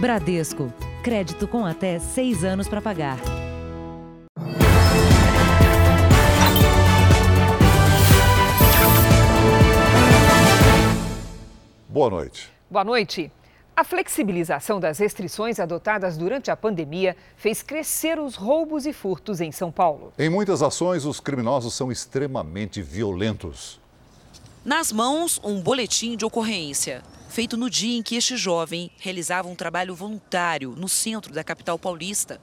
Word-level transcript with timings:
Bradesco. 0.00 0.72
Crédito 1.02 1.48
com 1.48 1.66
até 1.66 1.98
seis 1.98 2.44
anos 2.44 2.68
para 2.68 2.80
pagar. 2.80 3.18
Boa 11.88 12.10
noite. 12.10 12.48
Boa 12.70 12.84
noite. 12.84 13.32
A 13.74 13.82
flexibilização 13.82 14.78
das 14.78 14.98
restrições 14.98 15.58
adotadas 15.58 16.16
durante 16.16 16.48
a 16.48 16.56
pandemia 16.56 17.16
fez 17.36 17.60
crescer 17.60 18.20
os 18.20 18.36
roubos 18.36 18.86
e 18.86 18.92
furtos 18.92 19.40
em 19.40 19.50
São 19.50 19.72
Paulo. 19.72 20.12
Em 20.16 20.28
muitas 20.28 20.62
ações, 20.62 21.04
os 21.04 21.18
criminosos 21.18 21.74
são 21.74 21.90
extremamente 21.90 22.80
violentos. 22.80 23.80
Nas 24.68 24.92
mãos, 24.92 25.40
um 25.42 25.62
boletim 25.62 26.14
de 26.14 26.26
ocorrência, 26.26 27.02
feito 27.30 27.56
no 27.56 27.70
dia 27.70 27.96
em 27.96 28.02
que 28.02 28.16
este 28.16 28.36
jovem 28.36 28.90
realizava 28.98 29.48
um 29.48 29.54
trabalho 29.54 29.94
voluntário 29.94 30.74
no 30.76 30.86
centro 30.90 31.32
da 31.32 31.42
capital 31.42 31.78
paulista. 31.78 32.38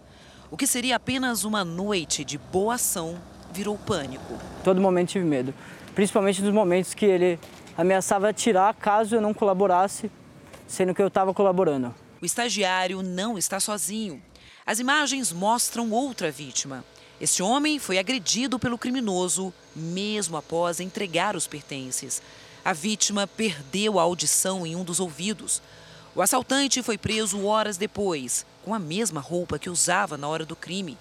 O 0.49 0.57
que 0.57 0.65
seria 0.65 0.95
apenas 0.95 1.43
uma 1.43 1.63
noite 1.63 2.25
de 2.25 2.39
boa 2.39 2.73
ação 2.73 3.21
virou 3.53 3.77
pânico. 3.77 4.39
Todo 4.63 4.81
momento 4.81 5.09
tive 5.09 5.23
medo, 5.23 5.53
principalmente 5.93 6.41
nos 6.41 6.51
momentos 6.51 6.95
que 6.95 7.05
ele 7.05 7.39
ameaçava 7.77 8.33
tirar 8.33 8.73
caso 8.73 9.13
eu 9.13 9.21
não 9.21 9.31
colaborasse 9.31 10.09
sendo 10.65 10.95
que 10.95 11.03
eu 11.03 11.09
estava 11.09 11.31
colaborando. 11.31 11.93
O 12.19 12.25
estagiário 12.25 13.03
não 13.03 13.37
está 13.37 13.59
sozinho. 13.59 14.19
As 14.65 14.79
imagens 14.79 15.31
mostram 15.31 15.91
outra 15.91 16.31
vítima. 16.31 16.83
Este 17.19 17.41
homem 17.41 17.79
foi 17.79 17.97
agredido 17.97 18.59
pelo 18.59 18.77
criminoso 18.77 19.53
mesmo 19.75 20.35
após 20.35 20.79
entregar 20.79 21.35
os 21.35 21.47
pertences. 21.47 22.21
A 22.63 22.73
vítima 22.73 23.25
perdeu 23.25 23.99
a 23.99 24.03
audição 24.03 24.65
em 24.65 24.75
um 24.75 24.83
dos 24.83 24.99
ouvidos. 24.99 25.61
O 26.13 26.21
assaltante 26.21 26.83
foi 26.83 26.97
preso 26.97 27.45
horas 27.45 27.77
depois, 27.77 28.45
com 28.63 28.73
a 28.73 28.79
mesma 28.79 29.21
roupa 29.21 29.59
que 29.59 29.69
usava 29.69 30.17
na 30.17 30.27
hora 30.27 30.45
do 30.45 30.55
crime. 30.55 30.97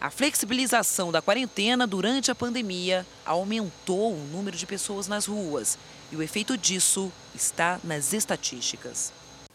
A 0.00 0.10
flexibilização 0.10 1.12
da 1.12 1.20
quarentena 1.20 1.86
durante 1.86 2.30
a 2.30 2.34
pandemia 2.34 3.06
aumentou 3.26 4.14
o 4.14 4.26
número 4.32 4.56
de 4.56 4.66
pessoas 4.66 5.06
nas 5.06 5.26
ruas 5.26 5.76
e 6.10 6.16
o 6.16 6.22
efeito 6.22 6.56
disso 6.56 7.12
está 7.34 7.78
nas 7.84 8.12
estatísticas. 8.12 9.12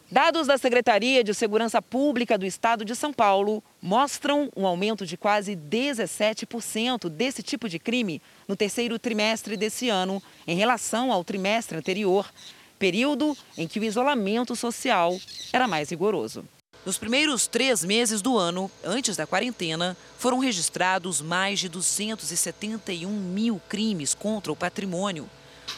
Dados 0.09 0.45
da 0.45 0.55
Secretaria 0.55 1.23
de 1.23 1.33
Segurança 1.33 1.81
Pública 1.81 2.37
do 2.37 2.45
Estado 2.45 2.85
de 2.85 2.95
São 2.95 3.11
Paulo 3.11 3.63
mostram 3.81 4.51
um 4.55 4.67
aumento 4.67 5.03
de 5.03 5.17
quase 5.17 5.55
17% 5.55 7.09
desse 7.09 7.41
tipo 7.41 7.67
de 7.67 7.79
crime 7.79 8.21
no 8.47 8.55
terceiro 8.55 8.99
trimestre 8.99 9.57
desse 9.57 9.89
ano, 9.89 10.21
em 10.45 10.55
relação 10.55 11.11
ao 11.11 11.23
trimestre 11.23 11.75
anterior, 11.75 12.31
período 12.77 13.35
em 13.57 13.67
que 13.67 13.79
o 13.79 13.83
isolamento 13.83 14.55
social 14.55 15.17
era 15.51 15.67
mais 15.67 15.89
rigoroso. 15.89 16.45
Nos 16.85 16.99
primeiros 16.99 17.47
três 17.47 17.83
meses 17.83 18.21
do 18.21 18.37
ano, 18.37 18.69
antes 18.83 19.17
da 19.17 19.25
quarentena, 19.25 19.97
foram 20.19 20.37
registrados 20.37 21.19
mais 21.19 21.59
de 21.59 21.67
271 21.67 23.09
mil 23.09 23.59
crimes 23.67 24.13
contra 24.13 24.51
o 24.51 24.55
patrimônio. 24.55 25.27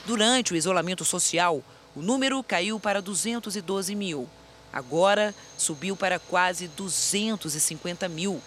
Durante 0.05 0.51
o 0.51 0.57
isolamento 0.57 1.05
social, 1.05 1.63
o 1.97 2.01
número 2.03 2.43
caiu 2.43 2.79
para 2.79 3.01
212 3.01 3.95
mil. 3.95 4.29
Agora, 4.71 5.33
subiu 5.57 5.95
para 5.95 6.19
quase 6.19 6.67
250 6.67 8.07
mil. 8.07 8.39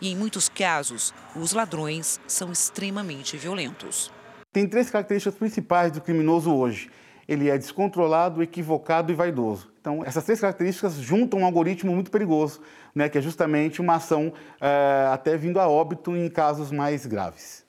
E 0.00 0.10
em 0.10 0.16
muitos 0.16 0.48
casos, 0.48 1.14
os 1.36 1.52
ladrões 1.52 2.20
são 2.26 2.50
extremamente 2.50 3.36
violentos. 3.36 4.10
Tem 4.52 4.68
três 4.68 4.90
características 4.90 5.38
principais 5.38 5.92
do 5.92 6.00
criminoso 6.00 6.52
hoje. 6.52 6.90
Ele 7.28 7.48
é 7.48 7.56
descontrolado, 7.56 8.42
equivocado 8.42 9.12
e 9.12 9.14
vaidoso. 9.14 9.70
Então, 9.80 10.02
essas 10.04 10.24
três 10.24 10.40
características 10.40 10.94
juntam 10.94 11.40
um 11.40 11.44
algoritmo 11.44 11.94
muito 11.94 12.10
perigoso, 12.10 12.60
né, 12.92 13.08
que 13.08 13.18
é 13.18 13.22
justamente 13.22 13.80
uma 13.80 13.94
ação 13.94 14.32
é, 14.60 15.08
até 15.12 15.36
vindo 15.36 15.60
a 15.60 15.68
óbito 15.68 16.16
em 16.16 16.28
casos 16.28 16.72
mais 16.72 17.06
graves. 17.06 17.64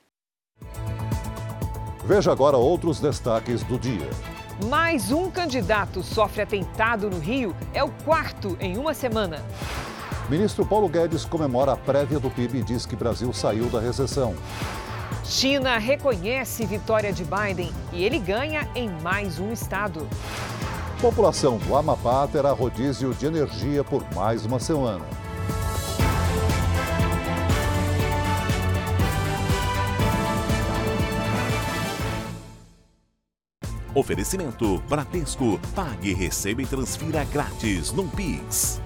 Veja 2.05 2.31
agora 2.31 2.57
outros 2.57 2.99
destaques 2.99 3.61
do 3.63 3.77
dia. 3.77 4.09
Mais 4.65 5.11
um 5.11 5.29
candidato 5.29 6.01
sofre 6.01 6.41
atentado 6.41 7.09
no 7.11 7.19
Rio. 7.19 7.55
É 7.75 7.83
o 7.83 7.91
quarto 8.03 8.57
em 8.59 8.75
uma 8.75 8.91
semana. 8.91 9.43
Ministro 10.27 10.65
Paulo 10.65 10.89
Guedes 10.89 11.23
comemora 11.25 11.73
a 11.73 11.77
prévia 11.77 12.19
do 12.19 12.29
PIB 12.31 12.57
e 12.57 12.63
diz 12.63 12.83
que 12.83 12.95
Brasil 12.95 13.31
saiu 13.31 13.69
da 13.69 13.79
recessão. 13.79 14.35
China 15.23 15.77
reconhece 15.77 16.65
vitória 16.65 17.13
de 17.13 17.23
Biden 17.23 17.71
e 17.93 18.03
ele 18.03 18.17
ganha 18.17 18.67
em 18.73 18.89
mais 19.03 19.39
um 19.39 19.51
estado. 19.51 20.07
População 20.99 21.59
do 21.59 21.75
Amapá 21.75 22.27
terá 22.27 22.51
rodízio 22.51 23.13
de 23.13 23.27
energia 23.27 23.83
por 23.83 24.03
mais 24.15 24.43
uma 24.43 24.59
semana. 24.59 25.05
Oferecimento 33.97 34.77
Bradesco. 34.87 35.59
Pague, 35.73 36.13
receba 36.13 36.61
e 36.61 36.67
transfira 36.67 37.23
grátis 37.23 37.91
no 37.91 38.07
Pix. 38.07 38.79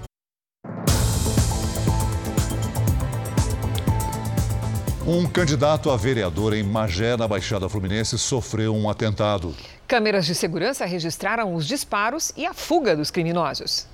Um 5.06 5.28
candidato 5.28 5.90
a 5.90 5.98
vereador 5.98 6.54
em 6.54 6.62
Magé, 6.62 7.14
na 7.14 7.28
Baixada 7.28 7.68
Fluminense, 7.68 8.18
sofreu 8.18 8.74
um 8.74 8.88
atentado. 8.88 9.54
Câmeras 9.86 10.24
de 10.24 10.34
segurança 10.34 10.86
registraram 10.86 11.54
os 11.54 11.66
disparos 11.66 12.32
e 12.34 12.46
a 12.46 12.54
fuga 12.54 12.96
dos 12.96 13.10
criminosos. 13.10 13.86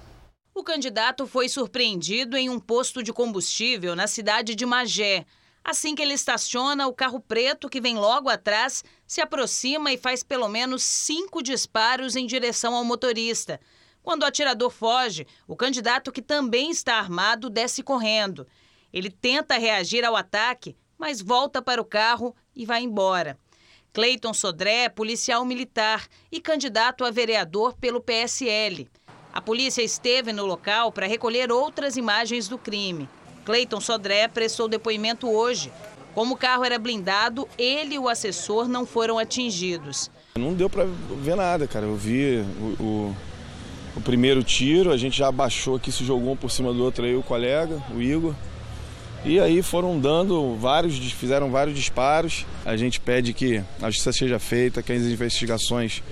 O 0.54 0.62
candidato 0.62 1.26
foi 1.26 1.48
surpreendido 1.48 2.36
em 2.36 2.48
um 2.48 2.60
posto 2.60 3.02
de 3.02 3.12
combustível 3.12 3.96
na 3.96 4.06
cidade 4.06 4.54
de 4.54 4.64
Magé. 4.64 5.26
Assim 5.68 5.94
que 5.94 6.00
ele 6.00 6.14
estaciona, 6.14 6.86
o 6.86 6.94
carro 6.94 7.20
preto 7.20 7.68
que 7.68 7.78
vem 7.78 7.94
logo 7.94 8.30
atrás 8.30 8.82
se 9.06 9.20
aproxima 9.20 9.92
e 9.92 9.98
faz 9.98 10.22
pelo 10.22 10.48
menos 10.48 10.82
cinco 10.82 11.42
disparos 11.42 12.16
em 12.16 12.26
direção 12.26 12.74
ao 12.74 12.82
motorista. 12.82 13.60
Quando 14.02 14.22
o 14.22 14.24
atirador 14.24 14.70
foge, 14.70 15.26
o 15.46 15.54
candidato, 15.54 16.10
que 16.10 16.22
também 16.22 16.70
está 16.70 16.94
armado, 16.94 17.50
desce 17.50 17.82
correndo. 17.82 18.46
Ele 18.90 19.10
tenta 19.10 19.58
reagir 19.58 20.06
ao 20.06 20.16
ataque, 20.16 20.74
mas 20.96 21.20
volta 21.20 21.60
para 21.60 21.82
o 21.82 21.84
carro 21.84 22.34
e 22.56 22.64
vai 22.64 22.80
embora. 22.80 23.38
Cleiton 23.92 24.32
Sodré 24.32 24.88
policial 24.88 25.44
militar 25.44 26.08
e 26.32 26.40
candidato 26.40 27.04
a 27.04 27.10
vereador 27.10 27.76
pelo 27.76 28.00
PSL. 28.00 28.88
A 29.34 29.42
polícia 29.42 29.82
esteve 29.82 30.32
no 30.32 30.46
local 30.46 30.90
para 30.90 31.06
recolher 31.06 31.52
outras 31.52 31.98
imagens 31.98 32.48
do 32.48 32.56
crime. 32.56 33.06
Cleiton 33.48 33.80
Sodré 33.80 34.28
prestou 34.28 34.68
depoimento 34.68 35.26
hoje. 35.26 35.72
Como 36.14 36.34
o 36.34 36.36
carro 36.36 36.64
era 36.64 36.78
blindado, 36.78 37.48
ele 37.56 37.94
e 37.94 37.98
o 37.98 38.06
assessor 38.06 38.68
não 38.68 38.84
foram 38.84 39.18
atingidos. 39.18 40.10
Não 40.36 40.52
deu 40.52 40.68
para 40.68 40.84
ver 41.22 41.34
nada, 41.34 41.66
cara. 41.66 41.86
Eu 41.86 41.96
vi 41.96 42.44
o, 42.60 42.82
o, 42.82 43.16
o, 43.96 44.00
primeiro 44.02 44.42
tiro, 44.42 44.92
a 44.92 44.98
gente 44.98 45.16
já 45.16 45.28
abaixou 45.28 45.76
aqui, 45.76 45.90
se 45.90 46.04
jogou 46.04 46.32
um 46.32 46.36
por 46.36 46.50
cima 46.50 46.74
do 46.74 46.84
outro 46.84 47.06
aí, 47.06 47.16
o 47.16 47.22
colega, 47.22 47.82
o 47.96 48.02
Igor. 48.02 48.34
E 49.24 49.40
aí 49.40 49.62
foram 49.62 49.98
dando 49.98 50.54
vários, 50.56 50.98
fizeram 51.12 51.50
vários 51.50 51.74
disparos. 51.74 52.44
A 52.66 52.76
gente 52.76 53.00
pede 53.00 53.32
que 53.32 53.64
a 53.80 53.86
justiça 53.86 54.12
seja 54.12 54.38
feita, 54.38 54.82
que 54.82 54.92
as 54.92 55.04
investigações 55.04 56.02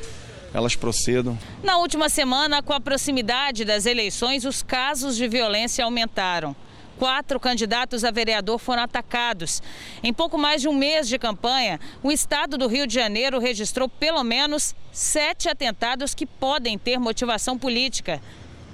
elas 0.55 0.75
procedam. 0.75 1.39
Na 1.63 1.77
última 1.77 2.09
semana, 2.09 2.63
com 2.63 2.73
a 2.73 2.81
proximidade 2.81 3.63
das 3.63 3.85
eleições, 3.85 4.47
os 4.47 4.63
casos 4.63 5.17
de 5.17 5.29
violência 5.29 5.85
aumentaram 5.85 6.57
quatro 6.99 7.39
candidatos 7.39 8.05
a 8.05 8.11
vereador 8.11 8.59
foram 8.59 8.83
atacados. 8.83 9.63
Em 10.03 10.13
pouco 10.13 10.37
mais 10.37 10.61
de 10.61 10.69
um 10.69 10.75
mês 10.75 11.09
de 11.09 11.19
campanha, 11.19 11.81
o 12.03 12.11
estado 12.11 12.59
do 12.59 12.67
Rio 12.67 12.87
de 12.87 12.95
Janeiro 12.95 13.39
registrou 13.39 13.89
pelo 13.89 14.23
menos 14.25 14.75
sete 14.93 15.49
atentados 15.49 16.15
que 16.15 16.27
podem 16.27 16.79
ter 16.79 16.99
motivação 16.99 17.59
política. 17.59 18.21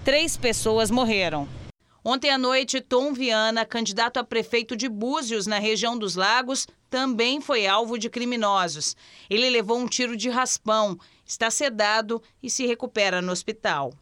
Três 0.05 0.37
pessoas 0.37 0.91
morreram. 0.91 1.49
Ontem 2.05 2.31
à 2.31 2.38
noite, 2.38 2.81
Tom 2.81 3.12
Viana, 3.12 3.64
candidato 3.64 4.17
a 4.17 4.25
prefeito 4.25 4.75
de 4.75 4.88
Búzios, 4.88 5.46
na 5.46 5.61
região 5.61 5.96
dos 5.96 6.17
Lagos, 6.17 6.67
também 6.91 7.41
foi 7.41 7.67
alvo 7.67 7.96
de 7.96 8.11
criminosos. 8.11 8.96
Ele 9.31 9.49
levou 9.49 9.79
um 9.79 9.87
tiro 9.87 10.17
de 10.17 10.29
raspão, 10.29 10.99
está 11.25 11.49
sedado 11.49 12.20
e 12.43 12.50
se 12.50 12.67
recupera 12.67 13.23
no 13.23 13.31
hospital. 13.31 13.93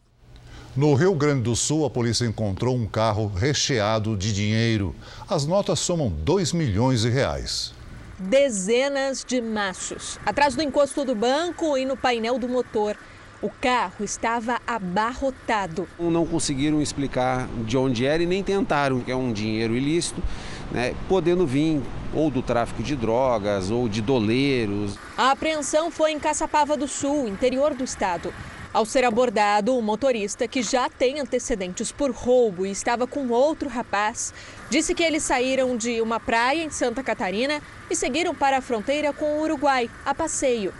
No 0.73 0.93
Rio 0.93 1.13
Grande 1.13 1.41
do 1.41 1.53
Sul, 1.53 1.85
a 1.85 1.89
polícia 1.89 2.25
encontrou 2.25 2.73
um 2.73 2.87
carro 2.87 3.27
recheado 3.27 4.15
de 4.15 4.31
dinheiro. 4.31 4.95
As 5.27 5.45
notas 5.45 5.79
somam 5.79 6.07
2 6.07 6.53
milhões 6.53 7.01
de 7.01 7.09
reais. 7.09 7.73
Dezenas 8.17 9.25
de 9.27 9.41
machos. 9.41 10.17
Atrás 10.25 10.55
do 10.55 10.61
encosto 10.61 11.03
do 11.03 11.13
banco 11.13 11.77
e 11.77 11.83
no 11.83 11.97
painel 11.97 12.39
do 12.39 12.47
motor. 12.47 12.95
O 13.41 13.49
carro 13.49 14.05
estava 14.05 14.61
abarrotado. 14.65 15.89
Não 15.99 16.25
conseguiram 16.25 16.81
explicar 16.81 17.49
de 17.65 17.77
onde 17.77 18.05
era 18.05 18.23
e 18.23 18.25
nem 18.25 18.41
tentaram, 18.41 19.01
que 19.01 19.11
é 19.11 19.15
um 19.15 19.33
dinheiro 19.33 19.75
ilícito, 19.75 20.23
né, 20.71 20.95
podendo 21.09 21.45
vir 21.45 21.81
ou 22.13 22.31
do 22.31 22.41
tráfico 22.41 22.81
de 22.81 22.95
drogas 22.95 23.69
ou 23.69 23.89
de 23.89 24.01
doleiros. 24.01 24.97
A 25.17 25.31
apreensão 25.31 25.91
foi 25.91 26.13
em 26.13 26.19
Caçapava 26.19 26.77
do 26.77 26.87
Sul, 26.87 27.27
interior 27.27 27.73
do 27.73 27.83
estado. 27.83 28.33
Ao 28.73 28.85
ser 28.85 29.03
abordado, 29.03 29.77
o 29.77 29.81
motorista, 29.81 30.47
que 30.47 30.63
já 30.63 30.89
tem 30.89 31.19
antecedentes 31.19 31.91
por 31.91 32.09
roubo 32.11 32.65
e 32.65 32.71
estava 32.71 33.05
com 33.05 33.27
outro 33.27 33.67
rapaz, 33.67 34.33
disse 34.69 34.95
que 34.95 35.03
eles 35.03 35.23
saíram 35.23 35.75
de 35.75 35.99
uma 35.99 36.21
praia 36.21 36.63
em 36.63 36.69
Santa 36.69 37.03
Catarina 37.03 37.61
e 37.89 37.95
seguiram 37.97 38.33
para 38.33 38.59
a 38.59 38.61
fronteira 38.61 39.11
com 39.11 39.25
o 39.25 39.41
Uruguai, 39.41 39.89
a 40.05 40.15
passeio. 40.15 40.73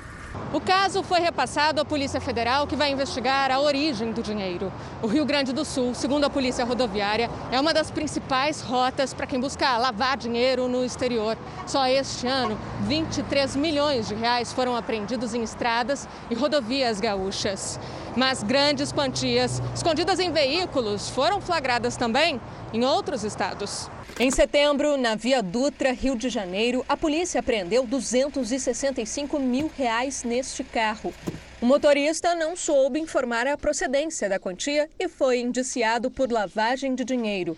O 0.54 0.60
caso 0.60 1.01
foi 1.01 1.22
repassado 1.22 1.80
à 1.80 1.86
Polícia 1.86 2.19
Federal, 2.19 2.68
que 2.68 2.75
vai 2.75 2.92
investigar 2.92 3.50
a 3.51 3.60
origem 3.62 4.12
do 4.12 4.22
dinheiro. 4.22 4.72
O 5.01 5.07
Rio 5.07 5.24
Grande 5.24 5.54
do 5.54 5.63
Sul, 5.63 5.94
segundo 5.94 6.25
a 6.25 6.30
Polícia 6.30 6.66
Rodoviária, 6.66 7.30
é 7.51 7.60
uma 7.60 7.74
das 7.74 7.89
principais 7.89 8.62
rotas 8.62 9.13
para 9.13 9.25
quem 9.25 9.39
busca 9.39 9.78
lavar 9.78 10.18
dinheiro 10.18 10.68
no 10.68 10.83
exterior. 10.83 11.38
Só 11.66 11.88
este 11.88 12.28
ano, 12.28 12.57
23 12.81 13.56
milhões 13.56 14.10
de 14.10 14.13
reais 14.13 14.51
foram 14.51 14.75
apreendidos 14.75 15.33
em 15.33 15.42
estradas 15.42 16.06
e 16.30 16.36
rodovias 16.36 17.00
gaúchas. 17.00 17.80
Mas 18.16 18.44
grandes 18.44 18.92
quantias, 18.92 19.62
escondidas 19.74 20.19
em 20.19 20.34
veículos, 20.34 21.10
foram 21.10 21.39
flagradas 21.39 21.95
também 21.95 22.42
em 22.74 22.84
outros 22.84 23.24
estados. 23.24 23.89
Em 24.19 24.30
setembro, 24.30 24.98
na 24.98 25.16
Via 25.16 25.42
Dutra, 25.42 25.92
Rio 25.94 26.16
de 26.16 26.30
Janeiro, 26.30 26.86
a 26.88 26.96
polícia 26.96 27.40
apreendeu 27.40 27.86
265 27.88 29.40
mil 29.40 29.72
reais 29.75 30.24
neste 30.24 30.63
carro. 30.63 31.13
O 31.60 31.66
motorista 31.66 32.36
não 32.36 32.56
soube 32.56 33.00
informar 33.00 33.48
a 33.48 33.58
procedência 33.58 34.30
da 34.30 34.40
quantia 34.40 34.90
e 35.00 35.08
foi 35.08 35.40
indiciado 35.40 36.12
por 36.12 36.31
lavagem 36.31 36.94
de 36.94 37.04
dinheiro. 37.04 37.58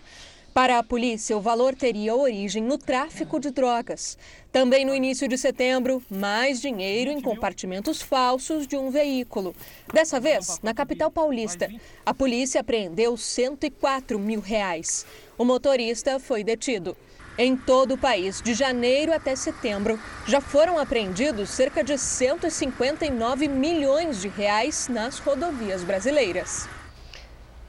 Para 0.54 0.78
a 0.78 0.84
polícia, 0.84 1.36
o 1.36 1.40
valor 1.40 1.74
teria 1.74 2.14
origem 2.14 2.62
no 2.62 2.78
tráfico 2.78 3.40
de 3.40 3.50
drogas. 3.50 4.16
Também 4.52 4.84
no 4.84 4.94
início 4.94 5.26
de 5.26 5.36
setembro, 5.36 6.00
mais 6.08 6.60
dinheiro 6.60 7.10
em 7.10 7.20
compartimentos 7.20 8.00
falsos 8.00 8.64
de 8.64 8.76
um 8.76 8.88
veículo. 8.88 9.52
Dessa 9.92 10.20
vez, 10.20 10.60
na 10.62 10.72
capital 10.72 11.10
paulista, 11.10 11.68
a 12.06 12.14
polícia 12.14 12.60
apreendeu 12.60 13.16
104 13.16 14.16
mil 14.16 14.38
reais. 14.38 15.04
O 15.36 15.44
motorista 15.44 16.20
foi 16.20 16.44
detido. 16.44 16.96
Em 17.36 17.56
todo 17.56 17.94
o 17.94 17.98
país, 17.98 18.40
de 18.40 18.54
janeiro 18.54 19.12
até 19.12 19.34
setembro, 19.34 19.98
já 20.24 20.40
foram 20.40 20.78
apreendidos 20.78 21.50
cerca 21.50 21.82
de 21.82 21.98
159 21.98 23.48
milhões 23.48 24.20
de 24.20 24.28
reais 24.28 24.86
nas 24.86 25.18
rodovias 25.18 25.82
brasileiras. 25.82 26.68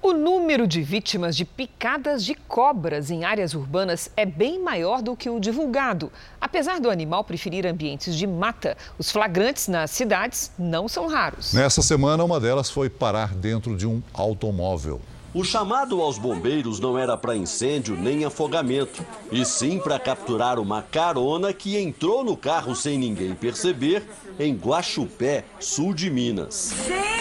O 0.05 0.13
número 0.13 0.67
de 0.67 0.83
vítimas 0.83 1.35
de 1.35 1.43
picadas 1.43 2.23
de 2.23 2.35
cobras 2.35 3.09
em 3.09 3.25
áreas 3.25 3.55
urbanas 3.55 4.11
é 4.15 4.23
bem 4.23 4.59
maior 4.61 5.01
do 5.01 5.15
que 5.15 5.31
o 5.31 5.39
divulgado. 5.39 6.11
Apesar 6.39 6.79
do 6.79 6.91
animal 6.91 7.23
preferir 7.23 7.65
ambientes 7.65 8.15
de 8.15 8.27
mata, 8.27 8.77
os 8.99 9.11
flagrantes 9.11 9.67
nas 9.67 9.89
cidades 9.89 10.51
não 10.59 10.87
são 10.87 11.07
raros. 11.07 11.53
Nessa 11.55 11.81
semana, 11.81 12.23
uma 12.23 12.39
delas 12.39 12.69
foi 12.69 12.87
parar 12.87 13.33
dentro 13.33 13.75
de 13.75 13.87
um 13.87 13.99
automóvel. 14.13 15.01
O 15.33 15.43
chamado 15.43 15.99
aos 15.99 16.19
bombeiros 16.19 16.79
não 16.79 16.99
era 16.99 17.17
para 17.17 17.35
incêndio 17.35 17.95
nem 17.95 18.25
afogamento, 18.25 19.03
e 19.31 19.43
sim 19.43 19.79
para 19.79 19.97
capturar 19.97 20.59
uma 20.59 20.83
carona 20.83 21.51
que 21.51 21.79
entrou 21.79 22.23
no 22.23 22.37
carro 22.37 22.75
sem 22.75 22.99
ninguém 22.99 23.33
perceber 23.33 24.07
em 24.39 24.53
Guaxupé, 24.53 25.45
sul 25.59 25.95
de 25.95 26.11
Minas. 26.11 26.53
Céu! 26.53 27.14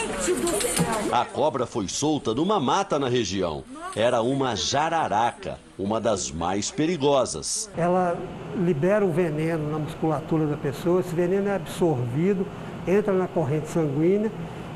A 1.13 1.25
cobra 1.25 1.67
foi 1.67 1.89
solta 1.89 2.35
numa 2.35 2.61
mata 2.61 2.99
na 2.99 3.09
região. 3.09 3.65
Era 3.95 4.23
uma 4.23 4.55
jararaca, 4.55 5.59
uma 5.79 6.01
das 6.01 6.31
mais 6.31 6.71
perigosas. 6.71 7.71
Ela 7.77 8.17
libera 8.57 9.05
o 9.05 9.13
veneno 9.13 9.71
na 9.71 9.79
musculatura 9.79 10.47
da 10.47 10.57
pessoa, 10.57 11.01
esse 11.01 11.15
veneno 11.15 11.49
é 11.49 11.57
absorvido, 11.57 12.47
entra 12.87 13.13
na 13.13 13.27
corrente 13.27 13.69
sanguínea 13.69 14.31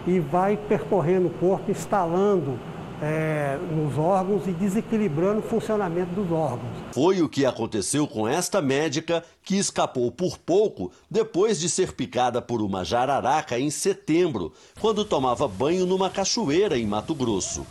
e 0.07 0.19
vai 0.19 0.57
percorrendo 0.57 1.29
o 1.29 1.31
corpo, 1.31 1.71
instalando 1.71 2.59
é, 3.03 3.59
nos 3.71 3.97
órgãos 3.97 4.47
e 4.47 4.53
desequilibrando 4.53 5.41
o 5.41 5.43
funcionamento 5.43 6.13
dos 6.13 6.31
órgãos. 6.31 6.71
Foi 6.93 7.23
o 7.23 7.29
que 7.29 7.47
aconteceu 7.47 8.07
com 8.07 8.27
esta 8.27 8.61
médica 8.61 9.25
que 9.43 9.57
escapou 9.57 10.11
por 10.11 10.39
pouco 10.39 10.91
depois 11.11 11.61
de 11.61 11.69
ser 11.69 11.93
picada 11.93 12.43
por 12.43 12.61
uma 12.61 12.85
jararaca 12.85 13.59
em 13.59 13.71
setembro, 13.71 14.53
quando 14.81 15.05
tomava 15.05 15.47
banho 15.47 15.87
numa 15.87 16.11
cachoeira 16.11 16.77
em 16.77 16.87
Mato 16.87 17.15
Grosso. 17.15 17.67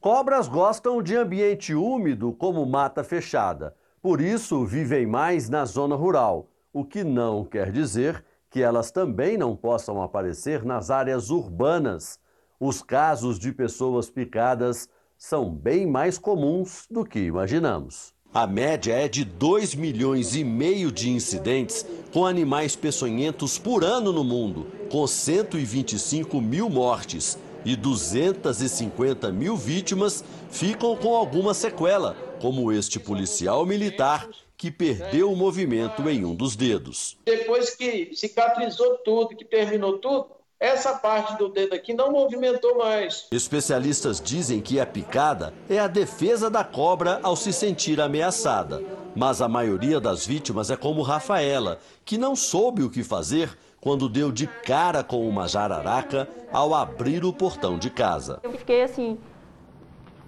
Cobras 0.00 0.46
gostam 0.46 1.02
de 1.02 1.16
ambiente 1.16 1.74
úmido 1.74 2.32
como 2.32 2.64
mata 2.64 3.02
fechada, 3.02 3.74
por 4.00 4.20
isso 4.20 4.64
vivem 4.64 5.06
mais 5.06 5.48
na 5.48 5.64
zona 5.64 5.96
rural, 5.96 6.48
o 6.72 6.84
que 6.84 7.02
não 7.02 7.44
quer 7.44 7.72
dizer 7.72 8.24
que 8.50 8.62
elas 8.62 8.90
também 8.90 9.36
não 9.36 9.54
possam 9.54 10.02
aparecer 10.02 10.64
nas 10.64 10.90
áreas 10.90 11.30
urbanas. 11.30 12.18
Os 12.58 12.82
casos 12.82 13.38
de 13.38 13.52
pessoas 13.52 14.10
picadas 14.10 14.88
são 15.16 15.50
bem 15.50 15.86
mais 15.86 16.18
comuns 16.18 16.86
do 16.90 17.04
que 17.04 17.18
imaginamos. 17.18 18.14
A 18.32 18.46
média 18.46 18.92
é 18.92 19.08
de 19.08 19.24
2 19.24 19.74
milhões 19.74 20.34
e 20.34 20.44
meio 20.44 20.92
de 20.92 21.10
incidentes 21.10 21.84
com 22.12 22.26
animais 22.26 22.76
peçonhentos 22.76 23.58
por 23.58 23.82
ano 23.82 24.12
no 24.12 24.22
mundo, 24.22 24.66
com 24.90 25.06
125 25.06 26.40
mil 26.40 26.68
mortes 26.68 27.38
e 27.64 27.74
250 27.74 29.32
mil 29.32 29.56
vítimas 29.56 30.22
ficam 30.50 30.94
com 30.96 31.14
alguma 31.14 31.54
sequela, 31.54 32.14
como 32.40 32.70
este 32.70 33.00
policial 33.00 33.64
militar 33.66 34.28
que 34.58 34.72
perdeu 34.72 35.30
o 35.30 35.36
movimento 35.36 36.10
em 36.10 36.24
um 36.24 36.34
dos 36.34 36.56
dedos. 36.56 37.16
Depois 37.24 37.70
que 37.76 38.10
cicatrizou 38.12 38.98
tudo, 39.04 39.36
que 39.36 39.44
terminou 39.44 39.98
tudo, 39.98 40.26
essa 40.58 40.94
parte 40.94 41.38
do 41.38 41.48
dedo 41.48 41.72
aqui 41.72 41.94
não 41.94 42.10
movimentou 42.10 42.76
mais. 42.76 43.28
Especialistas 43.30 44.20
dizem 44.20 44.60
que 44.60 44.80
a 44.80 44.84
picada 44.84 45.54
é 45.70 45.78
a 45.78 45.86
defesa 45.86 46.50
da 46.50 46.64
cobra 46.64 47.20
ao 47.22 47.36
se 47.36 47.52
sentir 47.52 48.00
ameaçada. 48.00 48.82
Mas 49.14 49.40
a 49.40 49.48
maioria 49.48 50.00
das 50.00 50.26
vítimas 50.26 50.68
é 50.72 50.76
como 50.76 51.02
Rafaela, 51.02 51.78
que 52.04 52.18
não 52.18 52.34
soube 52.34 52.82
o 52.82 52.90
que 52.90 53.04
fazer 53.04 53.56
quando 53.80 54.08
deu 54.08 54.32
de 54.32 54.48
cara 54.48 55.04
com 55.04 55.28
uma 55.28 55.46
jararaca 55.46 56.28
ao 56.52 56.74
abrir 56.74 57.24
o 57.24 57.32
portão 57.32 57.78
de 57.78 57.90
casa. 57.90 58.40
Eu 58.42 58.52
fiquei 58.52 58.82
assim, 58.82 59.16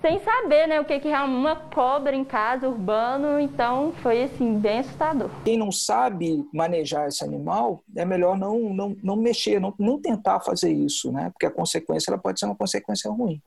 sem 0.00 0.18
saber 0.20 0.66
né, 0.66 0.80
o 0.80 0.84
que, 0.84 0.98
que 0.98 1.08
é 1.08 1.20
uma 1.20 1.54
cobra 1.54 2.16
em 2.16 2.24
casa, 2.24 2.68
urbano, 2.68 3.38
então 3.38 3.92
foi 4.02 4.22
assim, 4.24 4.58
bem 4.58 4.78
assustador. 4.78 5.30
Quem 5.44 5.58
não 5.58 5.70
sabe 5.70 6.44
manejar 6.52 7.08
esse 7.08 7.22
animal, 7.22 7.84
é 7.94 8.04
melhor 8.04 8.36
não, 8.38 8.58
não, 8.72 8.96
não 9.02 9.16
mexer, 9.16 9.60
não, 9.60 9.74
não 9.78 10.00
tentar 10.00 10.40
fazer 10.40 10.72
isso, 10.72 11.12
né? 11.12 11.30
Porque 11.30 11.46
a 11.46 11.50
consequência 11.50 12.10
ela 12.10 12.18
pode 12.18 12.40
ser 12.40 12.46
uma 12.46 12.56
consequência 12.56 13.10
ruim. 13.10 13.40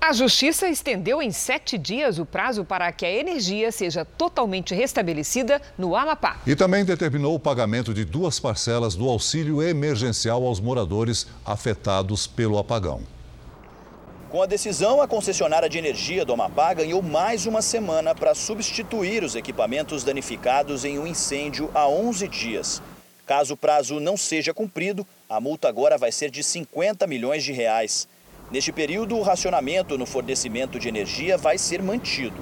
A 0.00 0.12
Justiça 0.12 0.68
estendeu 0.68 1.20
em 1.20 1.32
sete 1.32 1.76
dias 1.76 2.18
o 2.18 2.24
prazo 2.24 2.64
para 2.64 2.90
que 2.92 3.04
a 3.04 3.10
energia 3.10 3.70
seja 3.72 4.04
totalmente 4.04 4.72
restabelecida 4.74 5.60
no 5.76 5.94
Amapá. 5.94 6.40
E 6.46 6.54
também 6.54 6.84
determinou 6.84 7.34
o 7.34 7.40
pagamento 7.40 7.92
de 7.92 8.04
duas 8.04 8.38
parcelas 8.38 8.94
do 8.94 9.08
auxílio 9.08 9.60
emergencial 9.60 10.46
aos 10.46 10.60
moradores 10.60 11.26
afetados 11.44 12.26
pelo 12.26 12.58
apagão. 12.58 13.17
Com 14.30 14.42
a 14.42 14.46
decisão, 14.46 15.00
a 15.00 15.08
concessionária 15.08 15.70
de 15.70 15.78
energia 15.78 16.22
do 16.22 16.34
Amapá 16.34 16.74
ganhou 16.74 17.00
mais 17.00 17.46
uma 17.46 17.62
semana 17.62 18.14
para 18.14 18.34
substituir 18.34 19.24
os 19.24 19.34
equipamentos 19.34 20.04
danificados 20.04 20.84
em 20.84 20.98
um 20.98 21.06
incêndio 21.06 21.70
há 21.74 21.88
11 21.88 22.28
dias. 22.28 22.82
Caso 23.26 23.54
o 23.54 23.56
prazo 23.56 23.98
não 23.98 24.18
seja 24.18 24.52
cumprido, 24.52 25.06
a 25.30 25.40
multa 25.40 25.66
agora 25.66 25.96
vai 25.96 26.12
ser 26.12 26.30
de 26.30 26.42
50 26.42 27.06
milhões 27.06 27.42
de 27.42 27.52
reais. 27.52 28.06
Neste 28.50 28.70
período, 28.70 29.16
o 29.16 29.22
racionamento 29.22 29.96
no 29.96 30.04
fornecimento 30.04 30.78
de 30.78 30.88
energia 30.88 31.38
vai 31.38 31.56
ser 31.56 31.82
mantido. 31.82 32.36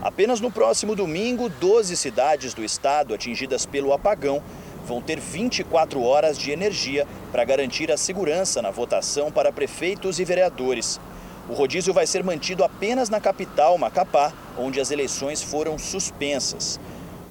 Apenas 0.00 0.40
no 0.40 0.50
próximo 0.50 0.94
domingo, 0.94 1.48
12 1.48 1.96
cidades 1.96 2.54
do 2.54 2.62
estado 2.64 3.14
atingidas 3.14 3.66
pelo 3.66 3.92
apagão 3.92 4.40
vão 4.86 5.02
ter 5.02 5.18
24 5.18 6.00
horas 6.02 6.38
de 6.38 6.52
energia 6.52 7.04
para 7.32 7.44
garantir 7.44 7.90
a 7.90 7.96
segurança 7.96 8.62
na 8.62 8.70
votação 8.70 9.32
para 9.32 9.52
prefeitos 9.52 10.20
e 10.20 10.24
vereadores. 10.24 11.00
O 11.48 11.54
rodízio 11.54 11.92
vai 11.92 12.06
ser 12.06 12.22
mantido 12.22 12.62
apenas 12.62 13.08
na 13.08 13.20
capital, 13.20 13.76
Macapá, 13.76 14.32
onde 14.56 14.80
as 14.80 14.90
eleições 14.90 15.42
foram 15.42 15.76
suspensas. 15.76 16.78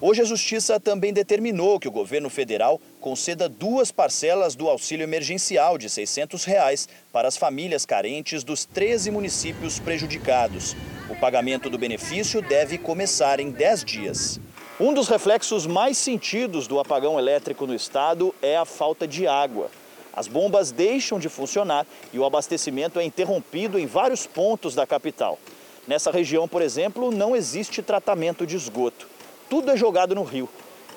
Hoje 0.02 0.22
a 0.22 0.26
Justiça 0.26 0.80
também 0.80 1.14
determinou 1.14 1.80
que 1.80 1.88
o 1.88 1.92
governo 1.92 2.30
federal 2.30 2.82
conceda 3.00 3.48
duas 3.48 3.92
parcelas 3.92 4.56
do 4.56 4.68
auxílio 4.68 5.04
emergencial 5.04 5.78
de 5.78 5.90
600 5.90 6.44
reais 6.44 6.90
para 7.14 7.28
as 7.28 7.38
famílias 7.38 7.86
carentes 7.86 8.44
dos 8.44 8.66
13 8.66 9.12
municípios 9.12 9.80
prejudicados. 9.80 10.76
O 11.10 11.16
pagamento 11.16 11.70
do 11.70 11.78
benefício 11.78 12.42
deve 12.42 12.80
começar 12.80 13.40
em 13.40 13.52
10 13.52 13.86
dias. 13.86 14.40
Um 14.80 14.94
dos 14.94 15.08
reflexos 15.08 15.68
mais 15.68 15.98
sentidos 15.98 16.68
do 16.68 16.80
apagão 16.80 17.20
elétrico 17.20 17.68
no 17.68 17.76
estado 17.76 18.34
é 18.42 18.58
a 18.58 18.66
falta 18.66 19.08
de 19.08 19.28
água. 19.28 19.70
As 20.14 20.28
bombas 20.28 20.72
deixam 20.72 21.20
de 21.20 21.30
funcionar 21.30 21.86
e 22.12 22.20
o 22.20 22.26
abastecimento 22.26 23.00
é 23.00 23.04
interrompido 23.04 23.80
em 23.80 23.86
vários 23.86 24.28
pontos 24.28 24.76
da 24.76 24.86
capital. 24.86 25.40
Nessa 25.88 26.12
região, 26.12 26.48
por 26.48 26.62
exemplo, 26.62 27.12
não 27.12 27.36
existe 27.36 27.82
tratamento 27.82 28.46
de 28.46 28.56
esgoto. 28.56 29.08
Tudo 29.50 29.72
é 29.72 29.78
jogado 29.78 30.16
no 30.16 30.24
rio. 30.24 30.48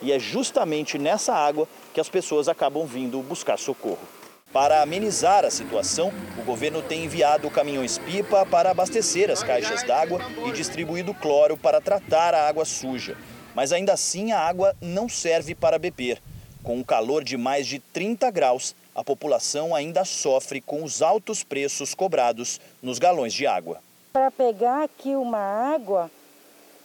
e 0.03 0.13
é 0.13 0.19
justamente 0.19 0.99
nessa 0.99 1.33
água 1.33 1.67
que 1.95 2.01
as 2.01 2.09
pessoas 2.09 2.49
acabam 2.49 2.85
vindo 2.85 3.23
buscar 3.23 3.59
socorro. 3.59 4.07
Para 4.53 4.83
amenizar 4.83 5.45
a 5.45 5.51
situação, 5.51 6.13
o 6.39 6.43
governo 6.43 6.83
tem 6.83 7.05
enviado 7.05 7.51
caminhões-pipa 7.51 8.47
para 8.47 8.71
abastecer 8.71 9.31
as 9.31 9.43
caixas 9.43 9.83
d'água 9.83 10.21
e 10.47 10.53
distribuído 10.53 11.13
cloro 11.15 11.57
para 11.57 11.81
tratar 11.81 12.35
a 12.35 12.47
água 12.47 12.65
suja. 12.65 13.17
Mas 13.55 13.73
ainda 13.73 13.93
assim, 13.93 14.31
a 14.31 14.39
água 14.39 14.77
não 14.81 15.09
serve 15.09 15.55
para 15.55 15.79
beber. 15.79 16.21
Com 16.63 16.77
um 16.77 16.85
calor 16.85 17.25
de 17.25 17.37
mais 17.37 17.67
de 17.67 17.79
30 17.79 18.31
graus, 18.31 18.77
a 18.95 19.03
população 19.03 19.75
ainda 19.75 20.05
sofre 20.05 20.61
com 20.61 20.85
os 20.85 21.03
altos 21.03 21.43
preços 21.43 21.95
cobrados 21.95 22.61
nos 22.83 22.99
galões 22.99 23.35
de 23.35 23.47
água. 23.47 23.81
Para 24.13 24.31
pegar 24.31 24.85
aqui 24.85 25.17
uma 25.17 25.39
água, 25.39 26.11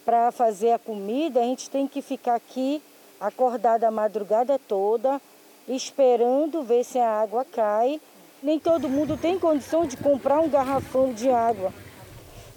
para 0.04 0.32
fazer 0.32 0.72
a 0.72 0.78
comida, 0.78 1.40
a 1.40 1.44
gente 1.44 1.70
tem 1.70 1.86
que 1.86 2.02
ficar 2.02 2.34
aqui 2.34 2.82
acordada 3.20 3.86
a 3.86 3.90
madrugada 3.90 4.58
toda, 4.58 5.20
esperando 5.68 6.62
ver 6.62 6.84
se 6.84 6.98
a 6.98 7.20
água 7.20 7.44
cai. 7.44 8.00
Nem 8.42 8.58
todo 8.58 8.88
mundo 8.88 9.16
tem 9.16 9.38
condição 9.38 9.86
de 9.86 9.96
comprar 9.96 10.40
um 10.40 10.48
garrafão 10.48 11.12
de 11.12 11.28
água 11.28 11.72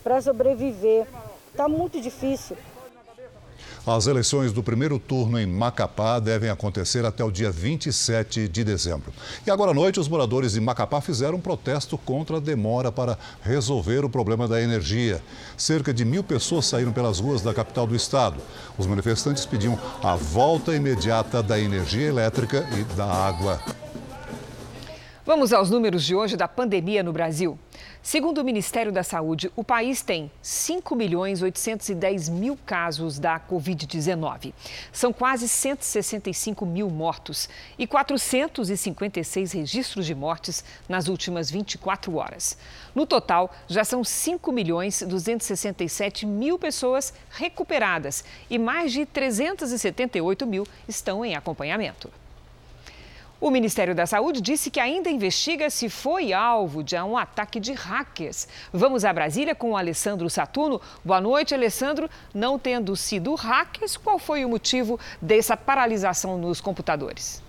para 0.04 0.22
sobreviver. 0.22 1.06
Está 1.52 1.68
muito 1.68 2.02
difícil. 2.02 2.58
As 3.86 4.08
eleições 4.08 4.52
do 4.52 4.64
primeiro 4.64 4.98
turno 4.98 5.40
em 5.40 5.46
Macapá 5.46 6.20
devem 6.20 6.50
acontecer 6.50 7.06
até 7.06 7.24
o 7.24 7.32
dia 7.32 7.52
27 7.52 8.48
de 8.48 8.64
dezembro. 8.64 9.12
E 9.46 9.52
agora 9.52 9.72
à 9.72 9.74
noite, 9.74 10.00
os 10.00 10.08
moradores 10.08 10.54
de 10.54 10.62
Macapá 10.62 11.02
fizeram 11.02 11.38
um 11.38 11.42
protesto 11.42 11.98
contra 11.98 12.38
a 12.38 12.40
demora 12.40 12.92
para 12.92 13.18
resolver 13.42 14.06
o 14.06 14.10
problema 14.10 14.48
da 14.48 14.62
energia. 14.62 15.22
Cerca 15.58 15.94
de 15.94 16.06
mil 16.06 16.24
pessoas 16.24 16.66
saíram 16.66 16.94
pelas 16.94 17.20
ruas 17.20 17.42
da 17.42 17.54
capital 17.54 17.86
do 17.86 17.96
estado. 17.96 18.38
Os 18.78 18.88
manifestantes 18.88 19.46
pediam 19.46 19.78
a 20.02 20.16
volta 20.16 20.76
imediata 20.76 21.44
da 21.44 21.60
energia 21.60 22.08
elétrica 22.08 22.68
e 22.78 22.84
da 22.96 23.06
água. 23.06 23.60
Vamos 25.26 25.54
aos 25.54 25.70
números 25.70 26.04
de 26.04 26.14
hoje 26.14 26.36
da 26.36 26.50
pandemia 26.50 27.02
no 27.02 27.14
Brasil. 27.14 27.58
Segundo 28.06 28.40
o 28.40 28.44
Ministério 28.44 28.92
da 28.92 29.02
Saúde, 29.02 29.50
o 29.56 29.64
país 29.64 30.02
tem 30.02 30.30
5 30.42 30.94
milhões 30.94 31.42
810 31.42 32.28
mil 32.28 32.60
casos 32.66 33.18
da 33.18 33.40
Covid-19. 33.40 34.54
São 34.92 35.14
quase 35.14 35.48
165 35.48 36.66
mil 36.66 36.90
mortos 36.90 37.48
e 37.80 37.88
456 37.88 39.54
registros 39.54 40.06
de 40.06 40.14
mortes 40.14 40.66
nas 40.88 41.08
últimas 41.08 41.50
24 41.50 42.14
horas. 42.18 42.58
No 42.94 43.06
total, 43.06 43.50
já 43.70 43.86
são 43.86 44.04
5 44.04 44.52
milhões 44.52 45.02
267 45.02 46.26
mil 46.26 46.60
pessoas 46.60 47.14
recuperadas 47.32 48.26
e 48.50 48.60
mais 48.60 48.92
de 48.92 49.06
378 49.06 50.46
mil 50.46 50.68
estão 50.90 51.24
em 51.24 51.38
acompanhamento. 51.38 52.12
O 53.44 53.52
Ministério 53.52 53.94
da 53.94 54.06
Saúde 54.06 54.40
disse 54.40 54.72
que 54.72 54.80
ainda 54.80 55.10
investiga 55.10 55.70
se 55.70 55.90
foi 55.90 56.32
alvo 56.32 56.82
de 56.82 56.96
um 56.96 57.18
ataque 57.18 57.60
de 57.60 57.74
hackers. 57.74 58.48
Vamos 58.72 59.04
a 59.04 59.12
Brasília 59.12 59.54
com 59.54 59.72
o 59.72 59.76
Alessandro 59.76 60.30
Saturno. 60.30 60.80
Boa 61.04 61.20
noite, 61.20 61.54
Alessandro. 61.54 62.10
Não 62.34 62.58
tendo 62.58 62.96
sido 62.96 63.36
hackers, 63.36 63.98
qual 63.98 64.18
foi 64.18 64.46
o 64.46 64.50
motivo 64.50 64.98
dessa 65.22 65.58
paralisação 65.58 66.38
nos 66.38 66.62
computadores? 66.62 67.44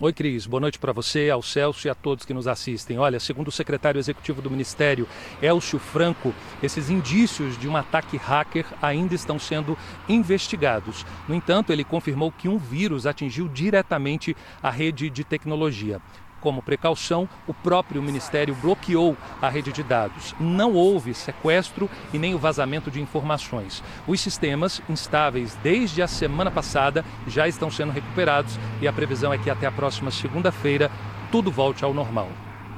Oi, 0.00 0.12
Cris. 0.12 0.46
Boa 0.46 0.60
noite 0.60 0.78
para 0.78 0.92
você, 0.92 1.28
ao 1.28 1.42
Celso 1.42 1.88
e 1.88 1.90
a 1.90 1.94
todos 1.94 2.24
que 2.24 2.32
nos 2.32 2.46
assistem. 2.46 3.00
Olha, 3.00 3.18
segundo 3.18 3.48
o 3.48 3.52
secretário 3.52 3.98
executivo 3.98 4.40
do 4.40 4.48
Ministério, 4.48 5.08
Elcio 5.42 5.76
Franco, 5.80 6.32
esses 6.62 6.88
indícios 6.88 7.58
de 7.58 7.66
um 7.66 7.76
ataque 7.76 8.16
hacker 8.16 8.64
ainda 8.80 9.16
estão 9.16 9.40
sendo 9.40 9.76
investigados. 10.08 11.04
No 11.26 11.34
entanto, 11.34 11.72
ele 11.72 11.82
confirmou 11.82 12.30
que 12.30 12.48
um 12.48 12.58
vírus 12.58 13.06
atingiu 13.06 13.48
diretamente 13.48 14.36
a 14.62 14.70
rede 14.70 15.10
de 15.10 15.24
tecnologia. 15.24 16.00
Como 16.40 16.62
precaução, 16.62 17.28
o 17.46 17.54
próprio 17.54 18.02
Ministério 18.02 18.54
bloqueou 18.54 19.16
a 19.42 19.48
rede 19.48 19.72
de 19.72 19.82
dados. 19.82 20.34
Não 20.38 20.74
houve 20.74 21.14
sequestro 21.14 21.90
e 22.12 22.18
nem 22.18 22.34
o 22.34 22.38
vazamento 22.38 22.90
de 22.90 23.00
informações. 23.00 23.82
Os 24.06 24.20
sistemas, 24.20 24.80
instáveis 24.88 25.56
desde 25.62 26.00
a 26.00 26.06
semana 26.06 26.50
passada, 26.50 27.04
já 27.26 27.48
estão 27.48 27.70
sendo 27.70 27.92
recuperados 27.92 28.58
e 28.80 28.86
a 28.86 28.92
previsão 28.92 29.32
é 29.32 29.38
que 29.38 29.50
até 29.50 29.66
a 29.66 29.72
próxima 29.72 30.10
segunda-feira 30.10 30.90
tudo 31.32 31.50
volte 31.50 31.84
ao 31.84 31.92
normal. 31.92 32.28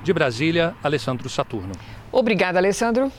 De 0.02 0.12
Brasília, 0.12 0.74
Alessandro 0.82 1.28
Saturno. 1.28 1.72
Obrigada, 2.10 2.58
Alessandro. 2.58 3.12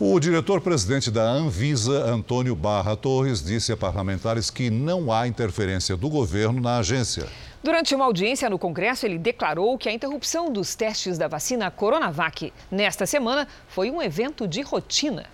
O 0.00 0.20
diretor-presidente 0.20 1.10
da 1.10 1.28
Anvisa, 1.28 2.04
Antônio 2.04 2.54
Barra 2.54 2.94
Torres, 2.94 3.42
disse 3.42 3.72
a 3.72 3.76
parlamentares 3.76 4.48
que 4.48 4.70
não 4.70 5.12
há 5.12 5.26
interferência 5.26 5.96
do 5.96 6.08
governo 6.08 6.60
na 6.60 6.78
agência. 6.78 7.26
Durante 7.62 7.94
uma 7.94 8.04
audiência 8.04 8.48
no 8.48 8.58
Congresso, 8.58 9.04
ele 9.04 9.18
declarou 9.18 9.76
que 9.76 9.88
a 9.88 9.92
interrupção 9.92 10.52
dos 10.52 10.74
testes 10.76 11.18
da 11.18 11.26
vacina 11.26 11.70
Coronavac 11.70 12.52
nesta 12.70 13.04
semana 13.04 13.48
foi 13.66 13.90
um 13.90 14.00
evento 14.00 14.46
de 14.46 14.62
rotina. 14.62 15.26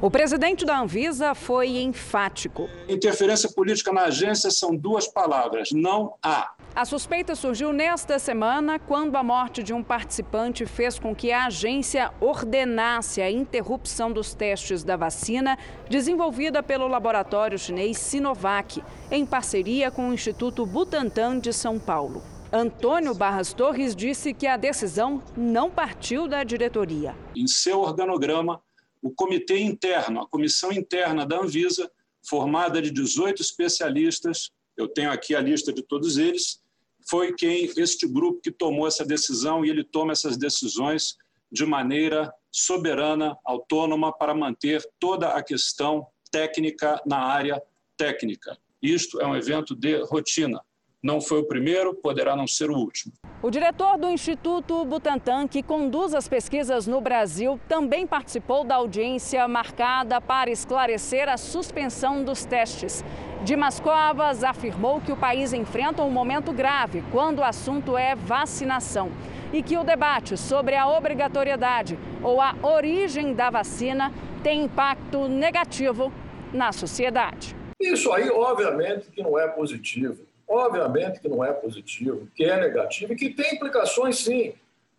O 0.00 0.10
presidente 0.10 0.64
da 0.64 0.78
Anvisa 0.78 1.34
foi 1.34 1.78
enfático. 1.78 2.68
Interferência 2.88 3.50
política 3.50 3.92
na 3.92 4.02
agência 4.02 4.50
são 4.50 4.74
duas 4.74 5.08
palavras: 5.08 5.70
não 5.72 6.14
há. 6.22 6.52
A 6.76 6.84
suspeita 6.84 7.36
surgiu 7.36 7.72
nesta 7.72 8.18
semana 8.18 8.80
quando 8.80 9.14
a 9.14 9.22
morte 9.22 9.62
de 9.62 9.72
um 9.72 9.80
participante 9.80 10.66
fez 10.66 10.98
com 10.98 11.14
que 11.14 11.30
a 11.30 11.46
agência 11.46 12.12
ordenasse 12.20 13.22
a 13.22 13.30
interrupção 13.30 14.12
dos 14.12 14.34
testes 14.34 14.82
da 14.82 14.96
vacina 14.96 15.56
desenvolvida 15.88 16.64
pelo 16.64 16.88
laboratório 16.88 17.56
chinês 17.56 17.98
Sinovac, 17.98 18.82
em 19.08 19.24
parceria 19.24 19.88
com 19.88 20.08
o 20.08 20.12
Instituto 20.12 20.66
Butantan 20.66 21.38
de 21.38 21.52
São 21.52 21.78
Paulo. 21.78 22.20
Antônio 22.52 23.14
Barras 23.14 23.52
Torres 23.52 23.94
disse 23.94 24.34
que 24.34 24.48
a 24.48 24.56
decisão 24.56 25.22
não 25.36 25.70
partiu 25.70 26.26
da 26.26 26.42
diretoria. 26.42 27.14
Em 27.36 27.46
seu 27.46 27.82
organograma, 27.82 28.60
o 29.00 29.12
comitê 29.12 29.60
interno, 29.60 30.22
a 30.22 30.26
comissão 30.26 30.72
interna 30.72 31.24
da 31.24 31.38
Anvisa, 31.38 31.88
formada 32.28 32.82
de 32.82 32.90
18 32.90 33.40
especialistas, 33.40 34.50
eu 34.76 34.88
tenho 34.88 35.12
aqui 35.12 35.36
a 35.36 35.40
lista 35.40 35.72
de 35.72 35.80
todos 35.80 36.18
eles, 36.18 36.63
foi 37.08 37.34
quem, 37.34 37.70
este 37.76 38.06
grupo 38.06 38.40
que 38.40 38.50
tomou 38.50 38.86
essa 38.86 39.04
decisão 39.04 39.64
e 39.64 39.70
ele 39.70 39.84
toma 39.84 40.12
essas 40.12 40.36
decisões 40.36 41.16
de 41.50 41.64
maneira 41.64 42.32
soberana, 42.50 43.36
autônoma, 43.44 44.12
para 44.12 44.34
manter 44.34 44.82
toda 44.98 45.28
a 45.28 45.42
questão 45.42 46.06
técnica 46.30 47.00
na 47.06 47.18
área 47.18 47.62
técnica. 47.96 48.58
Isto 48.82 49.20
é 49.20 49.26
um 49.26 49.36
evento 49.36 49.74
de 49.74 50.02
rotina. 50.04 50.60
Não 51.04 51.20
foi 51.20 51.40
o 51.40 51.44
primeiro, 51.44 51.92
poderá 51.92 52.34
não 52.34 52.46
ser 52.46 52.70
o 52.70 52.74
último. 52.74 53.12
O 53.42 53.50
diretor 53.50 53.98
do 53.98 54.08
Instituto 54.08 54.86
Butantan, 54.86 55.46
que 55.46 55.62
conduz 55.62 56.14
as 56.14 56.26
pesquisas 56.26 56.86
no 56.86 56.98
Brasil, 56.98 57.60
também 57.68 58.06
participou 58.06 58.64
da 58.64 58.76
audiência 58.76 59.46
marcada 59.46 60.18
para 60.18 60.50
esclarecer 60.50 61.28
a 61.28 61.36
suspensão 61.36 62.24
dos 62.24 62.46
testes. 62.46 63.04
Dimas 63.44 63.78
Covas 63.78 64.42
afirmou 64.42 64.98
que 64.98 65.12
o 65.12 65.16
país 65.16 65.52
enfrenta 65.52 66.02
um 66.02 66.10
momento 66.10 66.54
grave 66.54 67.04
quando 67.12 67.40
o 67.40 67.44
assunto 67.44 67.98
é 67.98 68.14
vacinação 68.14 69.12
e 69.52 69.62
que 69.62 69.76
o 69.76 69.84
debate 69.84 70.38
sobre 70.38 70.74
a 70.74 70.88
obrigatoriedade 70.88 71.98
ou 72.22 72.40
a 72.40 72.54
origem 72.62 73.34
da 73.34 73.50
vacina 73.50 74.10
tem 74.42 74.64
impacto 74.64 75.28
negativo 75.28 76.10
na 76.50 76.72
sociedade. 76.72 77.54
Isso 77.78 78.10
aí, 78.10 78.30
obviamente, 78.30 79.10
que 79.10 79.22
não 79.22 79.38
é 79.38 79.46
positivo. 79.48 80.32
Obviamente 80.54 81.18
que 81.18 81.28
não 81.28 81.44
é 81.44 81.52
positivo, 81.52 82.28
que 82.32 82.44
é 82.44 82.56
negativo 82.56 83.12
e 83.12 83.16
que 83.16 83.30
tem 83.30 83.56
implicações, 83.56 84.20
sim. 84.20 84.54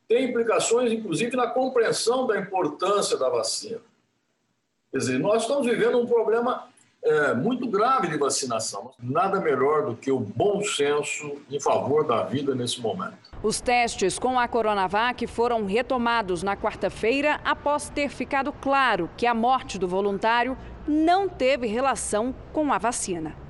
Tem 0.05 0.25
implicações, 0.25 0.91
inclusive, 0.91 1.38
na 1.38 1.47
compreensão 1.47 2.27
da 2.27 2.38
importância 2.38 3.17
da 3.17 3.29
vacina. 3.29 3.79
Quer 4.91 4.97
dizer, 4.97 5.17
nós 5.17 5.43
estamos 5.43 5.65
vivendo 5.65 5.97
um 5.97 6.05
problema 6.05 6.67
é, 7.01 7.33
muito 7.33 7.67
grave 7.67 8.09
de 8.09 8.17
vacinação. 8.17 8.91
Nada 9.01 9.39
melhor 9.39 9.85
do 9.85 9.95
que 9.95 10.12
o 10.12 10.19
bom 10.19 10.62
senso 10.62 11.38
em 11.50 11.59
favor 11.59 12.05
da 12.05 12.24
vida 12.24 12.53
nesse 12.53 12.81
momento. 12.81 13.15
Os 13.41 13.62
testes 13.62 14.19
com 14.19 14.38
a 14.38 14.50
Coronavac 14.50 15.25
foram 15.25 15.65
retomados 15.65 16.43
na 16.43 16.57
quarta-feira 16.57 17.39
após 17.45 17.89
ter 17.89 18.09
ficado 18.09 18.51
claro 18.51 19.09
que 19.15 19.25
a 19.25 19.33
morte 19.33 19.79
do 19.79 19.88
voluntário 19.88 20.57
não 20.85 21.29
teve 21.29 21.65
relação 21.65 22.35
com 22.51 22.74
a 22.74 22.77
vacina. 22.77 23.44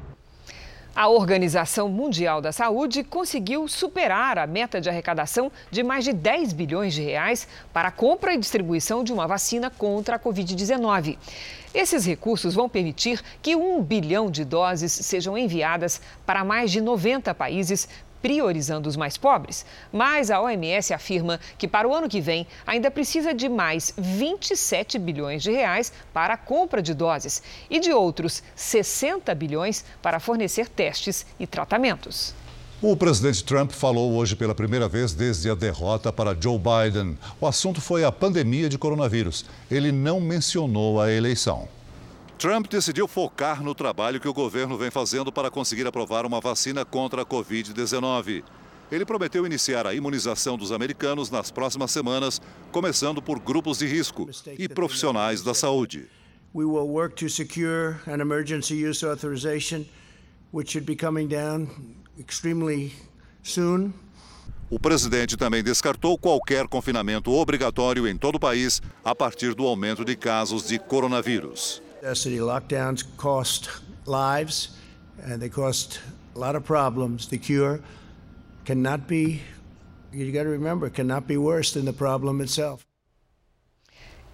A 0.96 1.10
Organização 1.10 1.90
Mundial 1.90 2.40
da 2.40 2.54
Saúde 2.54 3.04
conseguiu 3.04 3.68
superar 3.68 4.40
a 4.40 4.48
meta 4.48 4.80
de 4.80 4.88
arrecadação 4.88 5.52
de 5.70 5.84
mais 5.84 6.06
de 6.06 6.14
10 6.14 6.54
bilhões 6.54 6.94
de 6.94 7.02
reais 7.02 7.50
para 7.74 7.90
a 7.90 7.92
compra 7.92 8.34
e 8.34 8.38
distribuição 8.38 9.04
de 9.04 9.12
uma 9.12 9.28
vacina 9.28 9.70
contra 9.70 10.16
a 10.16 10.20
Covid-19. 10.20 11.18
Esses 11.74 12.06
recursos 12.06 12.54
vão 12.54 12.70
permitir 12.70 13.22
que 13.42 13.58
um 13.58 13.84
bilhão 13.84 14.32
de 14.32 14.46
doses 14.46 14.94
sejam 14.94 15.38
enviadas 15.38 16.00
para 16.26 16.46
mais 16.46 16.72
de 16.72 16.80
90 16.80 17.36
países 17.36 17.90
priorizando 18.26 18.90
os 18.90 18.96
mais 18.96 19.18
pobres. 19.18 19.64
Mas 19.94 20.32
a 20.32 20.42
OMS 20.42 20.92
afirma 20.92 21.40
que 21.60 21.68
para 21.68 21.88
o 21.88 21.94
ano 21.94 22.10
que 22.10 22.20
vem 22.20 22.48
ainda 22.66 22.90
precisa 22.90 23.36
de 23.36 23.48
mais 23.48 23.94
27 23.96 24.98
bilhões 24.98 25.44
de 25.44 25.52
reais 25.52 25.94
para 26.12 26.34
a 26.34 26.38
compra 26.38 26.82
de 26.82 26.96
doses 26.96 27.44
e 27.70 27.80
de 27.80 27.94
outros 27.94 28.42
60 28.56 29.36
bilhões 29.36 29.86
para 30.02 30.20
fornecer 30.20 30.68
testes 30.68 31.24
e 31.40 31.46
tratamentos. 31.46 32.34
O 32.82 32.98
presidente 32.98 33.44
Trump 33.44 33.70
falou 33.70 34.14
hoje 34.14 34.36
pela 34.36 34.56
primeira 34.56 34.90
vez 34.90 35.14
desde 35.14 35.48
a 35.52 35.54
derrota 35.54 36.12
para 36.12 36.36
Joe 36.36 36.58
Biden. 36.58 37.20
O 37.40 37.46
assunto 37.46 37.80
foi 37.80 38.04
a 38.04 38.12
pandemia 38.12 38.68
de 38.68 38.80
coronavírus. 38.80 39.46
Ele 39.70 39.92
não 39.92 40.20
mencionou 40.20 41.00
a 41.00 41.12
eleição. 41.12 41.68
Trump 42.38 42.68
decidiu 42.68 43.08
focar 43.08 43.64
no 43.64 43.74
trabalho 43.74 44.20
que 44.20 44.28
o 44.28 44.34
governo 44.34 44.78
vem 44.78 44.92
fazendo 44.92 45.32
para 45.32 45.50
conseguir 45.50 45.88
aprovar 45.88 46.26
uma 46.26 46.42
vacina 46.42 46.84
contra 46.84 47.22
a 47.22 47.26
Covid-19. 47.26 48.44
Ele 48.92 49.06
prometeu 49.06 49.46
iniciar 49.46 49.88
a 49.88 49.94
imunização 49.94 50.58
dos 50.58 50.72
americanos 50.72 51.32
nas 51.32 51.50
próximas 51.50 51.92
semanas, 51.92 52.42
começando 52.72 53.22
por 53.22 53.40
grupos 53.40 53.80
de 53.80 53.88
risco 53.88 54.30
e 54.60 54.68
profissionais 54.68 55.42
da 55.42 55.54
saúde. 55.54 56.08
We 56.54 56.66
will 56.66 56.88
work 56.88 57.16
to 57.16 57.30
secure 57.30 57.96
an 58.06 58.22
emergency 58.22 58.76
use 58.76 59.06
authorization, 59.06 59.86
which 60.54 60.72
should 60.72 60.86
be 60.86 60.96
coming 60.96 61.28
down 61.28 61.68
extremely 62.20 62.94
soon. 63.44 63.94
O 64.70 64.80
presidente 64.80 65.38
também 65.38 65.64
descartou 65.64 66.18
qualquer 66.18 66.68
confinamento 66.68 67.32
obrigatório 67.32 68.08
em 68.08 68.18
todo 68.18 68.36
o 68.36 68.40
país 68.40 68.82
a 69.04 69.14
partir 69.16 69.54
do 69.54 69.66
aumento 69.66 70.04
de 70.04 70.16
casos 70.16 70.68
de 70.68 70.80
coronavírus. 70.80 71.85
City 72.14 72.38
lockdowns 72.38 73.04
cost 73.18 73.70
lives 74.06 74.78
and 75.24 75.40
they 75.40 75.50
cost 75.50 76.00
a 76.36 76.40
lot 76.40 76.56
of 76.56 76.64
problems. 76.64 77.28
The 77.28 77.38
cure 77.38 77.80
cannot 78.66 79.08
be 79.08 79.42
you 80.12 80.32
got 80.32 80.44
to 80.44 80.50
remember 80.50 80.90
cannot 80.90 81.28
be 81.28 81.38
worse 81.38 81.74
than 81.74 81.86
the 81.86 81.94
problem 81.94 82.42
itself. 82.42 82.86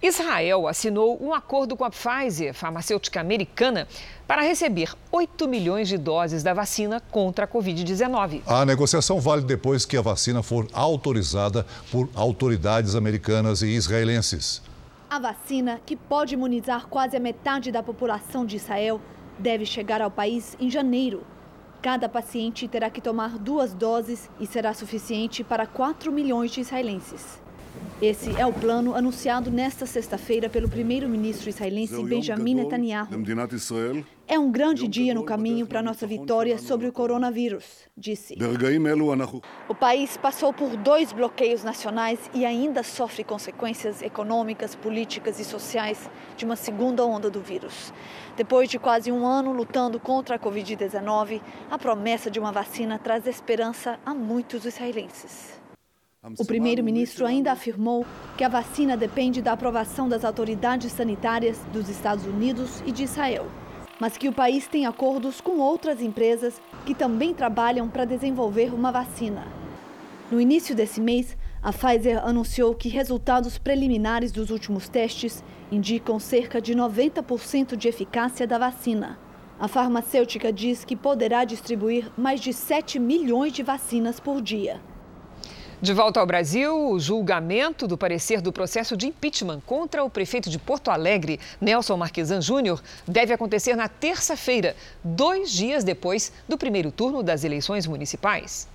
Israel 0.02 0.66
assinou 0.66 1.16
um 1.22 1.32
acordo 1.32 1.76
com 1.76 1.84
a 1.84 1.90
Pfizer, 1.90 2.52
farmacêutica 2.52 3.20
americana, 3.20 3.86
para 4.26 4.42
receber 4.42 4.92
8 5.12 5.46
milhões 5.46 5.88
de 5.88 5.96
doses 5.96 6.42
da 6.42 6.52
vacina 6.52 7.00
contra 7.08 7.44
a 7.44 7.48
Covid-19. 7.48 8.42
A 8.44 8.64
negociação 8.64 9.20
vale 9.20 9.42
depois 9.42 9.84
que 9.84 9.96
a 9.96 10.02
vacina 10.02 10.42
for 10.42 10.66
autorizada 10.72 11.64
por 11.92 12.08
autoridades 12.16 12.96
americanas 12.96 13.62
e 13.62 13.68
israelenses. 13.68 14.60
A 15.12 15.18
vacina, 15.18 15.78
que 15.84 15.94
pode 15.94 16.32
imunizar 16.32 16.88
quase 16.88 17.14
a 17.14 17.20
metade 17.20 17.70
da 17.70 17.82
população 17.82 18.46
de 18.46 18.56
Israel, 18.56 18.98
deve 19.38 19.66
chegar 19.66 20.00
ao 20.00 20.10
país 20.10 20.56
em 20.58 20.70
janeiro. 20.70 21.26
Cada 21.82 22.08
paciente 22.08 22.66
terá 22.66 22.88
que 22.88 22.98
tomar 22.98 23.36
duas 23.36 23.74
doses 23.74 24.30
e 24.40 24.46
será 24.46 24.72
suficiente 24.72 25.44
para 25.44 25.66
4 25.66 26.10
milhões 26.10 26.50
de 26.50 26.62
israelenses. 26.62 27.41
Esse 28.02 28.34
é 28.36 28.44
o 28.44 28.52
plano 28.52 28.96
anunciado 28.96 29.48
nesta 29.48 29.86
sexta-feira 29.86 30.48
pelo 30.48 30.68
primeiro-ministro 30.68 31.48
israelense 31.48 32.02
Benjamin 32.02 32.56
Netanyahu. 32.56 33.06
É 34.26 34.36
um 34.36 34.50
grande 34.50 34.88
dia 34.88 35.14
no 35.14 35.22
caminho 35.22 35.68
para 35.68 35.80
nossa 35.80 36.04
vitória 36.04 36.58
sobre 36.58 36.88
o 36.88 36.92
coronavírus, 36.92 37.88
disse. 37.96 38.36
O 39.68 39.74
país 39.76 40.16
passou 40.16 40.52
por 40.52 40.76
dois 40.76 41.12
bloqueios 41.12 41.62
nacionais 41.62 42.18
e 42.34 42.44
ainda 42.44 42.82
sofre 42.82 43.22
consequências 43.22 44.02
econômicas, 44.02 44.74
políticas 44.74 45.38
e 45.38 45.44
sociais 45.44 46.10
de 46.36 46.44
uma 46.44 46.56
segunda 46.56 47.06
onda 47.06 47.30
do 47.30 47.40
vírus. 47.40 47.94
Depois 48.36 48.68
de 48.68 48.80
quase 48.80 49.12
um 49.12 49.24
ano 49.24 49.52
lutando 49.52 50.00
contra 50.00 50.34
a 50.34 50.38
Covid-19, 50.40 51.40
a 51.70 51.78
promessa 51.78 52.28
de 52.28 52.40
uma 52.40 52.50
vacina 52.50 52.98
traz 52.98 53.28
esperança 53.28 54.00
a 54.04 54.12
muitos 54.12 54.64
israelenses. 54.64 55.61
O 56.38 56.44
primeiro-ministro 56.44 57.26
ainda 57.26 57.50
afirmou 57.50 58.06
que 58.38 58.44
a 58.44 58.48
vacina 58.48 58.96
depende 58.96 59.42
da 59.42 59.54
aprovação 59.54 60.08
das 60.08 60.24
autoridades 60.24 60.92
sanitárias 60.92 61.58
dos 61.72 61.88
Estados 61.88 62.24
Unidos 62.24 62.80
e 62.86 62.92
de 62.92 63.02
Israel, 63.02 63.48
mas 63.98 64.16
que 64.16 64.28
o 64.28 64.32
país 64.32 64.68
tem 64.68 64.86
acordos 64.86 65.40
com 65.40 65.58
outras 65.58 66.00
empresas 66.00 66.62
que 66.86 66.94
também 66.94 67.34
trabalham 67.34 67.88
para 67.88 68.04
desenvolver 68.04 68.72
uma 68.72 68.92
vacina. 68.92 69.48
No 70.30 70.40
início 70.40 70.76
desse 70.76 71.00
mês, 71.00 71.36
a 71.60 71.72
Pfizer 71.72 72.24
anunciou 72.24 72.72
que 72.72 72.88
resultados 72.88 73.58
preliminares 73.58 74.30
dos 74.30 74.50
últimos 74.50 74.88
testes 74.88 75.42
indicam 75.72 76.20
cerca 76.20 76.60
de 76.60 76.72
90% 76.72 77.74
de 77.74 77.88
eficácia 77.88 78.46
da 78.46 78.58
vacina. 78.58 79.18
A 79.58 79.66
farmacêutica 79.66 80.52
diz 80.52 80.84
que 80.84 80.94
poderá 80.94 81.44
distribuir 81.44 82.12
mais 82.16 82.40
de 82.40 82.52
7 82.52 83.00
milhões 83.00 83.52
de 83.52 83.64
vacinas 83.64 84.20
por 84.20 84.40
dia. 84.40 84.80
De 85.82 85.92
volta 85.92 86.20
ao 86.20 86.26
Brasil, 86.26 86.90
o 86.90 87.00
julgamento 87.00 87.88
do 87.88 87.98
parecer 87.98 88.40
do 88.40 88.52
processo 88.52 88.96
de 88.96 89.08
impeachment 89.08 89.60
contra 89.66 90.04
o 90.04 90.08
prefeito 90.08 90.48
de 90.48 90.56
Porto 90.56 90.92
Alegre, 90.92 91.40
Nelson 91.60 91.96
Marquesan 91.96 92.40
Júnior, 92.40 92.80
deve 93.04 93.34
acontecer 93.34 93.74
na 93.74 93.88
terça-feira, 93.88 94.76
dois 95.02 95.50
dias 95.50 95.82
depois 95.82 96.32
do 96.48 96.56
primeiro 96.56 96.92
turno 96.92 97.20
das 97.20 97.42
eleições 97.42 97.84
municipais. 97.84 98.68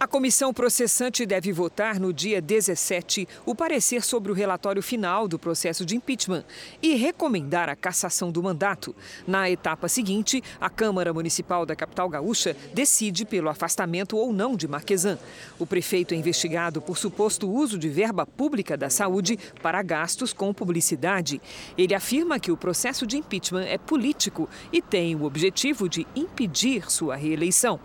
A 0.00 0.06
comissão 0.06 0.54
processante 0.54 1.26
deve 1.26 1.52
votar 1.52 1.98
no 1.98 2.12
dia 2.12 2.40
17 2.40 3.26
o 3.44 3.52
parecer 3.52 4.04
sobre 4.04 4.30
o 4.30 4.34
relatório 4.34 4.80
final 4.80 5.26
do 5.26 5.40
processo 5.40 5.84
de 5.84 5.96
impeachment 5.96 6.44
e 6.80 6.94
recomendar 6.94 7.68
a 7.68 7.74
cassação 7.74 8.30
do 8.30 8.40
mandato. 8.40 8.94
Na 9.26 9.50
etapa 9.50 9.88
seguinte, 9.88 10.40
a 10.60 10.70
Câmara 10.70 11.12
Municipal 11.12 11.66
da 11.66 11.74
capital 11.74 12.08
gaúcha 12.08 12.56
decide 12.72 13.24
pelo 13.24 13.48
afastamento 13.48 14.16
ou 14.16 14.32
não 14.32 14.54
de 14.54 14.68
Marquesan. 14.68 15.18
O 15.58 15.66
prefeito 15.66 16.14
é 16.14 16.16
investigado 16.16 16.80
por 16.80 16.96
suposto 16.96 17.50
uso 17.50 17.76
de 17.76 17.88
verba 17.88 18.24
pública 18.24 18.76
da 18.76 18.88
saúde 18.88 19.36
para 19.60 19.82
gastos 19.82 20.32
com 20.32 20.54
publicidade. 20.54 21.42
Ele 21.76 21.92
afirma 21.92 22.38
que 22.38 22.52
o 22.52 22.56
processo 22.56 23.04
de 23.04 23.16
impeachment 23.16 23.64
é 23.64 23.76
político 23.76 24.48
e 24.72 24.80
tem 24.80 25.16
o 25.16 25.24
objetivo 25.24 25.88
de 25.88 26.06
impedir 26.14 26.88
sua 26.88 27.16
reeleição. 27.16 27.80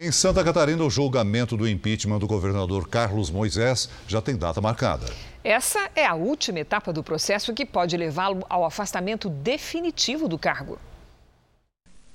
Em 0.00 0.12
Santa 0.12 0.44
Catarina, 0.44 0.84
o 0.84 0.88
julgamento 0.88 1.56
do 1.56 1.68
impeachment 1.68 2.20
do 2.20 2.26
governador 2.28 2.88
Carlos 2.88 3.30
Moisés 3.30 3.90
já 4.06 4.22
tem 4.22 4.36
data 4.36 4.60
marcada. 4.60 5.06
Essa 5.42 5.90
é 5.92 6.06
a 6.06 6.14
última 6.14 6.60
etapa 6.60 6.92
do 6.92 7.02
processo 7.02 7.52
que 7.52 7.66
pode 7.66 7.96
levá-lo 7.96 8.46
ao 8.48 8.64
afastamento 8.64 9.28
definitivo 9.28 10.28
do 10.28 10.38
cargo. 10.38 10.78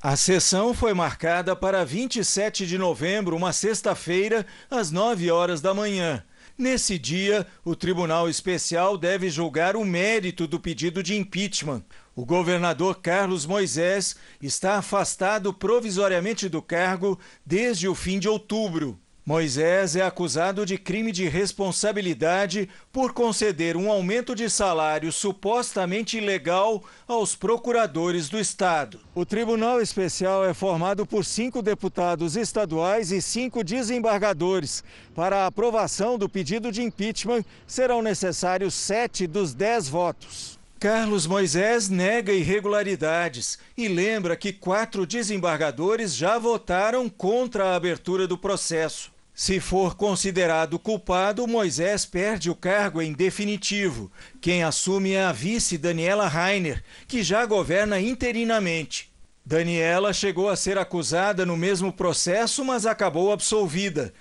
A 0.02 0.15
sessão 0.15 0.74
foi 0.74 0.93
marcada 0.93 1.58
para 1.58 1.84
27 1.84 2.65
de 2.65 2.78
novembro, 2.78 3.36
uma 3.36 3.52
sexta-feira, 3.52 4.46
às 4.72 4.89
9 4.89 5.30
horas 5.30 5.60
da 5.60 5.74
manhã. 5.74 6.24
Nesse 6.58 6.98
dia, 6.98 7.46
o 7.65 7.76
Tribunal 7.76 8.30
Especial 8.30 8.98
deve 8.98 9.30
julgar 9.30 9.76
o 9.76 9.84
mérito 9.84 10.48
do 10.48 10.58
pedido 10.58 11.04
de 11.04 11.17
impeachment. 11.17 11.84
O 12.15 12.26
governador 12.26 13.02
Carlos 13.02 13.43
Moisés 13.43 14.15
está 14.39 14.76
afastado 14.76 15.52
provisoriamente 15.52 16.47
do 16.47 16.62
cargo 16.62 17.19
desde 17.43 17.88
o 17.88 17.95
fim 17.95 18.19
de 18.19 18.30
outubro. 18.30 18.99
Moisés 19.26 19.95
é 19.95 20.02
acusado 20.02 20.65
de 20.65 20.78
crime 20.78 21.10
de 21.12 21.30
responsabilidade 21.30 22.69
por 22.91 23.13
conceder 23.13 23.78
um 23.78 23.89
aumento 23.89 24.36
de 24.36 24.49
salário 24.49 25.12
supostamente 25.13 26.17
ilegal 26.17 26.84
aos 27.08 27.34
procuradores 27.34 28.28
do 28.28 28.38
Estado. 28.38 28.99
O 29.15 29.26
Tribunal 29.26 29.82
Especial 29.82 30.45
é 30.45 30.54
formado 30.54 31.06
por 31.06 31.23
cinco 31.23 31.62
deputados 31.62 32.36
estaduais 32.36 33.12
e 33.12 33.21
cinco 33.21 33.63
desembargadores. 33.63 34.84
Para 35.15 35.43
a 35.43 35.47
aprovação 35.47 36.17
do 36.17 36.28
pedido 36.28 36.69
de 36.69 36.84
impeachment, 36.84 37.45
serão 37.65 38.02
necessários 38.02 38.73
sete 38.73 39.26
dos 39.26 39.54
dez 39.54 39.88
votos. 39.88 40.60
Carlos 40.84 41.26
Moisés 41.26 41.88
nega 41.88 42.34
irregularidades 42.34 43.58
e 43.78 43.88
lembra 43.88 44.36
que 44.36 44.52
quatro 44.52 45.06
desembargadores 45.06 46.13
já 46.13 46.38
votaram 46.38 47.08
contra 47.08 47.67
a 47.67 47.76
abertura 47.78 48.28
do 48.28 48.38
processo. 48.38 49.10
Se 49.34 49.62
for 49.62 49.96
considerado 49.96 50.78
culpado, 50.78 51.48
Moisés 51.48 52.06
perde 52.06 52.50
o 52.50 52.56
cargo 52.56 53.02
em 53.02 53.13
definitivo. 53.13 54.12
Quem 54.41 54.62
assume 54.62 55.13
é 55.13 55.24
a 55.24 55.32
vice 55.32 55.78
Daniela 55.78 56.28
Rainer, 56.28 56.84
que 57.08 57.24
já 57.24 57.46
governa 57.46 58.02
interinamente. 58.02 59.10
Daniela 59.46 60.12
chegou 60.12 60.50
a 60.50 60.56
ser 60.58 60.78
acusada 60.78 61.46
no 61.46 61.56
mesmo 61.56 61.93
processo, 61.93 62.63
mas 62.65 62.86
acabou 62.86 63.32
absolvida. 63.32 64.13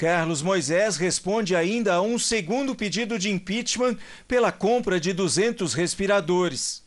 Carlos 0.00 0.40
Moisés 0.40 0.96
responde 0.96 1.54
ainda 1.54 1.92
a 1.92 2.00
um 2.00 2.18
segundo 2.18 2.74
pedido 2.74 3.18
de 3.18 3.28
impeachment 3.28 3.98
pela 4.26 4.50
compra 4.50 4.98
de 4.98 5.12
200 5.12 5.74
respiradores. 5.74 6.82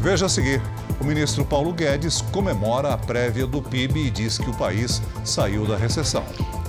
Veja 0.00 0.24
a 0.24 0.28
seguir. 0.30 0.58
O 0.98 1.04
ministro 1.04 1.44
Paulo 1.44 1.70
Guedes 1.70 2.22
comemora 2.32 2.94
a 2.94 2.96
prévia 2.96 3.46
do 3.46 3.60
PIB 3.60 4.06
e 4.06 4.10
diz 4.10 4.38
que 4.38 4.48
o 4.48 4.56
país 4.56 5.02
saiu 5.22 5.66
da 5.66 5.76
recessão. 5.76 6.24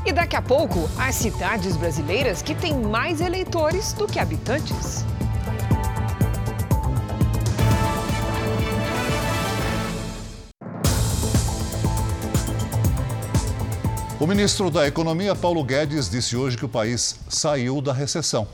E 0.06 0.12
daqui 0.12 0.36
a 0.36 0.41
pouco, 0.41 0.89
as 0.97 1.15
cidades 1.15 1.78
brasileiras 1.78 2.41
que 2.41 2.54
têm 2.54 2.78
mais 2.78 3.21
eleitores 3.21 3.93
do 3.93 4.08
que 4.08 4.19
habitantes. 4.19 5.06
O 14.21 14.27
ministro 14.27 14.69
da 14.69 14.86
Economia, 14.86 15.34
Paulo 15.34 15.63
Guedes, 15.63 16.10
disse 16.10 16.36
hoje 16.36 16.58
que 16.58 16.65
o 16.65 16.69
país 16.69 17.17
saiu 17.29 17.79
da 17.79 17.93
recessão. 17.93 18.45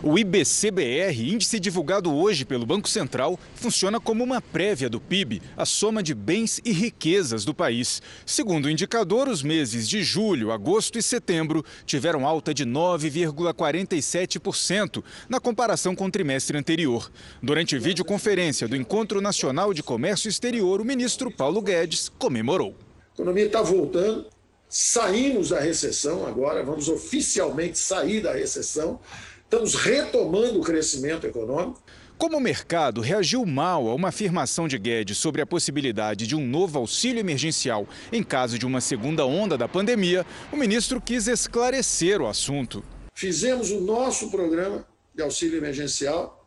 O 0.00 0.16
IBCBR, 0.16 1.28
índice 1.28 1.58
divulgado 1.58 2.14
hoje 2.14 2.44
pelo 2.44 2.64
Banco 2.64 2.88
Central, 2.88 3.36
funciona 3.56 3.98
como 3.98 4.22
uma 4.22 4.40
prévia 4.40 4.88
do 4.88 5.00
PIB, 5.00 5.42
a 5.56 5.64
soma 5.64 6.04
de 6.04 6.14
bens 6.14 6.60
e 6.64 6.70
riquezas 6.70 7.44
do 7.44 7.52
país. 7.52 8.00
Segundo 8.24 8.66
o 8.66 8.70
indicador, 8.70 9.28
os 9.28 9.42
meses 9.42 9.88
de 9.88 10.04
julho, 10.04 10.52
agosto 10.52 11.00
e 11.00 11.02
setembro 11.02 11.64
tiveram 11.84 12.24
alta 12.24 12.54
de 12.54 12.64
9,47% 12.64 15.02
na 15.28 15.40
comparação 15.40 15.96
com 15.96 16.06
o 16.06 16.10
trimestre 16.12 16.56
anterior. 16.56 17.10
Durante 17.42 17.76
videoconferência 17.76 18.68
do 18.68 18.76
Encontro 18.76 19.20
Nacional 19.20 19.74
de 19.74 19.82
Comércio 19.82 20.28
Exterior, 20.28 20.80
o 20.80 20.84
ministro 20.84 21.28
Paulo 21.28 21.60
Guedes 21.60 22.08
comemorou. 22.08 22.76
A 23.10 23.14
economia 23.14 23.46
está 23.46 23.60
voltando, 23.60 24.26
saímos 24.70 25.48
da 25.48 25.58
recessão 25.58 26.24
agora, 26.24 26.62
vamos 26.62 26.88
oficialmente 26.88 27.76
sair 27.76 28.22
da 28.22 28.32
recessão. 28.32 29.00
Estamos 29.42 29.74
retomando 29.74 30.60
o 30.60 30.62
crescimento 30.62 31.26
econômico. 31.26 31.82
Como 32.16 32.36
o 32.36 32.40
mercado 32.40 33.00
reagiu 33.00 33.44
mal 33.44 33.88
a 33.88 33.94
uma 33.94 34.08
afirmação 34.08 34.68
de 34.68 34.78
Guedes 34.78 35.18
sobre 35.18 35.42
a 35.42 35.46
possibilidade 35.46 36.26
de 36.26 36.36
um 36.36 36.46
novo 36.46 36.78
auxílio 36.78 37.18
emergencial 37.18 37.88
em 38.12 38.22
caso 38.22 38.58
de 38.58 38.66
uma 38.66 38.80
segunda 38.80 39.26
onda 39.26 39.58
da 39.58 39.66
pandemia, 39.66 40.24
o 40.52 40.56
ministro 40.56 41.00
quis 41.00 41.26
esclarecer 41.26 42.20
o 42.20 42.28
assunto. 42.28 42.84
Fizemos 43.14 43.70
o 43.70 43.80
nosso 43.80 44.30
programa 44.30 44.86
de 45.14 45.22
auxílio 45.22 45.58
emergencial 45.58 46.46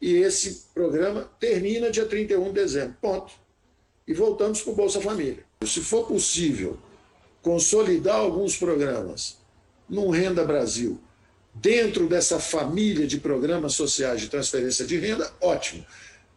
e 0.00 0.14
esse 0.14 0.64
programa 0.74 1.30
termina 1.38 1.90
dia 1.90 2.06
31 2.06 2.44
de 2.44 2.52
dezembro. 2.52 2.96
Ponto. 3.00 3.32
E 4.08 4.12
voltamos 4.12 4.62
para 4.62 4.72
o 4.72 4.76
Bolsa 4.76 5.00
Família. 5.00 5.44
Se 5.64 5.80
for 5.80 6.06
possível 6.08 6.78
consolidar 7.42 8.16
alguns 8.16 8.56
programas 8.56 9.36
num 9.88 10.08
Renda 10.08 10.44
Brasil 10.44 10.98
dentro 11.54 12.08
dessa 12.08 12.38
família 12.38 13.06
de 13.06 13.18
programas 13.18 13.74
sociais 13.74 14.20
de 14.20 14.28
transferência 14.28 14.86
de 14.86 14.96
renda, 14.98 15.30
ótimo. 15.40 15.84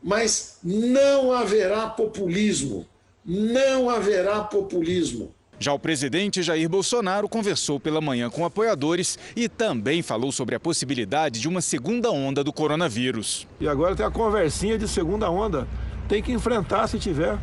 Mas 0.03 0.57
não 0.63 1.31
haverá 1.31 1.87
populismo. 1.87 2.85
Não 3.25 3.89
haverá 3.89 4.41
populismo. 4.41 5.33
Já 5.57 5.71
o 5.71 5.79
presidente 5.79 6.43
Jair 6.43 6.69
Bolsonaro 6.69 7.29
conversou 7.29 7.79
pela 7.79 8.01
manhã 8.01 8.29
com 8.29 8.43
apoiadores 8.43 9.17
e 9.35 9.47
também 9.47 10.01
falou 10.01 10.31
sobre 10.31 10.53
a 10.53 10.59
possibilidade 10.59 11.39
de 11.39 11.47
uma 11.47 11.61
segunda 11.61 12.11
onda 12.11 12.43
do 12.43 12.51
coronavírus. 12.51 13.47
E 13.59 13.67
agora 13.67 13.95
tem 13.95 14.05
a 14.05 14.11
conversinha 14.11 14.77
de 14.77 14.87
segunda 14.87 15.29
onda. 15.29 15.65
Tem 16.09 16.21
que 16.21 16.33
enfrentar 16.33 16.87
se 16.87 16.99
tiver. 16.99 17.39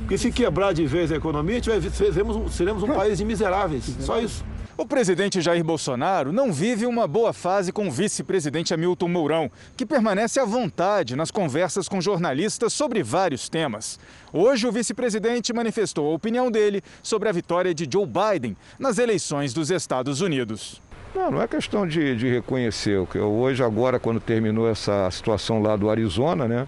Porque 0.00 0.18
se 0.18 0.32
quebrar 0.32 0.72
de 0.74 0.86
vez 0.86 1.12
a 1.12 1.16
economia, 1.16 1.60
seremos, 1.92 2.54
seremos 2.54 2.82
um 2.82 2.88
país 2.88 3.18
de 3.18 3.24
miseráveis. 3.24 3.84
Só 4.00 4.20
isso. 4.20 4.44
O 4.80 4.86
presidente 4.86 5.42
Jair 5.42 5.62
Bolsonaro 5.62 6.32
não 6.32 6.50
vive 6.50 6.86
uma 6.86 7.06
boa 7.06 7.34
fase 7.34 7.70
com 7.70 7.86
o 7.86 7.90
vice-presidente 7.90 8.72
Hamilton 8.72 9.08
Mourão, 9.08 9.50
que 9.76 9.84
permanece 9.84 10.40
à 10.40 10.44
vontade 10.46 11.14
nas 11.14 11.30
conversas 11.30 11.86
com 11.86 12.00
jornalistas 12.00 12.72
sobre 12.72 13.02
vários 13.02 13.46
temas. 13.46 14.00
Hoje, 14.32 14.66
o 14.66 14.72
vice-presidente 14.72 15.52
manifestou 15.52 16.10
a 16.10 16.14
opinião 16.14 16.50
dele 16.50 16.82
sobre 17.02 17.28
a 17.28 17.32
vitória 17.32 17.74
de 17.74 17.86
Joe 17.92 18.06
Biden 18.06 18.56
nas 18.78 18.96
eleições 18.96 19.52
dos 19.52 19.70
Estados 19.70 20.22
Unidos. 20.22 20.80
Não, 21.14 21.30
não 21.30 21.42
é 21.42 21.46
questão 21.46 21.86
de, 21.86 22.16
de 22.16 22.28
reconhecer. 22.30 22.96
Hoje, 23.18 23.62
agora, 23.62 23.98
quando 23.98 24.18
terminou 24.18 24.66
essa 24.66 25.10
situação 25.10 25.60
lá 25.60 25.76
do 25.76 25.90
Arizona, 25.90 26.48
né? 26.48 26.66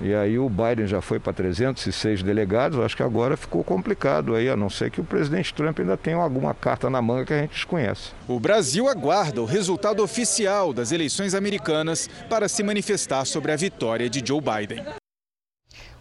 E 0.00 0.14
aí 0.14 0.38
o 0.38 0.48
Biden 0.48 0.86
já 0.86 1.00
foi 1.00 1.18
para 1.18 1.32
306 1.32 2.22
delegados, 2.22 2.78
acho 2.78 2.96
que 2.96 3.02
agora 3.02 3.36
ficou 3.36 3.64
complicado 3.64 4.34
aí, 4.34 4.48
a 4.48 4.56
não 4.56 4.70
ser 4.70 4.90
que 4.90 5.00
o 5.00 5.04
presidente 5.04 5.52
Trump 5.52 5.78
ainda 5.80 5.96
tenha 5.96 6.16
alguma 6.16 6.54
carta 6.54 6.88
na 6.88 7.02
manga 7.02 7.24
que 7.24 7.32
a 7.32 7.40
gente 7.40 7.50
desconhece. 7.50 8.12
O 8.28 8.38
Brasil 8.38 8.88
aguarda 8.88 9.42
o 9.42 9.44
resultado 9.44 10.02
oficial 10.02 10.72
das 10.72 10.92
eleições 10.92 11.34
americanas 11.34 12.08
para 12.28 12.48
se 12.48 12.62
manifestar 12.62 13.24
sobre 13.24 13.50
a 13.50 13.56
vitória 13.56 14.08
de 14.08 14.22
Joe 14.24 14.40
Biden. 14.40 14.97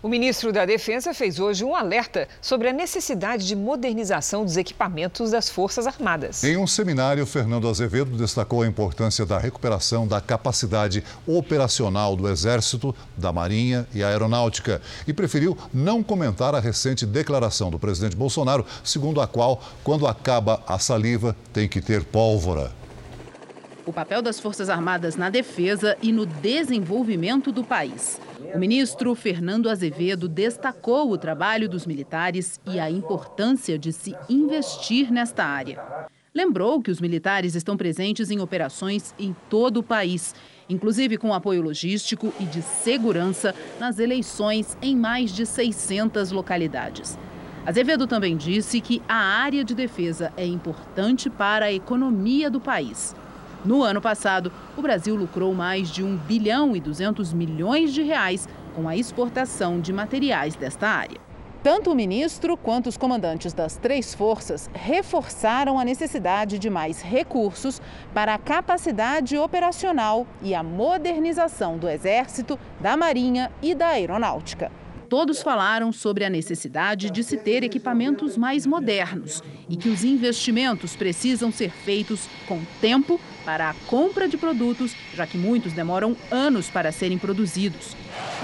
O 0.01 0.07
ministro 0.07 0.53
da 0.53 0.63
Defesa 0.63 1.11
fez 1.11 1.39
hoje 1.39 1.63
um 1.63 1.75
alerta 1.75 2.27
sobre 2.39 2.69
a 2.69 2.73
necessidade 2.73 3.47
de 3.47 3.55
modernização 3.55 4.45
dos 4.45 4.55
equipamentos 4.55 5.31
das 5.31 5.49
Forças 5.49 5.87
Armadas. 5.87 6.43
Em 6.43 6.55
um 6.55 6.67
seminário, 6.67 7.25
Fernando 7.25 7.67
Azevedo 7.67 8.15
destacou 8.15 8.61
a 8.61 8.67
importância 8.67 9.25
da 9.25 9.39
recuperação 9.39 10.07
da 10.07 10.21
capacidade 10.21 11.03
operacional 11.25 12.15
do 12.15 12.29
Exército, 12.29 12.95
da 13.17 13.33
Marinha 13.33 13.87
e 13.91 14.03
Aeronáutica 14.03 14.83
e 15.07 15.13
preferiu 15.13 15.57
não 15.73 16.03
comentar 16.03 16.53
a 16.53 16.59
recente 16.59 17.03
declaração 17.03 17.71
do 17.71 17.79
presidente 17.79 18.15
Bolsonaro, 18.15 18.67
segundo 18.83 19.19
a 19.19 19.25
qual, 19.25 19.63
quando 19.83 20.05
acaba 20.05 20.61
a 20.67 20.77
saliva, 20.77 21.35
tem 21.51 21.67
que 21.67 21.81
ter 21.81 22.03
pólvora 22.03 22.71
o 23.87 23.93
papel 23.93 24.21
das 24.21 24.37
Forças 24.37 24.69
Armadas 24.69 25.15
na 25.15 25.29
defesa 25.29 25.97
e 26.01 26.11
no 26.11 26.25
desenvolvimento 26.25 27.53
do 27.53 27.63
país. 27.63 28.19
O 28.53 28.59
ministro 28.59 29.15
Fernando 29.15 29.69
Azevedo 29.69 30.27
destacou 30.27 31.09
o 31.09 31.17
trabalho 31.17 31.69
dos 31.69 31.85
militares 31.85 32.59
e 32.67 32.79
a 32.79 32.91
importância 32.91 33.79
de 33.79 33.93
se 33.93 34.13
investir 34.29 35.09
nesta 35.09 35.45
área. 35.45 35.81
Lembrou 36.35 36.81
que 36.81 36.91
os 36.91 36.99
militares 36.99 37.55
estão 37.55 37.77
presentes 37.77 38.29
em 38.29 38.41
operações 38.41 39.15
em 39.17 39.33
todo 39.49 39.77
o 39.77 39.83
país, 39.83 40.35
inclusive 40.69 41.17
com 41.17 41.33
apoio 41.33 41.61
logístico 41.61 42.33
e 42.39 42.43
de 42.43 42.61
segurança 42.61 43.55
nas 43.79 43.99
eleições 43.99 44.77
em 44.81 44.95
mais 44.95 45.31
de 45.31 45.45
600 45.45 46.31
localidades. 46.31 47.17
Azevedo 47.65 48.05
também 48.05 48.35
disse 48.35 48.79
que 48.81 49.01
a 49.07 49.15
área 49.15 49.63
de 49.63 49.73
defesa 49.73 50.31
é 50.37 50.45
importante 50.45 51.29
para 51.29 51.65
a 51.65 51.73
economia 51.73 52.49
do 52.49 52.59
país. 52.61 53.15
No 53.65 53.83
ano 53.83 54.01
passado, 54.01 54.51
o 54.77 54.81
Brasil 54.81 55.15
lucrou 55.15 55.53
mais 55.53 55.89
de 55.89 56.03
1 56.03 56.17
bilhão 56.17 56.75
e 56.75 56.79
200 56.79 57.33
milhões 57.33 57.93
de 57.93 58.01
reais 58.01 58.47
com 58.75 58.87
a 58.87 58.95
exportação 58.95 59.79
de 59.79 59.91
materiais 59.91 60.55
desta 60.55 60.87
área. 60.87 61.27
Tanto 61.63 61.91
o 61.91 61.95
ministro 61.95 62.55
quanto 62.55 62.87
os 62.87 62.95
comandantes 62.95 63.51
das 63.51 63.75
três 63.75 64.13
forças 64.13 64.69
reforçaram 64.73 65.79
a 65.79 65.83
necessidade 65.83 66.59
de 66.59 66.69
mais 66.69 67.01
recursos 67.01 67.81
para 68.13 68.35
a 68.35 68.37
capacidade 68.37 69.37
operacional 69.37 70.25
e 70.41 70.53
a 70.53 70.63
modernização 70.63 71.77
do 71.77 71.89
Exército, 71.89 72.59
da 72.79 72.95
Marinha 72.95 73.51
e 73.61 73.73
da 73.73 73.87
Aeronáutica. 73.87 74.71
Todos 75.09 75.41
falaram 75.41 75.91
sobre 75.91 76.25
a 76.25 76.29
necessidade 76.29 77.09
de 77.09 77.23
se 77.23 77.37
ter 77.37 77.63
equipamentos 77.63 78.37
mais 78.37 78.65
modernos 78.65 79.41
e 79.69 79.75
que 79.77 79.89
os 79.89 80.03
investimentos 80.03 80.95
precisam 80.95 81.51
ser 81.51 81.71
feitos 81.71 82.29
com 82.47 82.61
tempo 82.79 83.19
para 83.47 83.69
a 83.69 83.73
compra 83.87 84.27
de 84.27 84.35
produtos, 84.35 84.93
já 85.13 85.25
que 85.25 85.37
muitos 85.37 85.71
demoram 85.71 86.17
anos 86.29 86.69
para 86.69 86.91
serem 86.91 87.17
produzidos. 87.17 87.95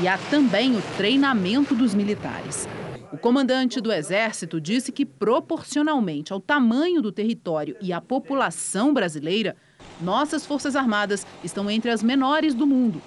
E 0.02 0.08
há 0.08 0.18
também 0.30 0.78
o 0.78 0.82
treinamento 0.96 1.76
dos 1.76 1.94
militares. 1.94 2.66
O 3.12 3.18
comandante 3.18 3.82
do 3.82 3.92
Exército 3.92 4.62
disse 4.62 4.94
que, 4.94 5.06
proporcionalmente 5.06 6.32
ao 6.32 6.40
tamanho 6.40 7.02
do 7.02 7.12
território 7.12 7.76
e 7.82 7.92
à 7.92 8.00
população 8.00 8.94
brasileira, 8.94 9.58
nossas 10.00 10.46
Forças 10.46 10.74
Armadas 10.74 11.28
estão 11.44 11.70
entre 11.70 11.92
as 11.92 12.02
menores 12.02 12.54
do 12.54 12.66
mundo 12.66 13.02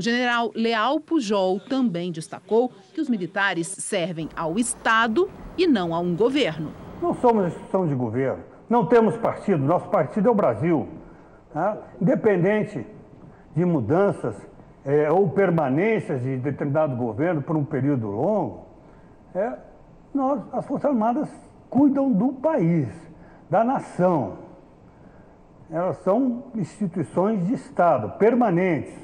o 0.00 0.02
general 0.02 0.50
Leal 0.54 0.98
Pujol 0.98 1.60
também 1.60 2.10
destacou 2.10 2.72
que 2.94 3.02
os 3.02 3.08
militares 3.10 3.66
servem 3.66 4.30
ao 4.34 4.58
Estado 4.58 5.28
e 5.58 5.66
não 5.66 5.94
a 5.94 5.98
um 5.98 6.16
governo. 6.16 6.72
Não 7.02 7.12
somos 7.12 7.48
instituição 7.48 7.86
de 7.86 7.94
governo, 7.94 8.42
não 8.66 8.86
temos 8.86 9.18
partido, 9.18 9.58
nosso 9.58 9.90
partido 9.90 10.28
é 10.28 10.30
o 10.30 10.34
Brasil. 10.34 10.88
Tá? 11.52 11.76
Independente 12.00 12.86
de 13.54 13.64
mudanças 13.64 14.36
é, 14.84 15.10
ou 15.10 15.28
permanências 15.30 16.22
de 16.22 16.36
determinado 16.36 16.94
governo 16.96 17.42
por 17.42 17.56
um 17.56 17.64
período 17.64 18.08
longo, 18.08 18.66
é, 19.34 19.52
nós, 20.14 20.40
as 20.52 20.66
Forças 20.66 20.90
Armadas 20.90 21.28
cuidam 21.68 22.10
do 22.12 22.32
país, 22.32 22.88
da 23.48 23.64
nação. 23.64 24.38
Elas 25.70 25.98
são 25.98 26.44
instituições 26.54 27.46
de 27.46 27.54
Estado, 27.54 28.18
permanentes. 28.18 28.94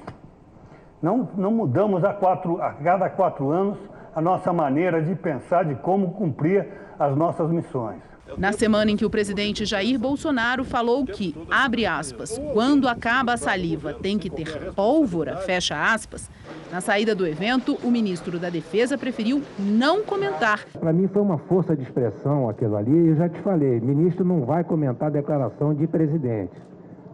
Não, 1.01 1.29
não 1.37 1.53
mudamos 1.53 2.03
a, 2.05 2.13
quatro, 2.13 2.61
a 2.61 2.73
cada 2.73 3.09
quatro 3.09 3.51
anos 3.51 3.79
a 4.15 4.21
nossa 4.21 4.53
maneira 4.53 5.03
de 5.03 5.15
pensar 5.15 5.65
de 5.65 5.75
como 5.77 6.13
cumprir 6.15 6.67
as 6.99 7.15
nossas 7.17 7.51
missões. 7.51 8.03
Na 8.37 8.53
semana 8.53 8.91
em 8.91 8.97
que 8.97 9.05
o 9.05 9.11
presidente 9.11 9.65
Jair 9.65 9.99
Bolsonaro 9.99 10.65
falou 10.65 11.07
que, 11.07 11.35
abre 11.51 11.87
aspas, 11.87 12.39
quando 12.53 12.89
acaba 12.89 13.35
a 13.35 13.37
saliva 13.37 13.95
tem 13.95 14.19
que 14.19 14.29
ter 14.29 14.73
pólvora, 14.75 15.37
fecha 15.39 15.93
aspas, 15.93 16.29
na 16.71 16.81
saída 16.81 17.15
do 17.15 17.27
evento, 17.27 17.79
o 17.83 17.91
ministro 17.91 18.39
da 18.39 18.51
Defesa 18.51 18.99
preferiu 18.99 19.41
não 19.59 20.03
comentar. 20.03 20.65
Para 20.79 20.93
mim 20.93 21.07
foi 21.09 21.23
uma 21.23 21.39
força 21.39 21.77
de 21.77 21.83
expressão 21.83 22.49
aquilo 22.49 22.77
ali, 22.77 22.91
e 22.91 23.09
eu 23.09 23.17
já 23.17 23.29
te 23.29 23.41
falei, 23.41 23.81
ministro 23.81 24.25
não 24.25 24.45
vai 24.45 24.65
comentar 24.65 25.09
a 25.09 25.13
declaração 25.13 25.75
de 25.75 25.87
presidente. 25.87 26.55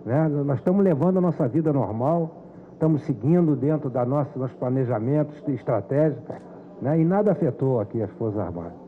Né? 0.05 0.29
Nós 0.29 0.59
estamos 0.59 0.83
levando 0.83 1.19
a 1.19 1.21
nossa 1.21 1.47
vida 1.47 1.73
normal, 1.73 2.43
estamos 2.73 3.03
seguindo 3.03 3.55
dentro 3.55 3.91
da 3.91 4.05
nossa, 4.05 4.31
nossos 4.37 4.57
planejamentos 4.57 5.37
e 5.47 5.53
estratégias, 5.53 6.19
né? 6.81 6.99
e 6.99 7.05
nada 7.05 7.33
afetou 7.33 7.81
aqui 7.81 8.03
as 8.03 8.11
Forças 8.13 8.41
Armadas. 8.41 8.82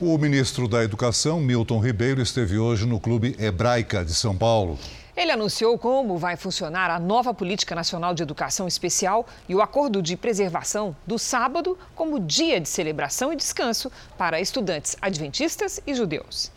O 0.00 0.18
ministro 0.18 0.66
da 0.66 0.82
Educação, 0.82 1.38
Milton 1.38 1.78
Ribeiro, 1.78 2.20
esteve 2.20 2.58
hoje 2.58 2.84
no 2.84 2.98
Clube 2.98 3.36
Hebraica 3.38 4.04
de 4.04 4.12
São 4.12 4.36
Paulo. 4.36 4.76
Ele 5.16 5.30
anunciou 5.30 5.78
como 5.78 6.18
vai 6.18 6.36
funcionar 6.36 6.90
a 6.90 6.98
nova 6.98 7.32
Política 7.32 7.76
Nacional 7.76 8.12
de 8.12 8.20
Educação 8.20 8.66
Especial 8.66 9.24
e 9.48 9.54
o 9.54 9.62
acordo 9.62 10.02
de 10.02 10.16
preservação 10.16 10.96
do 11.06 11.16
sábado 11.16 11.78
como 11.94 12.18
dia 12.18 12.60
de 12.60 12.68
celebração 12.68 13.32
e 13.32 13.36
descanso 13.36 13.90
para 14.18 14.40
estudantes 14.40 14.96
adventistas 15.00 15.80
e 15.86 15.94
judeus. 15.94 16.50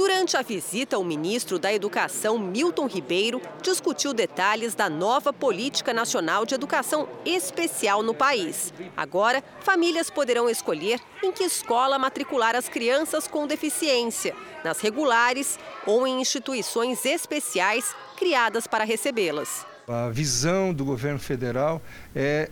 Durante 0.00 0.34
a 0.34 0.40
visita, 0.40 0.98
o 0.98 1.04
ministro 1.04 1.58
da 1.58 1.70
Educação, 1.70 2.38
Milton 2.38 2.86
Ribeiro, 2.86 3.38
discutiu 3.60 4.14
detalhes 4.14 4.74
da 4.74 4.88
nova 4.88 5.30
Política 5.30 5.92
Nacional 5.92 6.46
de 6.46 6.54
Educação 6.54 7.06
Especial 7.22 8.02
no 8.02 8.14
país. 8.14 8.72
Agora, 8.96 9.44
famílias 9.60 10.08
poderão 10.08 10.48
escolher 10.48 10.98
em 11.22 11.30
que 11.30 11.44
escola 11.44 11.98
matricular 11.98 12.56
as 12.56 12.66
crianças 12.66 13.28
com 13.28 13.46
deficiência, 13.46 14.34
nas 14.64 14.80
regulares 14.80 15.58
ou 15.84 16.06
em 16.06 16.18
instituições 16.18 17.04
especiais 17.04 17.94
criadas 18.16 18.66
para 18.66 18.84
recebê-las. 18.84 19.66
A 19.86 20.08
visão 20.08 20.72
do 20.72 20.82
governo 20.82 21.18
federal 21.18 21.82
é 22.16 22.48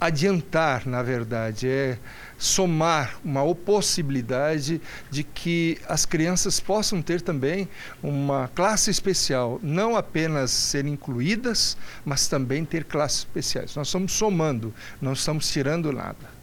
adiantar, 0.00 0.86
na 0.86 1.02
verdade, 1.02 1.68
é 1.68 1.98
somar 2.38 3.18
uma 3.24 3.42
possibilidade 3.54 4.80
de 5.10 5.22
que 5.22 5.78
as 5.88 6.04
crianças 6.04 6.60
possam 6.60 7.00
ter 7.00 7.20
também 7.20 7.68
uma 8.02 8.48
classe 8.54 8.90
especial, 8.90 9.58
não 9.62 9.96
apenas 9.96 10.50
ser 10.50 10.86
incluídas, 10.86 11.76
mas 12.04 12.28
também 12.28 12.64
ter 12.64 12.84
classes 12.84 13.20
especiais. 13.20 13.74
Nós 13.74 13.88
estamos 13.88 14.12
somando, 14.12 14.72
não 15.00 15.14
estamos 15.14 15.50
tirando 15.50 15.90
nada. 15.92 16.35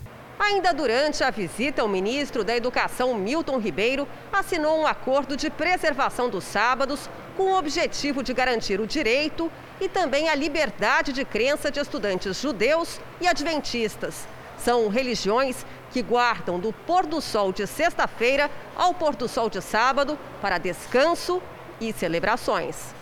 Ainda 0.45 0.73
durante 0.73 1.23
a 1.23 1.32
visita, 1.32 1.86
o 1.86 1.88
ministro 1.88 2.43
da 2.43 2.53
Educação, 2.53 3.15
Milton 3.15 3.60
Ribeiro, 3.60 4.06
assinou 4.29 4.77
um 4.77 4.86
acordo 4.86 5.38
de 5.38 5.49
preservação 5.49 6.29
dos 6.29 6.43
sábados 6.43 7.10
com 7.38 7.43
o 7.43 7.58
objetivo 7.58 8.21
de 8.21 8.34
garantir 8.34 8.82
o 8.82 8.86
direito 8.86 9.49
e 9.79 9.88
também 9.88 10.27
a 10.27 10.36
liberdade 10.36 11.13
de 11.13 11.23
crença 11.23 11.71
de 11.71 11.79
estudantes 11.79 12.41
judeus 12.41 12.99
e 13.21 13.27
adventistas. 13.27 14.27
São 14.58 14.89
religiões 14.89 15.65
que 15.91 16.01
guardam 16.01 16.60
do 16.60 16.73
pôr 16.73 17.06
do 17.06 17.21
sol 17.21 17.53
de 17.53 17.65
sexta-feira 17.65 18.51
ao 18.75 18.93
pôr 18.93 19.15
do 19.15 19.29
sol 19.29 19.49
de 19.49 19.62
sábado 19.62 20.19
para 20.41 20.58
descanso 20.58 21.41
e 21.79 21.93
celebrações. 21.93 22.93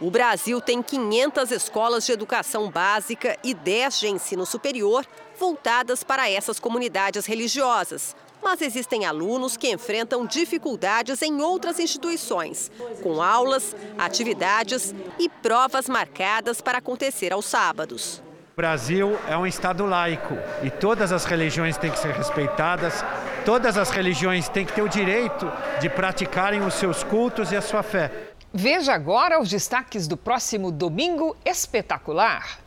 O 0.00 0.10
Brasil 0.10 0.62
tem 0.62 0.82
500 0.82 1.50
escolas 1.50 2.06
de 2.06 2.12
educação 2.12 2.70
básica 2.70 3.36
e 3.44 3.52
10 3.52 4.00
de 4.00 4.08
ensino 4.08 4.46
superior 4.46 5.04
voltadas 5.40 6.04
para 6.04 6.30
essas 6.30 6.60
comunidades 6.60 7.24
religiosas. 7.24 8.14
Mas 8.42 8.60
existem 8.60 9.06
alunos 9.06 9.56
que 9.56 9.70
enfrentam 9.70 10.26
dificuldades 10.26 11.22
em 11.22 11.40
outras 11.40 11.78
instituições, 11.78 12.70
com 13.02 13.22
aulas, 13.22 13.74
atividades 13.98 14.94
e 15.18 15.28
provas 15.28 15.88
marcadas 15.88 16.60
para 16.60 16.78
acontecer 16.78 17.32
aos 17.32 17.46
sábados. 17.46 18.22
O 18.52 18.56
Brasil 18.56 19.18
é 19.26 19.36
um 19.36 19.46
Estado 19.46 19.86
laico 19.86 20.34
e 20.62 20.70
todas 20.70 21.12
as 21.12 21.24
religiões 21.24 21.78
têm 21.78 21.90
que 21.90 21.98
ser 21.98 22.12
respeitadas, 22.12 23.02
todas 23.44 23.78
as 23.78 23.90
religiões 23.90 24.48
têm 24.48 24.66
que 24.66 24.74
ter 24.74 24.82
o 24.82 24.88
direito 24.88 25.50
de 25.80 25.88
praticarem 25.88 26.60
os 26.60 26.74
seus 26.74 27.02
cultos 27.02 27.52
e 27.52 27.56
a 27.56 27.62
sua 27.62 27.82
fé. 27.82 28.10
Veja 28.52 28.92
agora 28.92 29.40
os 29.40 29.48
destaques 29.48 30.06
do 30.06 30.16
próximo 30.16 30.70
Domingo 30.70 31.34
Espetacular. 31.44 32.58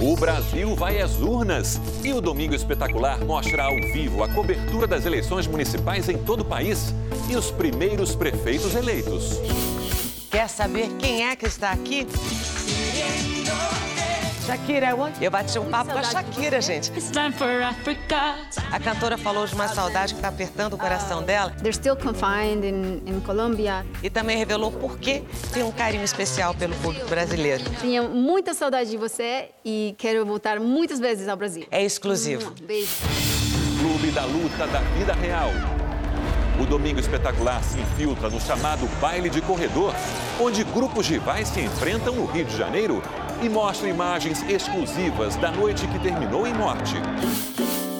O 0.00 0.16
Brasil 0.16 0.74
vai 0.76 1.00
às 1.00 1.20
urnas 1.20 1.80
e 2.04 2.12
o 2.12 2.20
Domingo 2.20 2.54
Espetacular 2.54 3.24
mostra 3.24 3.64
ao 3.64 3.74
vivo 3.92 4.22
a 4.22 4.28
cobertura 4.28 4.86
das 4.86 5.04
eleições 5.04 5.46
municipais 5.46 6.08
em 6.08 6.16
todo 6.18 6.40
o 6.40 6.44
país 6.44 6.94
e 7.28 7.36
os 7.36 7.50
primeiros 7.50 8.14
prefeitos 8.14 8.74
eleitos. 8.74 9.40
Quer 10.30 10.48
saber 10.48 10.88
quem 10.98 11.26
é 11.26 11.34
que 11.34 11.46
está 11.46 11.72
aqui? 11.72 12.06
Shakira, 14.48 14.96
eu 15.20 15.30
bati 15.30 15.58
um 15.58 15.68
papo 15.68 15.92
com 15.92 15.98
a 15.98 16.02
Shakira, 16.02 16.58
gente. 16.62 16.90
A 18.72 18.80
cantora 18.80 19.18
falou 19.18 19.46
de 19.46 19.54
uma 19.54 19.68
saudade 19.68 20.14
que 20.14 20.20
está 20.20 20.28
apertando 20.28 20.72
o 20.72 20.78
coração 20.78 21.22
dela. 21.22 21.50
They're 21.50 21.74
still 21.74 21.94
confined 21.94 22.66
in, 22.66 23.02
in 23.06 23.20
Colombia. 23.20 23.84
E 24.02 24.08
também 24.08 24.38
revelou 24.38 24.72
por 24.72 24.98
que 24.98 25.22
tem 25.52 25.62
um 25.62 25.70
carinho 25.70 26.02
especial 26.02 26.54
pelo 26.54 26.74
público 26.76 27.06
brasileiro. 27.08 27.62
Tinha 27.78 28.02
muita 28.04 28.54
saudade 28.54 28.88
de 28.88 28.96
você 28.96 29.50
e 29.62 29.94
quero 29.98 30.24
voltar 30.24 30.58
muitas 30.58 30.98
vezes 30.98 31.28
ao 31.28 31.36
Brasil. 31.36 31.66
É 31.70 31.84
exclusivo. 31.84 32.50
Beijo. 32.62 32.88
Clube 33.78 34.10
da 34.12 34.24
Luta 34.24 34.66
da 34.66 34.80
Vida 34.96 35.12
Real. 35.12 35.50
O 36.58 36.64
Domingo 36.64 36.98
Espetacular 36.98 37.62
se 37.62 37.78
infiltra 37.78 38.30
no 38.30 38.40
chamado 38.40 38.88
baile 38.98 39.28
de 39.28 39.42
corredor, 39.42 39.94
onde 40.40 40.64
grupos 40.64 41.06
rivais 41.06 41.48
se 41.48 41.60
enfrentam 41.60 42.14
no 42.14 42.24
Rio 42.24 42.46
de 42.46 42.56
Janeiro 42.56 43.02
e 43.42 43.48
mostra 43.48 43.88
imagens 43.88 44.42
exclusivas 44.48 45.36
da 45.36 45.50
noite 45.50 45.86
que 45.86 45.98
terminou 45.98 46.46
em 46.46 46.54
morte. 46.54 46.94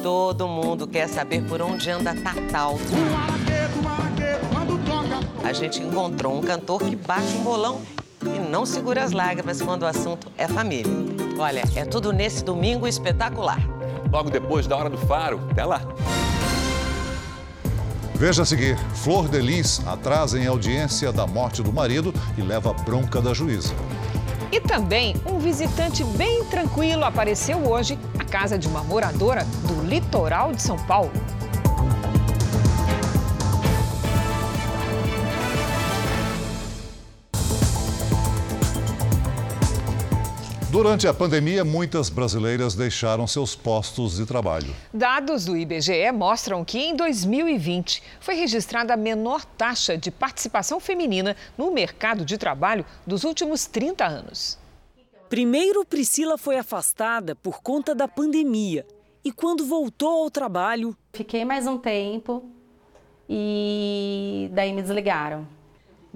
Todo 0.03 0.49
mundo 0.49 0.87
quer 0.87 1.09
saber 1.09 1.43
por 1.45 1.61
onde 1.63 1.91
anda 1.91 2.15
Tatal. 2.15 2.79
A 5.45 5.53
gente 5.53 5.83
encontrou 5.83 6.37
um 6.37 6.41
cantor 6.41 6.83
que 6.83 6.97
bate 6.97 7.35
um 7.37 7.43
bolão 7.43 7.81
e 8.23 8.39
não 8.51 8.67
segura 8.67 9.05
as 9.05 9.13
lágrimas 9.13 9.63
quando 9.63 9.83
o 9.83 9.87
assunto 9.87 10.31
é 10.37 10.47
família. 10.49 10.93
Olha, 11.39 11.63
é 11.77 11.85
tudo 11.85 12.13
nesse 12.13 12.43
domingo 12.43 12.87
espetacular. 12.87 13.61
Logo 14.13 14.31
depois 14.31 14.67
da 14.67 14.77
hora 14.77 14.91
do 14.91 14.99
faro. 14.99 15.41
Até 15.51 15.65
lá. 15.65 15.81
Veja 18.15 18.43
a 18.43 18.45
seguir: 18.45 18.77
Flor 18.95 19.29
de 19.29 19.41
Lis 19.41 19.81
atrasa 19.87 20.39
em 20.39 20.47
audiência 20.47 21.13
da 21.13 21.27
morte 21.27 21.63
do 21.63 21.73
marido 21.73 22.13
e 22.37 22.43
leva 22.43 22.73
bronca 22.73 23.21
da 23.21 23.33
juíza. 23.33 23.73
E 24.51 24.61
também 24.61 25.15
um 25.27 25.39
visitante 25.39 26.03
bem 26.03 26.45
tranquilo 26.45 27.05
apareceu 27.05 27.59
hoje 27.69 27.99
à 28.19 28.25
casa 28.25 28.59
de 28.59 28.67
uma 28.67 28.83
moradora 28.83 29.45
do 29.67 29.85
litoral 29.85 30.53
de 30.53 30.63
São 30.63 30.79
Paulo. 30.87 31.13
Durante 40.79 41.09
a 41.09 41.13
pandemia, 41.13 41.65
muitas 41.65 42.09
brasileiras 42.09 42.77
deixaram 42.77 43.27
seus 43.27 43.57
postos 43.57 44.17
de 44.17 44.25
trabalho. 44.25 44.73
Dados 44.95 45.45
do 45.45 45.57
IBGE 45.57 46.13
mostram 46.13 46.65
que 46.65 46.79
em 46.79 46.95
2020 46.95 48.01
foi 48.21 48.37
registrada 48.37 48.95
a 48.95 48.97
menor 48.97 49.45
taxa 49.45 49.99
de 49.99 50.13
participação 50.13 50.79
feminina 50.79 51.35
no 51.59 51.73
mercado 51.73 52.25
de 52.25 52.39
trabalho 52.39 52.87
dos 53.05 53.25
últimos 53.25 53.67
30 53.67 54.07
anos. 54.07 54.57
Primeiro, 55.29 55.85
Priscila 55.85 56.39
foi 56.39 56.57
afastada 56.57 57.35
por 57.35 57.61
conta 57.61 57.93
da 57.93 58.07
pandemia. 58.07 58.87
E 59.25 59.33
quando 59.33 59.67
voltou 59.67 60.23
ao 60.23 60.31
trabalho. 60.31 60.97
Fiquei 61.13 61.45
mais 61.45 61.67
um 61.67 61.77
tempo 61.77 62.45
e 63.29 64.49
daí 64.53 64.73
me 64.73 64.81
desligaram. 64.81 65.58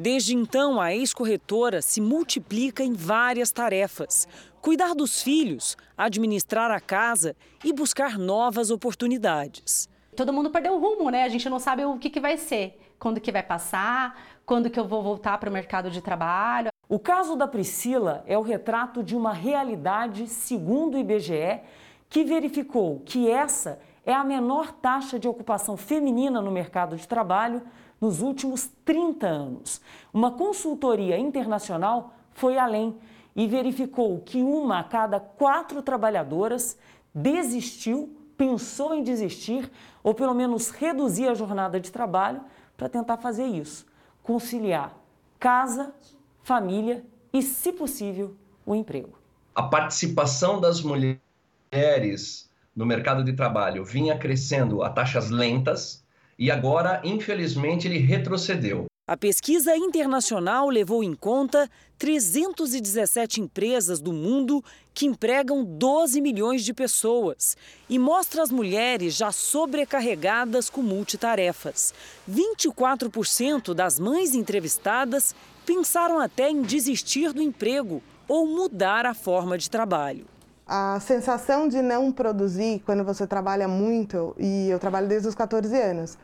Desde 0.03 0.35
então, 0.35 0.81
a 0.81 0.93
ex-corretora 0.93 1.81
se 1.81 2.01
multiplica 2.01 2.83
em 2.83 2.93
várias 2.93 3.53
tarefas: 3.53 4.27
cuidar 4.61 4.97
dos 4.97 5.23
filhos, 5.23 5.77
administrar 5.97 6.73
a 6.73 6.81
casa 6.81 7.37
e 7.65 7.73
buscar 7.73 8.19
novas 8.19 8.73
oportunidades. 8.73 9.89
Todo 10.17 10.33
mundo 10.33 10.51
perdeu 10.51 10.75
o 10.75 10.81
rumo, 10.81 11.09
né? 11.09 11.23
A 11.23 11.29
gente 11.29 11.49
não 11.49 11.61
sabe 11.61 11.85
o 11.85 11.99
que, 11.99 12.11
que 12.11 12.19
vai 12.19 12.37
ser, 12.37 12.81
quando 12.99 13.21
que 13.21 13.31
vai 13.31 13.45
passar, 13.45 14.21
quando 14.45 14.69
que 14.69 14.81
eu 14.81 14.89
vou 14.89 15.05
voltar 15.05 15.39
para 15.39 15.49
o 15.49 15.53
mercado 15.53 15.89
de 15.89 16.03
trabalho. 16.03 16.71
O 16.89 16.99
caso 16.99 17.37
da 17.37 17.47
Priscila 17.47 18.25
é 18.27 18.37
o 18.37 18.43
retrato 18.43 19.05
de 19.05 19.15
uma 19.15 19.33
realidade, 19.33 20.27
segundo 20.27 20.97
o 20.97 20.99
IBGE, 20.99 21.61
que 22.09 22.25
verificou 22.25 23.01
que 23.07 23.31
essa 23.31 23.79
é 24.05 24.13
a 24.13 24.25
menor 24.25 24.73
taxa 24.73 25.17
de 25.17 25.29
ocupação 25.29 25.77
feminina 25.77 26.43
no 26.43 26.51
mercado 26.51 26.97
de 26.97 27.07
trabalho 27.07 27.63
nos 28.03 28.21
últimos 28.21 28.69
30 28.85 29.29
anos. 29.29 29.81
Uma 30.13 30.33
consultoria 30.33 31.17
internacional 31.17 32.13
foi 32.33 32.59
além 32.59 32.97
e 33.37 33.47
verificou 33.47 34.21
que 34.21 34.43
uma 34.43 34.81
a 34.81 34.85
cada 34.85 35.21
quatro 35.21 35.81
trabalhadoras 35.81 36.77
desistiu, 37.15 38.15
pensou 38.37 38.93
em 38.93 39.05
desistir 39.05 39.71
ou 40.03 40.13
pelo 40.13 40.35
menos 40.35 40.71
reduzir 40.71 41.29
a 41.29 41.35
jornada 41.35 41.79
de 41.79 41.93
trabalho 41.93 42.43
para 42.77 42.89
tentar 42.89 43.19
fazer 43.19 43.47
isso, 43.47 43.87
conciliar 44.21 44.99
casa, 45.39 45.95
família 46.43 47.05
e, 47.33 47.41
se 47.41 47.73
possível, 47.73 48.37
o 48.67 48.75
emprego. 48.75 49.17
A 49.55 49.63
participação 49.63 50.61
das 50.61 50.83
mulheres 50.83 52.51
no 52.75 52.85
mercado 52.85 53.23
de 53.23 53.33
trabalho 53.33 53.85
vinha 53.85 54.19
crescendo 54.19 54.83
a 54.83 54.91
taxas 54.91 55.31
lentas 55.31 56.02
e 56.39 56.51
agora, 56.51 57.01
infelizmente, 57.05 57.87
ele 57.87 57.99
retrocedeu. 57.99 58.87
A 59.07 59.17
pesquisa 59.17 59.77
internacional 59.77 60.69
levou 60.69 61.03
em 61.03 61.13
conta 61.13 61.69
317 61.99 63.41
empresas 63.41 64.01
do 64.01 64.13
mundo 64.13 64.65
que 64.95 65.07
empregam 65.07 65.65
12 65.65 66.21
milhões 66.21 66.65
de 66.65 66.73
pessoas 66.73 67.57
e 67.91 67.99
mostra 67.99 68.43
as 68.43 68.51
mulheres 68.51 69.17
já 69.17 69.33
sobrecarregadas 69.33 70.71
com 70.71 70.83
multitarefas. 70.83 71.93
24% 72.31 73.75
das 73.75 73.99
mães 73.99 74.35
entrevistadas 74.35 75.35
pensaram 75.67 76.21
até 76.21 76.49
em 76.49 76.63
desistir 76.63 77.33
do 77.33 77.43
emprego 77.43 78.01
ou 78.29 78.47
mudar 78.47 79.05
a 79.05 79.15
forma 79.15 79.59
de 79.59 79.69
trabalho. 79.69 80.27
A 80.75 80.99
sensação 81.01 81.69
de 81.69 81.83
não 81.83 82.11
produzir 82.11 82.83
quando 82.87 83.05
você 83.05 83.27
trabalha 83.27 83.69
muito, 83.69 84.35
e 84.39 84.71
eu 84.71 84.79
trabalho 84.79 85.07
desde 85.07 85.29
os 85.29 85.35
14 85.35 85.79
anos, 85.79 86.17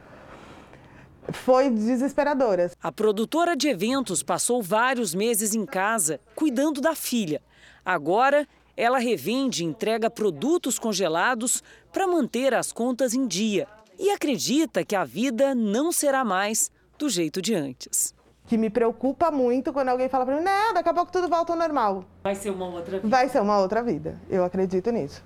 foi 1.30 1.68
desesperadora. 1.68 2.70
A 2.82 2.90
produtora 2.90 3.54
de 3.54 3.68
eventos 3.68 4.22
passou 4.22 4.62
vários 4.62 5.14
meses 5.14 5.54
em 5.54 5.66
casa, 5.66 6.18
cuidando 6.34 6.80
da 6.80 6.94
filha. 6.94 7.42
Agora, 7.84 8.48
ela 8.74 8.96
revende 8.96 9.62
e 9.62 9.66
entrega 9.66 10.08
produtos 10.08 10.78
congelados 10.78 11.62
para 11.92 12.06
manter 12.06 12.54
as 12.54 12.72
contas 12.72 13.12
em 13.12 13.26
dia. 13.26 13.68
E 13.98 14.08
acredita 14.08 14.82
que 14.82 14.96
a 14.96 15.04
vida 15.04 15.54
não 15.54 15.92
será 15.92 16.24
mais 16.24 16.70
do 16.98 17.10
jeito 17.10 17.42
de 17.42 17.54
antes. 17.54 18.14
Que 18.48 18.56
me 18.56 18.70
preocupa 18.70 19.30
muito 19.30 19.72
quando 19.72 19.90
alguém 19.90 20.08
fala 20.08 20.26
para 20.26 20.36
mim: 20.36 20.42
não, 20.42 20.74
daqui 20.74 20.88
a 20.88 20.94
pouco 20.94 21.12
tudo 21.12 21.28
volta 21.28 21.52
ao 21.52 21.58
normal. 21.58 22.04
Vai 22.24 22.34
ser 22.34 22.50
uma 22.50 22.66
outra 22.66 22.98
vida. 22.98 23.08
Vai 23.08 23.28
ser 23.28 23.40
uma 23.40 23.58
outra 23.58 23.82
vida. 23.82 24.18
Eu 24.28 24.44
acredito 24.44 24.90
nisso. 24.90 25.22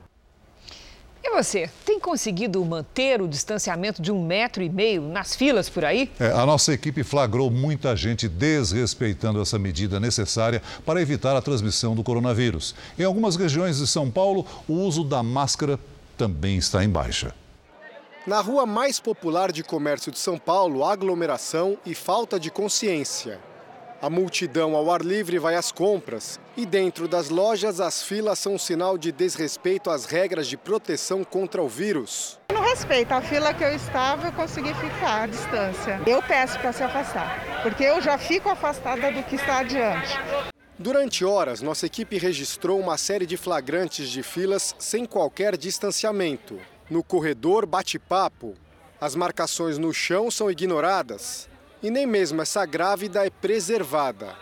E 1.24 1.30
você, 1.30 1.70
tem 1.86 2.00
conseguido 2.00 2.64
manter 2.64 3.22
o 3.22 3.28
distanciamento 3.28 4.02
de 4.02 4.10
um 4.10 4.26
metro 4.26 4.60
e 4.60 4.68
meio 4.68 5.02
nas 5.02 5.36
filas 5.36 5.68
por 5.68 5.84
aí? 5.84 6.10
É, 6.18 6.32
a 6.32 6.44
nossa 6.44 6.72
equipe 6.72 7.04
flagrou 7.04 7.48
muita 7.48 7.94
gente 7.94 8.28
desrespeitando 8.28 9.40
essa 9.40 9.56
medida 9.56 10.00
necessária 10.00 10.60
para 10.84 11.00
evitar 11.00 11.36
a 11.36 11.40
transmissão 11.40 11.94
do 11.94 12.02
coronavírus. 12.02 12.74
Em 12.98 13.04
algumas 13.04 13.36
regiões 13.36 13.78
de 13.78 13.86
São 13.86 14.10
Paulo, 14.10 14.44
o 14.66 14.72
uso 14.72 15.04
da 15.04 15.22
máscara 15.22 15.78
também 16.18 16.56
está 16.56 16.82
em 16.82 16.88
baixa. 16.88 17.32
Na 18.24 18.40
rua 18.40 18.64
mais 18.64 19.00
popular 19.00 19.50
de 19.50 19.64
comércio 19.64 20.12
de 20.12 20.18
São 20.18 20.38
Paulo, 20.38 20.84
aglomeração 20.84 21.76
e 21.84 21.92
falta 21.92 22.38
de 22.38 22.52
consciência. 22.52 23.40
A 24.00 24.08
multidão 24.08 24.76
ao 24.76 24.92
ar 24.92 25.00
livre 25.00 25.40
vai 25.40 25.56
às 25.56 25.72
compras 25.72 26.38
e 26.56 26.64
dentro 26.64 27.08
das 27.08 27.30
lojas 27.30 27.80
as 27.80 28.00
filas 28.04 28.38
são 28.38 28.54
um 28.54 28.58
sinal 28.58 28.96
de 28.96 29.10
desrespeito 29.10 29.90
às 29.90 30.04
regras 30.04 30.46
de 30.46 30.56
proteção 30.56 31.24
contra 31.24 31.60
o 31.60 31.68
vírus. 31.68 32.38
No 32.52 32.60
respeito 32.60 33.10
à 33.10 33.20
fila 33.20 33.52
que 33.52 33.64
eu 33.64 33.74
estava, 33.74 34.28
eu 34.28 34.32
consegui 34.32 34.72
ficar 34.74 35.22
à 35.22 35.26
distância. 35.26 36.00
Eu 36.06 36.22
peço 36.22 36.60
para 36.60 36.72
se 36.72 36.84
afastar, 36.84 37.60
porque 37.64 37.82
eu 37.82 38.00
já 38.00 38.16
fico 38.18 38.48
afastada 38.48 39.10
do 39.10 39.24
que 39.24 39.34
está 39.34 39.58
adiante. 39.58 40.16
Durante 40.78 41.24
horas, 41.24 41.60
nossa 41.60 41.86
equipe 41.86 42.18
registrou 42.18 42.78
uma 42.78 42.96
série 42.96 43.26
de 43.26 43.36
flagrantes 43.36 44.08
de 44.08 44.22
filas 44.22 44.76
sem 44.78 45.06
qualquer 45.06 45.56
distanciamento. 45.56 46.58
No 46.92 47.02
corredor, 47.02 47.64
bate-papo. 47.64 48.52
As 49.00 49.16
marcações 49.16 49.78
no 49.78 49.94
chão 49.94 50.30
são 50.30 50.50
ignoradas 50.50 51.48
e 51.82 51.90
nem 51.90 52.06
mesmo 52.06 52.42
essa 52.42 52.66
grávida 52.66 53.26
é 53.26 53.30
preservada. 53.30 54.36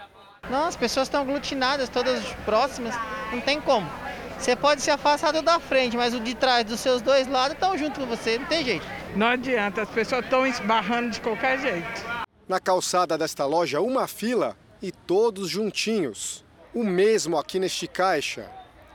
Não, 0.50 0.64
as 0.64 0.74
pessoas 0.74 1.06
estão 1.06 1.22
aglutinadas, 1.22 1.88
todas 1.88 2.24
próximas, 2.44 2.92
não 3.30 3.40
tem 3.40 3.60
como. 3.60 3.88
Você 4.36 4.56
pode 4.56 4.82
se 4.82 4.90
afastar 4.90 5.30
do 5.30 5.42
da 5.42 5.60
frente, 5.60 5.96
mas 5.96 6.12
o 6.12 6.18
de 6.18 6.34
trás 6.34 6.64
dos 6.64 6.80
seus 6.80 7.00
dois 7.00 7.28
lados 7.28 7.54
estão 7.54 7.78
junto 7.78 8.00
com 8.00 8.06
você, 8.06 8.36
não 8.36 8.46
tem 8.46 8.64
jeito. 8.64 8.86
Não 9.14 9.28
adianta, 9.28 9.82
as 9.82 9.88
pessoas 9.88 10.24
estão 10.24 10.44
esbarrando 10.44 11.10
de 11.10 11.20
qualquer 11.20 11.56
jeito. 11.60 12.04
Na 12.48 12.58
calçada 12.58 13.16
desta 13.16 13.46
loja, 13.46 13.80
uma 13.80 14.08
fila 14.08 14.56
e 14.82 14.90
todos 14.90 15.48
juntinhos. 15.48 16.44
O 16.74 16.82
mesmo 16.82 17.38
aqui 17.38 17.60
neste 17.60 17.86
caixa. 17.86 18.50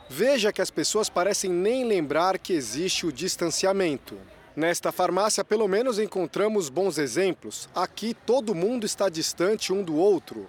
Veja 0.10 0.54
que 0.54 0.62
as 0.62 0.70
pessoas 0.70 1.10
parecem 1.10 1.50
nem 1.50 1.84
lembrar 1.84 2.38
que 2.38 2.54
existe 2.54 3.06
o 3.06 3.12
distanciamento. 3.12 4.16
Nesta 4.56 4.92
farmácia, 4.92 5.44
pelo 5.44 5.68
menos, 5.68 6.00
encontramos 6.00 6.70
bons 6.70 6.98
exemplos. 6.98 7.68
Aqui, 7.76 8.16
todo 8.26 8.56
mundo 8.56 8.86
está 8.86 9.10
distante 9.10 9.74
um 9.74 9.84
do 9.84 9.96
outro. 9.96 10.48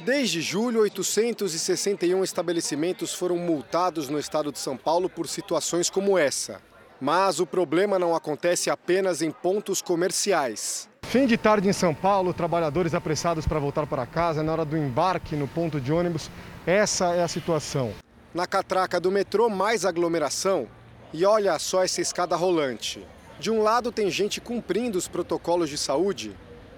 Desde 0.00 0.42
julho, 0.42 0.80
861 0.80 2.22
estabelecimentos 2.22 3.14
foram 3.14 3.38
multados 3.38 4.08
no 4.08 4.18
estado 4.18 4.52
de 4.52 4.58
São 4.58 4.76
Paulo 4.76 5.08
por 5.08 5.26
situações 5.26 5.88
como 5.88 6.18
essa. 6.18 6.60
Mas 7.00 7.40
o 7.40 7.46
problema 7.46 7.98
não 7.98 8.14
acontece 8.14 8.68
apenas 8.68 9.22
em 9.22 9.30
pontos 9.30 9.80
comerciais. 9.80 10.88
Fim 11.02 11.26
de 11.26 11.36
tarde 11.36 11.68
em 11.68 11.72
São 11.72 11.94
Paulo, 11.94 12.34
trabalhadores 12.34 12.92
apressados 12.92 13.46
para 13.46 13.60
voltar 13.60 13.86
para 13.86 14.04
casa 14.04 14.42
na 14.42 14.52
hora 14.52 14.64
do 14.64 14.76
embarque 14.76 15.36
no 15.36 15.46
ponto 15.46 15.80
de 15.80 15.92
ônibus. 15.92 16.28
Essa 16.66 17.14
é 17.14 17.22
a 17.22 17.28
situação. 17.28 17.92
Na 18.36 18.46
catraca 18.46 19.00
do 19.00 19.10
metrô, 19.10 19.48
mais 19.48 19.86
aglomeração. 19.86 20.68
E 21.10 21.24
olha 21.24 21.58
só 21.58 21.82
essa 21.82 22.02
escada 22.02 22.36
rolante. 22.36 23.02
De 23.40 23.50
um 23.50 23.62
lado 23.62 23.90
tem 23.90 24.10
gente 24.10 24.42
cumprindo 24.42 24.98
os 24.98 25.08
protocolos 25.08 25.70
de 25.70 25.78
saúde, 25.78 26.36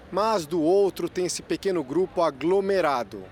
mas 0.09 0.45
do 0.45 0.61
outro 0.61 1.09
tem 1.09 1.25
esse 1.25 1.41
pequeno 1.41 1.83
grupo 1.83 2.21
aglomerado. 2.21 3.25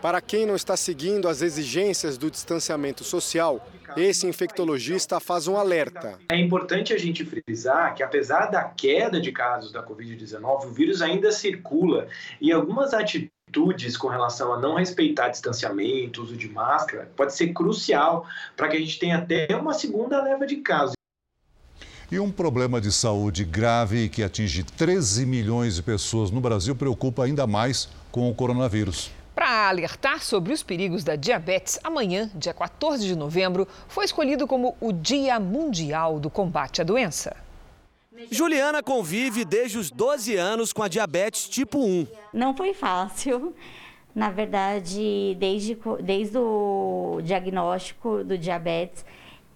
Para 0.00 0.22
quem 0.22 0.46
não 0.46 0.56
está 0.56 0.78
seguindo 0.78 1.28
as 1.28 1.42
exigências 1.42 2.16
do 2.16 2.30
distanciamento 2.30 3.04
social, 3.04 3.68
esse 3.94 4.26
infectologista 4.26 5.20
faz 5.20 5.46
um 5.46 5.58
alerta. 5.58 6.18
É 6.30 6.40
importante 6.40 6.94
a 6.94 6.98
gente 6.98 7.22
frisar 7.22 7.94
que, 7.94 8.02
apesar 8.02 8.46
da 8.46 8.64
queda 8.64 9.20
de 9.20 9.30
casos 9.30 9.70
da 9.72 9.86
Covid-19, 9.86 10.64
o 10.64 10.70
vírus 10.70 11.02
ainda 11.02 11.30
circula 11.30 12.08
e 12.40 12.50
algumas 12.50 12.94
atitudes 12.94 13.94
com 13.98 14.08
relação 14.08 14.54
a 14.54 14.58
não 14.58 14.76
respeitar 14.76 15.28
distanciamento, 15.28 16.22
uso 16.22 16.34
de 16.34 16.48
máscara, 16.48 17.10
pode 17.14 17.34
ser 17.34 17.48
crucial 17.52 18.26
para 18.56 18.68
que 18.68 18.78
a 18.78 18.80
gente 18.80 18.98
tenha 18.98 19.18
até 19.18 19.54
uma 19.54 19.74
segunda 19.74 20.22
leva 20.22 20.46
de 20.46 20.56
casos. 20.56 20.94
E 22.10 22.18
um 22.18 22.30
problema 22.30 22.80
de 22.80 22.90
saúde 22.90 23.44
grave 23.44 24.08
que 24.08 24.22
atinge 24.22 24.64
13 24.64 25.26
milhões 25.26 25.76
de 25.76 25.82
pessoas 25.82 26.30
no 26.30 26.40
Brasil 26.40 26.74
preocupa 26.74 27.24
ainda 27.24 27.46
mais 27.46 27.88
com 28.10 28.30
o 28.30 28.34
coronavírus. 28.34 29.10
Para 29.40 29.70
alertar 29.70 30.22
sobre 30.22 30.52
os 30.52 30.62
perigos 30.62 31.02
da 31.02 31.16
diabetes, 31.16 31.80
amanhã, 31.82 32.30
dia 32.34 32.52
14 32.52 33.06
de 33.06 33.16
novembro, 33.16 33.66
foi 33.88 34.04
escolhido 34.04 34.46
como 34.46 34.76
o 34.78 34.92
Dia 34.92 35.40
Mundial 35.40 36.20
do 36.20 36.28
Combate 36.28 36.82
à 36.82 36.84
Doença. 36.84 37.34
Juliana 38.30 38.82
convive 38.82 39.46
desde 39.46 39.78
os 39.78 39.90
12 39.90 40.36
anos 40.36 40.74
com 40.74 40.82
a 40.82 40.88
diabetes 40.88 41.48
tipo 41.48 41.78
1. 41.78 42.06
Não 42.34 42.54
foi 42.54 42.74
fácil. 42.74 43.54
Na 44.14 44.28
verdade, 44.28 45.34
desde, 45.38 45.74
desde 46.02 46.36
o 46.36 47.22
diagnóstico 47.24 48.22
do 48.22 48.36
diabetes, 48.36 49.06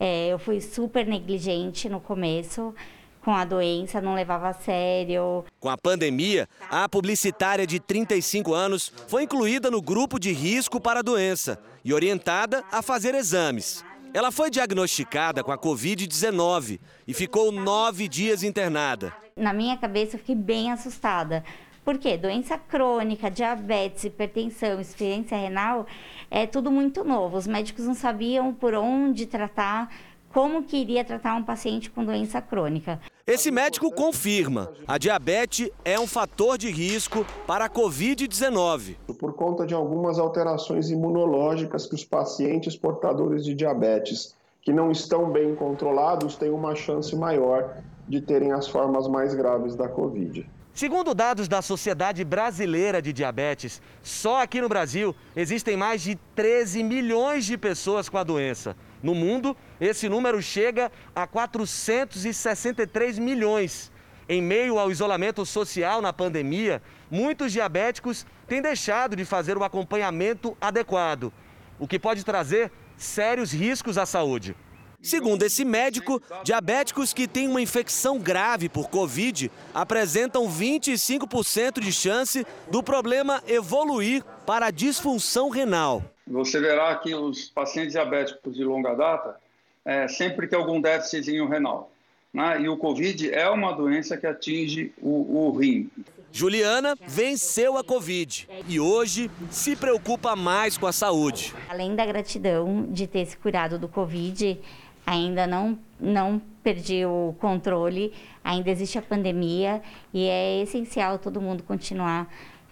é, 0.01 0.29
eu 0.29 0.39
fui 0.39 0.63
super 0.63 1.07
negligente 1.07 1.91
no 1.91 2.01
começo 2.01 2.75
com 3.25 3.35
a 3.35 3.45
doença, 3.45 4.01
não 4.01 4.15
levava 4.15 4.49
a 4.49 4.53
sério. 4.53 5.45
Com 5.59 5.71
a 5.71 5.79
pandemia, 5.79 6.47
a 6.71 6.87
publicitária 6.89 7.67
de 7.67 7.81
35 7.81 8.53
anos 8.53 8.93
foi 9.09 9.23
incluída 9.23 9.71
no 9.71 9.81
grupo 9.81 10.19
de 10.19 10.31
risco 10.31 10.79
para 10.79 11.01
a 11.01 11.03
doença 11.03 11.59
e 11.83 11.95
orientada 11.95 12.63
a 12.71 12.83
fazer 12.83 13.15
exames. 13.15 13.83
Ela 14.13 14.31
foi 14.31 14.51
diagnosticada 14.51 15.43
com 15.43 15.51
a 15.51 15.59
Covid-19 15.59 16.79
e 17.09 17.15
ficou 17.15 17.51
nove 17.51 18.07
dias 18.07 18.43
internada. 18.43 19.13
Na 19.35 19.53
minha 19.53 19.77
cabeça, 19.77 20.15
eu 20.15 20.21
fiquei 20.21 20.37
bem 20.37 20.71
assustada. 20.71 21.43
Por 21.85 21.99
quê? 21.99 22.17
Doença 22.17 22.57
crônica, 22.57 23.31
diabetes, 23.31 24.05
hipertensão, 24.05 24.81
insuficiência 24.81 25.37
renal, 25.37 25.87
é 26.31 26.47
tudo 26.47 26.71
muito 26.71 27.05
novo. 27.05 27.37
Os 27.37 27.47
médicos 27.47 27.85
não 27.85 27.95
sabiam 27.95 28.55
por 28.55 28.75
onde 28.75 29.27
tratar, 29.27 29.91
como 30.35 30.65
que 30.65 30.77
iria 30.77 31.05
tratar 31.05 31.37
um 31.37 31.45
paciente 31.45 31.89
com 31.89 32.05
doença 32.05 32.43
crônica. 32.43 33.01
Esse 33.25 33.53
médico 33.53 33.93
confirma, 33.93 34.73
a 34.87 34.99
diabetes 34.99 35.71
é 35.85 35.99
um 35.99 36.09
fator 36.09 36.59
de 36.59 36.69
risco 36.71 37.25
para 37.47 37.67
a 37.67 37.71
Covid-19. 37.71 38.97
Por 39.17 39.35
conta 39.35 39.65
de 39.65 39.73
algumas 39.73 40.19
alterações 40.19 40.91
imunológicas 40.91 41.87
que 41.87 41.95
os 41.95 42.05
pacientes 42.05 42.77
portadores 42.77 43.45
de 43.45 43.55
diabetes 43.55 44.35
que 44.61 44.73
não 44.73 44.91
estão 44.91 45.31
bem 45.31 45.55
controlados 45.55 46.35
têm 46.35 46.51
uma 46.51 46.75
chance 46.75 47.15
maior 47.15 47.77
de 48.09 48.21
terem 48.21 48.51
as 48.51 48.67
formas 48.67 49.07
mais 49.07 49.35
graves 49.35 49.77
da 49.77 49.89
Covid. 49.89 50.45
Segundo 50.75 51.15
dados 51.15 51.47
da 51.47 51.63
Sociedade 51.63 52.25
Brasileira 52.25 53.01
de 53.01 53.13
Diabetes, 53.13 53.81
só 54.03 54.43
aqui 54.43 54.61
no 54.61 54.69
Brasil 54.69 55.15
existem 55.37 55.77
mais 55.77 56.03
de 56.03 56.17
13 56.35 56.83
milhões 56.83 57.45
de 57.45 57.57
pessoas 57.57 58.09
com 58.09 58.19
a 58.19 58.25
doença. 58.25 58.75
No 59.05 59.15
mundo, 59.15 59.55
esse 59.79 60.09
número 60.09 60.41
chega 60.41 60.91
a 61.15 61.27
463 61.27 63.19
milhões. 63.19 63.93
Em 64.27 64.41
meio 64.41 64.79
ao 64.79 64.91
isolamento 64.91 65.45
social 65.45 66.01
na 66.01 66.11
pandemia, 66.11 66.81
muitos 67.11 67.53
diabéticos 67.53 68.25
têm 68.49 68.63
deixado 68.63 69.15
de 69.15 69.27
fazer 69.27 69.59
o 69.59 69.63
acompanhamento 69.63 70.57
adequado, 70.59 71.31
o 71.79 71.87
que 71.87 71.99
pode 71.99 72.25
trazer 72.25 72.73
sérios 72.97 73.53
riscos 73.53 73.99
à 73.99 74.07
saúde. 74.07 74.57
Segundo 75.03 75.43
esse 75.43 75.67
médico, 75.67 76.23
diabéticos 76.43 77.13
que 77.13 77.29
têm 77.29 77.47
uma 77.47 77.61
infecção 77.61 78.19
grave 78.19 78.71
por 78.71 78.89
Covid 78.89 79.53
apresentam 79.75 80.49
25% 80.49 81.79
de 81.79 81.93
chance 81.93 82.47
do 82.71 82.83
problema 82.83 83.43
evoluir 83.47 84.25
para 84.47 84.69
a 84.69 84.71
disfunção 84.71 85.51
renal. 85.51 86.14
Você 86.27 86.59
verá 86.61 86.95
que 86.97 87.15
os 87.15 87.51
pacientes 87.51 87.93
diabéticos 87.93 88.55
de 88.55 88.65
longa 88.65 88.95
data 88.95 89.37
é, 89.85 90.09
sempre 90.09 90.47
tem 90.47 90.59
algum 90.59 90.81
déficit 90.81 91.31
renal. 91.47 91.91
Né? 92.33 92.63
E 92.63 92.69
o 92.69 92.77
Covid 92.77 93.33
é 93.33 93.49
uma 93.49 93.73
doença 93.73 94.17
que 94.17 94.27
atinge 94.27 94.93
o, 95.01 95.49
o 95.49 95.57
rim. 95.57 95.91
Juliana 96.33 96.97
venceu 97.07 97.77
a 97.77 97.85
Covid 97.85 98.49
e 98.67 98.81
hoje 98.81 99.31
se 99.51 99.77
preocupa 99.77 100.35
mais 100.35 100.77
com 100.77 100.87
a 100.87 100.93
saúde. 100.93 101.55
Além 101.69 101.95
da 101.95 102.05
gratidão 102.05 102.87
de 102.91 103.07
ter 103.07 103.25
se 103.27 103.37
curado 103.37 103.79
do 103.79 103.87
Covid, 103.87 104.59
ainda 105.07 105.47
não, 105.47 105.79
não 106.01 106.43
perdi 106.61 107.05
o 107.07 107.37
controle, 107.39 108.13
ainda 108.43 108.69
existe 108.69 108.99
a 108.99 109.03
pandemia 109.03 109.81
e 110.13 110.27
é 110.27 110.63
essencial 110.63 111.21
todo 111.21 111.41
mundo 111.41 111.63
continuar 111.63 112.29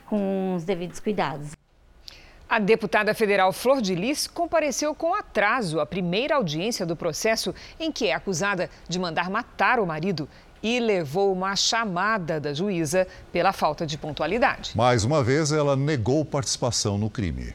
com 0.06 0.56
os 0.56 0.64
devidos 0.64 0.98
cuidados. 0.98 1.52
A 2.52 2.58
deputada 2.58 3.14
federal 3.14 3.50
Flor 3.50 3.80
de 3.80 3.94
Lis 3.94 4.26
compareceu 4.26 4.94
com 4.94 5.14
atraso 5.14 5.80
à 5.80 5.86
primeira 5.86 6.34
audiência 6.34 6.84
do 6.84 6.94
processo 6.94 7.54
em 7.80 7.90
que 7.90 8.08
é 8.08 8.14
acusada 8.14 8.68
de 8.86 8.98
mandar 8.98 9.30
matar 9.30 9.80
o 9.80 9.86
marido 9.86 10.28
e 10.62 10.78
levou 10.78 11.32
uma 11.32 11.56
chamada 11.56 12.38
da 12.38 12.52
juíza 12.52 13.08
pela 13.32 13.54
falta 13.54 13.86
de 13.86 13.96
pontualidade. 13.96 14.72
Mais 14.76 15.02
uma 15.02 15.24
vez, 15.24 15.50
ela 15.50 15.74
negou 15.74 16.26
participação 16.26 16.98
no 16.98 17.08
crime. 17.08 17.54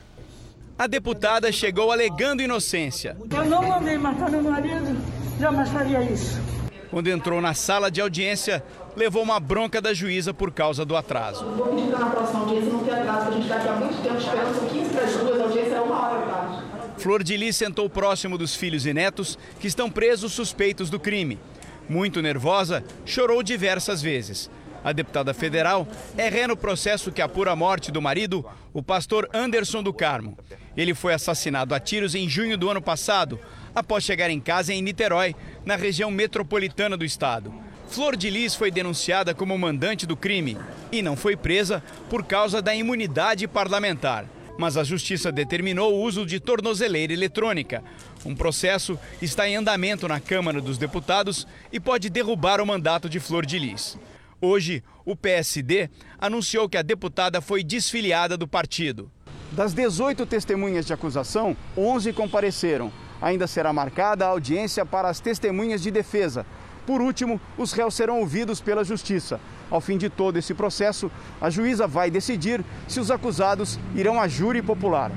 A 0.80 0.88
deputada 0.88 1.52
chegou 1.52 1.92
alegando 1.92 2.42
inocência. 2.42 3.16
Eu 3.30 3.46
não 3.46 3.62
mandei 3.62 4.00
matar 4.00 4.32
meu 4.32 4.42
marido, 4.42 5.00
jamais 5.40 5.70
faria 5.70 6.02
isso. 6.02 6.57
Quando 6.90 7.10
entrou 7.10 7.42
na 7.42 7.54
sala 7.54 7.92
de 7.92 8.00
audiência, 8.00 8.64
levou 8.96 9.22
uma 9.22 9.40
bronca 9.40 9.82
da 9.82 9.94
juíza 9.94 10.34
por 10.34 10.52
causa 10.52 10.86
do 10.86 10.96
atraso. 10.96 11.46
Vou 11.46 11.68
pedir 11.68 11.90
para 11.90 12.00
na 12.00 12.10
próxima 12.10 12.40
audiência 12.40 12.72
não 12.72 12.84
ter 12.84 12.92
atraso, 12.92 13.28
a 13.28 13.32
gente 13.32 13.44
está 13.44 13.56
aqui 13.58 13.68
há 13.68 13.74
muito 13.74 14.02
tempo 14.02 14.18
esperando, 14.18 14.56
são 14.56 14.68
15 14.68 14.90
para 14.90 15.04
as 15.04 15.18
duas, 15.18 15.40
a 15.40 15.44
audiência 15.44 15.76
é 15.76 15.82
uma 15.82 16.02
hora 16.02 16.20
atrás. 16.20 16.64
Flor 16.98 17.24
de 17.24 17.38
Lis 17.38 17.56
sentou 17.56 17.90
próximo 17.90 18.38
dos 18.38 18.56
filhos 18.56 18.86
e 18.86 18.94
netos 18.94 19.38
que 19.60 19.68
estão 19.68 19.90
presos 19.90 20.34
suspeitos 20.34 20.90
do 20.90 21.00
crime. 21.00 21.40
Muito 21.88 22.22
nervosa, 22.22 22.84
chorou 23.06 23.44
diversas 23.44 24.02
vezes. 24.02 24.50
A 24.84 24.92
deputada 24.94 25.34
federal 25.34 25.88
é 26.18 26.30
ré 26.30 26.48
no 26.48 26.56
processo 26.56 27.12
que 27.12 27.22
apura 27.22 27.52
a 27.52 27.56
morte 27.56 27.92
do 27.92 28.02
marido, 28.02 28.46
o 28.74 28.82
pastor 28.82 29.30
Anderson 29.34 29.84
do 29.84 29.94
Carmo. 29.94 30.38
Ele 30.76 30.94
foi 30.94 31.14
assassinado 31.14 31.76
a 31.76 31.80
tiros 31.80 32.16
em 32.16 32.30
junho 32.30 32.58
do 32.58 32.70
ano 32.70 32.82
passado, 32.82 33.40
após 33.78 34.04
chegar 34.04 34.32
em 34.32 34.40
casa 34.40 34.74
em 34.74 34.82
Niterói, 34.82 35.36
na 35.64 35.76
região 35.76 36.10
metropolitana 36.10 36.98
do 36.98 37.06
estado. 37.06 37.54
Flor 37.90 38.18
de 38.18 38.28
Lis 38.28 38.56
foi 38.56 38.72
denunciada 38.72 39.36
como 39.36 39.56
mandante 39.56 40.08
do 40.08 40.18
crime 40.18 40.58
e 40.92 41.04
não 41.04 41.16
foi 41.16 41.38
presa 41.38 41.84
por 42.10 42.26
causa 42.26 42.60
da 42.60 42.74
imunidade 42.74 43.48
parlamentar. 43.48 44.26
Mas 44.58 44.78
a 44.78 44.84
justiça 44.84 45.32
determinou 45.32 45.94
o 45.94 46.02
uso 46.02 46.26
de 46.26 46.40
tornozeleira 46.40 47.14
eletrônica. 47.14 47.84
Um 48.26 48.34
processo 48.34 49.00
está 49.22 49.48
em 49.48 49.56
andamento 49.56 50.08
na 50.08 50.20
Câmara 50.20 50.60
dos 50.60 50.80
Deputados 50.80 51.48
e 51.72 51.80
pode 51.80 52.10
derrubar 52.10 52.60
o 52.60 52.66
mandato 52.66 53.08
de 53.08 53.20
Flor 53.20 53.46
de 53.46 53.60
Lis. 53.60 53.96
Hoje, 54.42 54.84
o 55.06 55.16
PSD 55.16 55.88
anunciou 56.18 56.68
que 56.68 56.78
a 56.78 56.82
deputada 56.82 57.42
foi 57.42 57.64
desfiliada 57.64 58.36
do 58.36 58.48
partido. 58.48 59.12
Das 59.52 59.72
18 59.72 60.26
testemunhas 60.26 60.88
de 60.88 60.94
acusação, 60.94 61.56
11 61.78 62.12
compareceram. 62.12 62.92
Ainda 63.22 63.48
será 63.48 63.74
marcada 63.74 64.26
a 64.26 64.30
audiência 64.30 64.86
para 64.86 65.10
as 65.10 65.20
testemunhas 65.20 65.82
de 65.82 65.92
defesa. 65.92 66.46
Por 66.86 67.02
último, 67.02 67.40
os 67.58 67.74
réus 67.74 67.96
serão 67.96 68.20
ouvidos 68.20 68.62
pela 68.62 68.84
Justiça. 68.84 69.40
Ao 69.70 69.82
fim 69.82 69.98
de 69.98 70.10
todo 70.10 70.38
esse 70.38 70.54
processo, 70.54 71.12
a 71.42 71.50
juíza 71.50 71.86
vai 71.86 72.10
decidir 72.10 72.64
se 72.88 73.00
os 73.00 73.12
acusados 73.12 73.78
irão 73.94 74.22
a 74.22 74.28
júri 74.28 74.62
popular. 74.62 75.12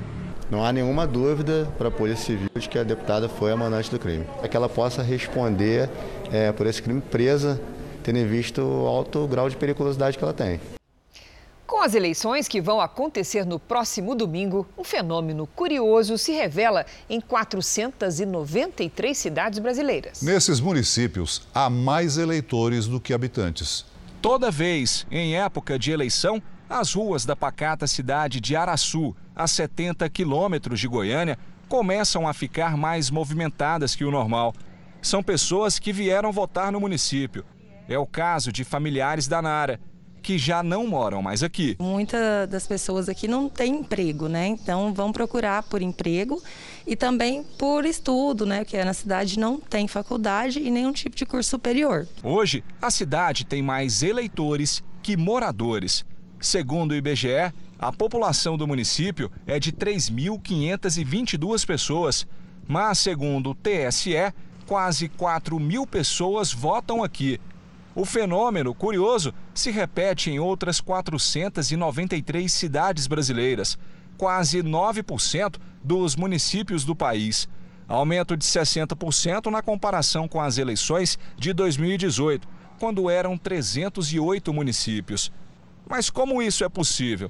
Não 0.49 0.65
há 0.65 0.73
nenhuma 0.73 1.07
dúvida 1.07 1.71
para 1.77 1.87
a 1.87 1.91
Polícia 1.91 2.25
Civil 2.25 2.49
de 2.53 2.67
que 2.67 2.77
a 2.77 2.83
deputada 2.83 3.29
foi 3.29 3.53
a 3.53 3.55
mandante 3.55 3.89
do 3.89 3.97
crime. 3.97 4.25
É 4.43 4.49
que 4.49 4.57
ela 4.57 4.67
possa 4.67 5.01
responder 5.01 5.89
é, 6.29 6.51
por 6.51 6.67
esse 6.67 6.81
crime 6.81 6.99
presa, 6.99 7.61
tendo 8.03 8.19
em 8.19 8.27
vista 8.27 8.61
o 8.61 8.85
alto 8.85 9.25
grau 9.27 9.49
de 9.49 9.55
periculosidade 9.55 10.17
que 10.17 10.23
ela 10.23 10.33
tem. 10.33 10.59
Com 11.71 11.81
as 11.81 11.95
eleições 11.95 12.49
que 12.49 12.59
vão 12.59 12.81
acontecer 12.81 13.45
no 13.45 13.57
próximo 13.57 14.13
domingo, 14.13 14.67
um 14.77 14.83
fenômeno 14.83 15.47
curioso 15.47 16.17
se 16.17 16.33
revela 16.33 16.85
em 17.09 17.21
493 17.21 19.17
cidades 19.17 19.57
brasileiras. 19.57 20.21
Nesses 20.21 20.59
municípios, 20.59 21.47
há 21.55 21.69
mais 21.69 22.17
eleitores 22.17 22.87
do 22.87 22.99
que 22.99 23.13
habitantes. 23.13 23.85
Toda 24.21 24.51
vez, 24.51 25.07
em 25.09 25.37
época 25.37 25.79
de 25.79 25.91
eleição, 25.91 26.43
as 26.69 26.93
ruas 26.93 27.23
da 27.23 27.37
pacata 27.37 27.87
cidade 27.87 28.41
de 28.41 28.53
Araçu, 28.53 29.15
a 29.33 29.47
70 29.47 30.09
quilômetros 30.09 30.77
de 30.77 30.89
Goiânia, 30.89 31.39
começam 31.69 32.27
a 32.27 32.33
ficar 32.33 32.75
mais 32.75 33.09
movimentadas 33.09 33.95
que 33.95 34.03
o 34.03 34.11
normal. 34.11 34.53
São 35.01 35.23
pessoas 35.23 35.79
que 35.79 35.93
vieram 35.93 36.33
votar 36.33 36.69
no 36.69 36.81
município. 36.81 37.45
É 37.87 37.97
o 37.97 38.05
caso 38.05 38.51
de 38.51 38.65
familiares 38.65 39.25
da 39.25 39.41
Nara 39.41 39.79
que 40.21 40.37
já 40.37 40.61
não 40.61 40.87
moram 40.87 41.21
mais 41.21 41.43
aqui. 41.43 41.75
Muitas 41.79 42.47
das 42.49 42.67
pessoas 42.67 43.09
aqui 43.09 43.27
não 43.27 43.49
têm 43.49 43.77
emprego, 43.77 44.27
né? 44.27 44.47
Então 44.47 44.93
vão 44.93 45.11
procurar 45.11 45.63
por 45.63 45.81
emprego 45.81 46.41
e 46.85 46.95
também 46.95 47.43
por 47.57 47.85
estudo, 47.85 48.45
né? 48.45 48.63
Porque 48.63 48.83
na 48.83 48.93
cidade 48.93 49.39
não 49.39 49.59
tem 49.59 49.87
faculdade 49.87 50.59
e 50.59 50.69
nenhum 50.69 50.91
tipo 50.91 51.15
de 51.15 51.25
curso 51.25 51.49
superior. 51.49 52.07
Hoje, 52.23 52.63
a 52.81 52.91
cidade 52.91 53.45
tem 53.45 53.61
mais 53.61 54.03
eleitores 54.03 54.83
que 55.01 55.17
moradores. 55.17 56.05
Segundo 56.39 56.91
o 56.91 56.95
IBGE, 56.95 57.53
a 57.77 57.91
população 57.91 58.57
do 58.57 58.67
município 58.67 59.31
é 59.45 59.59
de 59.59 59.71
3.522 59.71 61.65
pessoas, 61.65 62.27
mas 62.67 62.99
segundo 62.99 63.51
o 63.51 63.55
TSE, 63.55 64.33
quase 64.67 65.09
4 65.09 65.59
mil 65.59 65.85
pessoas 65.85 66.53
votam 66.53 67.03
aqui. 67.03 67.39
O 67.93 68.05
fenômeno 68.05 68.73
curioso 68.73 69.33
se 69.53 69.69
repete 69.69 70.29
em 70.29 70.39
outras 70.39 70.79
493 70.79 72.51
cidades 72.51 73.05
brasileiras, 73.05 73.77
quase 74.17 74.63
9% 74.63 75.57
dos 75.83 76.15
municípios 76.15 76.85
do 76.85 76.95
país. 76.95 77.49
Aumento 77.87 78.37
de 78.37 78.45
60% 78.45 79.47
na 79.47 79.61
comparação 79.61 80.27
com 80.27 80.39
as 80.39 80.57
eleições 80.57 81.19
de 81.37 81.51
2018, 81.51 82.47
quando 82.79 83.09
eram 83.09 83.37
308 83.37 84.53
municípios. 84.53 85.31
Mas 85.89 86.09
como 86.09 86.41
isso 86.41 86.63
é 86.63 86.69
possível? 86.69 87.29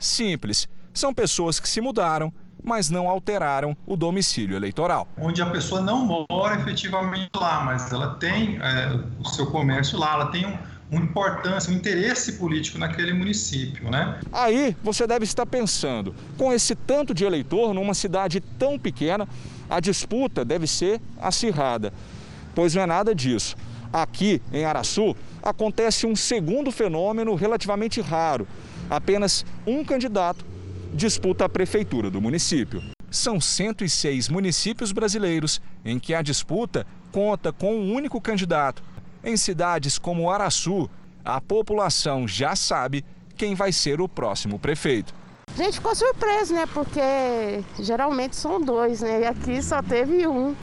Simples. 0.00 0.68
São 0.92 1.14
pessoas 1.14 1.60
que 1.60 1.68
se 1.68 1.80
mudaram, 1.80 2.32
mas 2.62 2.90
não 2.90 3.08
alteraram 3.08 3.76
o 3.86 3.96
domicílio 3.96 4.56
eleitoral. 4.56 5.08
Onde 5.18 5.42
a 5.42 5.46
pessoa 5.46 5.80
não 5.80 6.26
mora 6.30 6.56
efetivamente 6.60 7.30
lá, 7.34 7.62
mas 7.64 7.92
ela 7.92 8.14
tem 8.14 8.58
é, 8.62 8.98
o 9.18 9.24
seu 9.24 9.46
comércio 9.46 9.98
lá, 9.98 10.14
ela 10.14 10.26
tem 10.26 10.46
um, 10.46 10.58
uma 10.90 11.02
importância, 11.02 11.72
um 11.72 11.76
interesse 11.76 12.32
político 12.32 12.78
naquele 12.78 13.12
município, 13.12 13.90
né? 13.90 14.18
Aí 14.32 14.76
você 14.82 15.06
deve 15.06 15.24
estar 15.24 15.46
pensando, 15.46 16.14
com 16.36 16.52
esse 16.52 16.74
tanto 16.74 17.14
de 17.14 17.24
eleitor 17.24 17.72
numa 17.72 17.94
cidade 17.94 18.40
tão 18.40 18.78
pequena, 18.78 19.28
a 19.68 19.78
disputa 19.78 20.44
deve 20.44 20.66
ser 20.66 21.00
acirrada. 21.20 21.92
Pois 22.54 22.74
não 22.74 22.82
é 22.82 22.86
nada 22.86 23.14
disso. 23.14 23.56
Aqui 23.92 24.40
em 24.52 24.64
Araçu 24.64 25.16
acontece 25.42 26.06
um 26.06 26.14
segundo 26.14 26.70
fenômeno 26.70 27.34
relativamente 27.34 28.00
raro. 28.00 28.46
Apenas 28.88 29.44
um 29.66 29.84
candidato 29.84 30.44
disputa 30.92 31.44
a 31.44 31.48
prefeitura 31.48 32.10
do 32.10 32.20
município. 32.20 32.82
São 33.10 33.40
106 33.40 34.28
municípios 34.28 34.92
brasileiros 34.92 35.60
em 35.84 35.98
que 35.98 36.14
a 36.14 36.22
disputa 36.22 36.86
conta 37.10 37.52
com 37.52 37.74
um 37.74 37.92
único 37.92 38.20
candidato. 38.20 38.82
Em 39.22 39.36
cidades 39.36 39.98
como 39.98 40.30
Araçu, 40.30 40.88
a 41.24 41.40
população 41.40 42.26
já 42.26 42.54
sabe 42.54 43.04
quem 43.36 43.54
vai 43.54 43.72
ser 43.72 44.00
o 44.00 44.08
próximo 44.08 44.58
prefeito. 44.58 45.14
A 45.54 45.62
gente 45.62 45.74
ficou 45.74 45.94
surpreso, 45.94 46.54
né? 46.54 46.64
Porque 46.72 47.00
geralmente 47.80 48.36
são 48.36 48.60
dois, 48.60 49.00
né? 49.00 49.22
E 49.22 49.26
aqui 49.26 49.60
só 49.62 49.82
teve 49.82 50.26
um. 50.26 50.54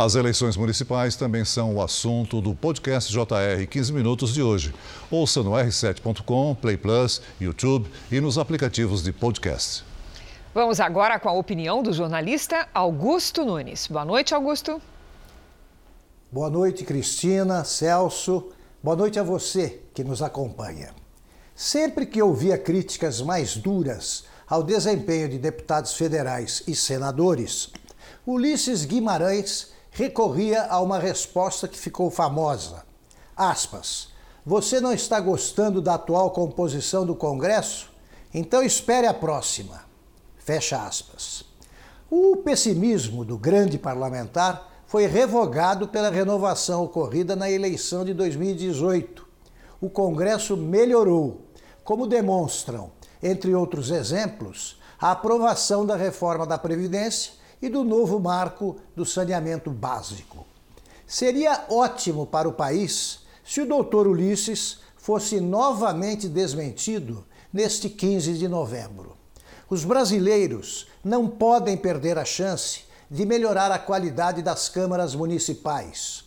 As 0.00 0.14
eleições 0.14 0.56
municipais 0.56 1.16
também 1.16 1.44
são 1.44 1.74
o 1.74 1.82
assunto 1.82 2.40
do 2.40 2.54
podcast 2.54 3.12
JR 3.12 3.66
15 3.68 3.92
Minutos 3.92 4.32
de 4.32 4.40
hoje. 4.40 4.72
Ouça 5.10 5.42
no 5.42 5.50
r7.com, 5.50 6.54
Play 6.54 6.76
Plus, 6.76 7.20
YouTube 7.40 7.90
e 8.08 8.20
nos 8.20 8.38
aplicativos 8.38 9.02
de 9.02 9.12
podcast. 9.12 9.84
Vamos 10.54 10.78
agora 10.78 11.18
com 11.18 11.28
a 11.28 11.32
opinião 11.32 11.82
do 11.82 11.92
jornalista 11.92 12.68
Augusto 12.72 13.44
Nunes. 13.44 13.88
Boa 13.88 14.04
noite, 14.04 14.32
Augusto. 14.32 14.80
Boa 16.30 16.48
noite, 16.48 16.84
Cristina, 16.84 17.64
Celso. 17.64 18.52
Boa 18.80 18.94
noite 18.94 19.18
a 19.18 19.24
você 19.24 19.80
que 19.92 20.04
nos 20.04 20.22
acompanha. 20.22 20.94
Sempre 21.56 22.06
que 22.06 22.22
ouvia 22.22 22.56
críticas 22.56 23.20
mais 23.20 23.56
duras 23.56 24.26
ao 24.46 24.62
desempenho 24.62 25.28
de 25.28 25.38
deputados 25.38 25.94
federais 25.94 26.62
e 26.68 26.76
senadores, 26.76 27.72
Ulisses 28.24 28.84
Guimarães 28.84 29.76
recorria 29.98 30.62
a 30.70 30.80
uma 30.80 30.96
resposta 30.96 31.66
que 31.66 31.76
ficou 31.76 32.08
famosa. 32.08 32.84
Aspas. 33.36 34.10
Você 34.46 34.80
não 34.80 34.92
está 34.92 35.18
gostando 35.18 35.82
da 35.82 35.94
atual 35.94 36.30
composição 36.30 37.04
do 37.04 37.16
Congresso? 37.16 37.90
Então 38.32 38.62
espere 38.62 39.08
a 39.08 39.12
próxima. 39.12 39.82
Fecha 40.36 40.80
aspas. 40.86 41.42
O 42.08 42.36
pessimismo 42.36 43.24
do 43.24 43.36
grande 43.36 43.76
parlamentar 43.76 44.70
foi 44.86 45.06
revogado 45.06 45.88
pela 45.88 46.10
renovação 46.10 46.84
ocorrida 46.84 47.34
na 47.34 47.50
eleição 47.50 48.04
de 48.04 48.14
2018. 48.14 49.26
O 49.80 49.90
Congresso 49.90 50.56
melhorou, 50.56 51.40
como 51.82 52.06
demonstram, 52.06 52.92
entre 53.20 53.52
outros 53.52 53.90
exemplos, 53.90 54.78
a 55.00 55.10
aprovação 55.10 55.84
da 55.84 55.96
reforma 55.96 56.46
da 56.46 56.56
Previdência 56.56 57.32
e 57.60 57.68
do 57.68 57.84
novo 57.84 58.18
marco 58.20 58.76
do 58.94 59.04
saneamento 59.04 59.70
básico. 59.70 60.46
Seria 61.06 61.64
ótimo 61.70 62.26
para 62.26 62.48
o 62.48 62.52
país 62.52 63.20
se 63.44 63.60
o 63.60 63.66
doutor 63.66 64.06
Ulisses 64.06 64.78
fosse 64.96 65.40
novamente 65.40 66.28
desmentido 66.28 67.24
neste 67.52 67.88
15 67.88 68.34
de 68.34 68.46
novembro. 68.46 69.16
Os 69.70 69.84
brasileiros 69.84 70.86
não 71.02 71.28
podem 71.28 71.76
perder 71.76 72.18
a 72.18 72.24
chance 72.24 72.82
de 73.10 73.24
melhorar 73.24 73.70
a 73.72 73.78
qualidade 73.78 74.42
das 74.42 74.68
câmaras 74.68 75.14
municipais. 75.14 76.24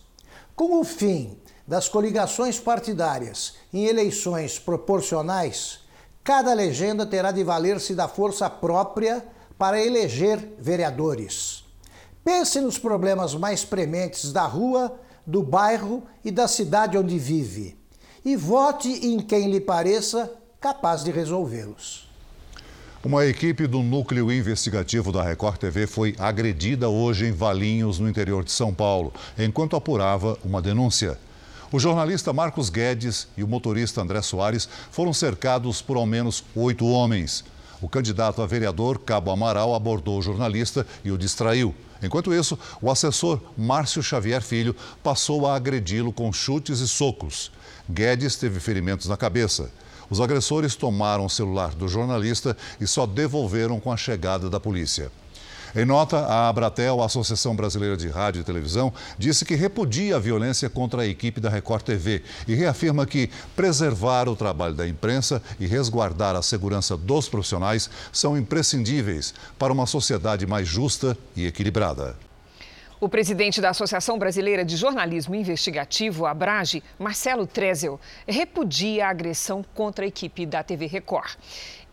Com 0.56 0.80
o 0.80 0.84
fim 0.84 1.38
das 1.68 1.88
coligações 1.88 2.60
partidárias 2.60 3.54
em 3.72 3.86
eleições 3.86 4.58
proporcionais, 4.58 5.80
cada 6.24 6.54
legenda 6.54 7.06
terá 7.06 7.32
de 7.32 7.44
valer-se 7.44 7.96
da 7.96 8.08
força 8.08 8.50
própria 8.50 9.24
para 9.62 9.80
eleger 9.80 10.56
vereadores. 10.58 11.64
Pense 12.26 12.60
nos 12.60 12.80
problemas 12.80 13.36
mais 13.36 13.64
prementes 13.64 14.34
da 14.34 14.48
rua, 14.48 15.00
do 15.24 15.44
bairro 15.44 16.02
e 16.26 16.32
da 16.32 16.48
cidade 16.48 16.98
onde 16.98 17.20
vive 17.20 17.78
e 18.26 18.36
vote 18.36 18.90
em 18.90 19.20
quem 19.20 19.52
lhe 19.52 19.62
pareça 19.62 20.34
capaz 20.60 21.04
de 21.04 21.12
resolvê-los. 21.12 22.10
Uma 23.06 23.24
equipe 23.28 23.68
do 23.68 23.84
núcleo 23.84 24.32
investigativo 24.32 25.12
da 25.12 25.22
Record 25.22 25.58
TV 25.58 25.86
foi 25.86 26.16
agredida 26.18 26.90
hoje 26.90 27.28
em 27.28 27.32
Valinhos, 27.32 28.00
no 28.00 28.10
interior 28.10 28.44
de 28.44 28.52
São 28.52 28.74
Paulo, 28.74 29.14
enquanto 29.38 29.76
apurava 29.76 30.40
uma 30.44 30.60
denúncia. 30.60 31.20
O 31.72 31.78
jornalista 31.78 32.34
Marcos 32.34 32.72
Guedes 32.72 33.28
e 33.38 33.44
o 33.44 33.48
motorista 33.48 34.02
André 34.02 34.24
Soares 34.24 34.68
foram 34.90 35.14
cercados 35.14 35.84
por 35.84 35.98
ao 35.98 36.08
menos 36.08 36.44
oito 36.56 36.84
homens. 36.88 37.44
O 37.82 37.90
candidato 37.90 38.42
a 38.42 38.46
vereador, 38.46 39.00
Cabo 39.00 39.32
Amaral, 39.32 39.74
abordou 39.74 40.20
o 40.20 40.22
jornalista 40.22 40.86
e 41.04 41.12
o 41.12 41.18
distraiu. 41.18 41.74
Enquanto 42.02 42.34
isso, 42.34 42.58
o 42.82 42.92
assessor 42.92 43.42
Márcio 43.58 44.04
Xavier 44.04 44.42
Filho 44.42 44.76
passou 45.04 45.48
a 45.48 45.56
agredi-lo 45.56 46.14
com 46.14 46.32
chutes 46.32 46.80
e 46.80 46.88
socos. 46.88 47.52
Guedes 47.90 48.36
teve 48.36 48.60
ferimentos 48.60 49.08
na 49.08 49.18
cabeça. 49.18 49.72
Os 50.10 50.20
agressores 50.20 50.76
tomaram 50.76 51.26
o 51.26 51.30
celular 51.30 51.74
do 51.74 51.88
jornalista 51.88 52.56
e 52.80 52.86
só 52.86 53.06
devolveram 53.08 53.80
com 53.80 53.92
a 53.92 53.98
chegada 53.98 54.50
da 54.50 54.60
polícia. 54.60 55.12
Em 55.74 55.86
nota, 55.86 56.18
a 56.18 56.50
Abratel, 56.50 57.02
a 57.02 57.06
Associação 57.06 57.56
Brasileira 57.56 57.96
de 57.96 58.10
Rádio 58.10 58.42
e 58.42 58.44
Televisão, 58.44 58.94
disse 59.18 59.46
que 59.46 59.56
repudia 59.56 60.18
a 60.18 60.20
violência 60.20 60.70
contra 60.70 61.04
a 61.04 61.08
equipe 61.08 61.40
da 61.40 61.50
Record 61.50 61.84
TV 61.84 62.24
e 62.46 62.54
reafirma 62.54 63.06
que 63.06 63.30
preservar 63.56 64.28
o 64.28 64.36
trabalho 64.36 64.76
da 64.76 64.86
imprensa 64.86 65.42
e 65.58 65.66
resguardar 65.66 66.36
a 66.36 66.42
segurança 66.42 66.98
dos 66.98 67.30
profissionais 67.30 67.90
são 68.12 68.38
imprescindíveis 68.38 69.34
para 69.58 69.72
uma 69.72 69.86
sociedade 69.86 70.46
mais 70.46 70.68
justa 70.68 71.18
e 71.38 71.46
equilibrada. 71.46 72.18
O 73.02 73.10
presidente 73.10 73.60
da 73.60 73.72
Associação 73.72 74.20
Brasileira 74.20 74.64
de 74.64 74.78
Jornalismo 74.78 75.34
Investigativo, 75.34 76.28
Abrage, 76.28 76.84
Marcelo 77.00 77.48
Trezel, 77.48 78.00
repudia 78.28 79.08
a 79.08 79.10
agressão 79.10 79.66
contra 79.74 80.06
a 80.06 80.08
equipe 80.08 80.46
da 80.46 80.62
TV 80.62 80.86
Record. 80.86 81.32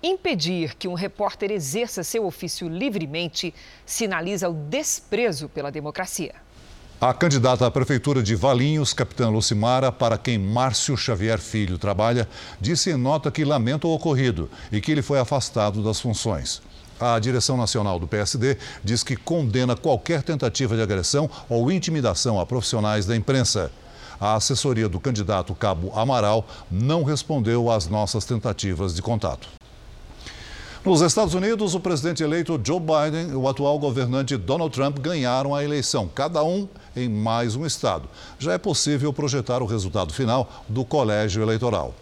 Impedir 0.03 0.77
que 0.77 0.87
um 0.87 0.95
repórter 0.95 1.51
exerça 1.51 2.05
seu 2.05 2.25
ofício 2.25 2.69
livremente 2.69 3.53
sinaliza 3.85 4.49
o 4.49 4.53
desprezo 4.53 5.49
pela 5.49 5.73
democracia. 5.73 6.35
A 7.01 7.13
candidata 7.13 7.67
à 7.67 7.71
Prefeitura 7.71 8.23
de 8.23 8.37
Valinhos, 8.37 8.93
capitã 8.93 9.29
Lucimara, 9.29 9.91
para 9.91 10.17
quem 10.17 10.39
Márcio 10.39 10.97
Xavier 10.97 11.39
Filho 11.39 11.79
trabalha, 11.79 12.29
disse 12.61 12.91
em 12.91 12.97
nota 12.97 13.31
que 13.31 13.45
lamenta 13.45 13.89
o 13.89 13.93
ocorrido 13.93 14.49
e 14.71 14.81
que 14.81 14.93
ele 14.93 15.03
foi 15.03 15.19
afastado 15.19 15.83
das 15.83 16.01
funções. 16.01 16.63
A 17.01 17.19
direção 17.19 17.57
nacional 17.57 17.99
do 17.99 18.07
PSD 18.07 18.57
diz 18.83 19.03
que 19.03 19.17
condena 19.17 19.77
qualquer 19.77 20.23
tentativa 20.23 20.77
de 20.77 20.83
agressão 20.83 21.29
ou 21.49 21.73
intimidação 21.73 22.39
a 22.39 22.47
profissionais 22.47 23.05
da 23.05 23.17
imprensa. 23.17 23.71
A 24.21 24.35
assessoria 24.35 24.89
do 24.89 24.99
candidato 24.99 25.55
Cabo 25.55 25.93
Amaral 25.93 26.47
não 26.71 27.03
respondeu 27.03 27.71
às 27.71 27.89
nossas 27.89 28.25
tentativas 28.25 28.95
de 28.95 29.03
contato. 29.03 29.49
Nos 30.85 31.01
Estados 31.01 31.35
Unidos, 31.35 31.75
o 31.75 31.81
presidente 31.81 32.23
eleito 32.23 32.59
Joe 32.63 32.79
Biden 32.81 33.31
e 33.33 33.35
o 33.35 33.49
atual 33.49 33.79
governante 33.79 34.37
Donald 34.37 34.73
Trump 34.73 34.99
ganharam 35.01 35.55
a 35.55 35.63
eleição, 35.63 36.09
cada 36.15 36.43
um 36.45 36.69
em 36.97 37.09
mais 37.09 37.57
um 37.57 37.67
estado. 37.67 38.09
Já 38.39 38.53
é 38.53 38.59
possível 38.59 39.13
projetar 39.13 39.61
o 39.61 39.67
resultado 39.67 40.13
final 40.15 40.65
do 40.69 40.85
colégio 40.85 41.43
eleitoral. 41.43 41.95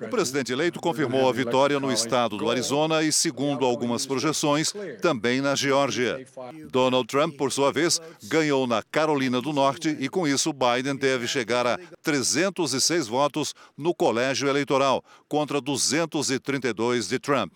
O 0.00 0.08
presidente 0.08 0.52
eleito 0.52 0.80
confirmou 0.80 1.28
a 1.28 1.32
vitória 1.32 1.78
no 1.78 1.92
estado 1.92 2.38
do 2.38 2.50
Arizona 2.50 3.02
e, 3.02 3.12
segundo 3.12 3.66
algumas 3.66 4.06
projeções, 4.06 4.72
também 5.02 5.40
na 5.42 5.54
Geórgia. 5.54 6.26
Donald 6.70 7.06
Trump, 7.06 7.36
por 7.36 7.52
sua 7.52 7.70
vez, 7.70 8.00
ganhou 8.24 8.66
na 8.66 8.82
Carolina 8.82 9.42
do 9.42 9.52
Norte 9.52 9.94
e, 10.00 10.08
com 10.08 10.26
isso, 10.26 10.52
Biden 10.52 10.96
deve 10.96 11.26
chegar 11.26 11.66
a 11.66 11.78
306 12.02 13.08
votos 13.08 13.54
no 13.76 13.94
colégio 13.94 14.48
eleitoral, 14.48 15.04
contra 15.28 15.60
232 15.60 17.08
de 17.08 17.18
Trump. 17.18 17.52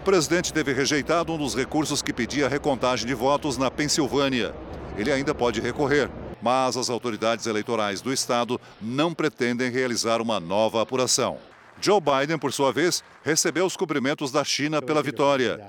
O 0.00 0.04
presidente 0.04 0.52
teve 0.52 0.72
rejeitado 0.72 1.32
um 1.32 1.38
dos 1.38 1.54
recursos 1.54 2.02
que 2.02 2.12
pedia 2.12 2.48
recontagem 2.48 3.06
de 3.06 3.14
votos 3.14 3.56
na 3.56 3.70
Pensilvânia. 3.70 4.54
Ele 4.96 5.10
ainda 5.10 5.34
pode 5.34 5.60
recorrer 5.60 6.10
mas 6.42 6.76
as 6.76 6.90
autoridades 6.90 7.46
eleitorais 7.46 8.00
do 8.00 8.12
estado 8.12 8.60
não 8.80 9.12
pretendem 9.14 9.70
realizar 9.70 10.20
uma 10.20 10.38
nova 10.38 10.82
apuração. 10.82 11.38
Joe 11.80 12.00
Biden, 12.00 12.38
por 12.38 12.52
sua 12.52 12.72
vez, 12.72 13.04
recebeu 13.22 13.66
os 13.66 13.76
cumprimentos 13.76 14.32
da 14.32 14.42
China 14.42 14.80
pela 14.80 15.02
vitória. 15.02 15.60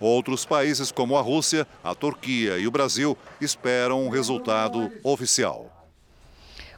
Outros 0.00 0.46
países, 0.46 0.90
como 0.90 1.16
a 1.16 1.20
Rússia, 1.20 1.66
a 1.84 1.94
Turquia 1.94 2.58
e 2.58 2.66
o 2.66 2.70
Brasil, 2.70 3.16
esperam 3.40 4.04
um 4.04 4.08
resultado 4.08 4.90
oficial. 5.04 5.79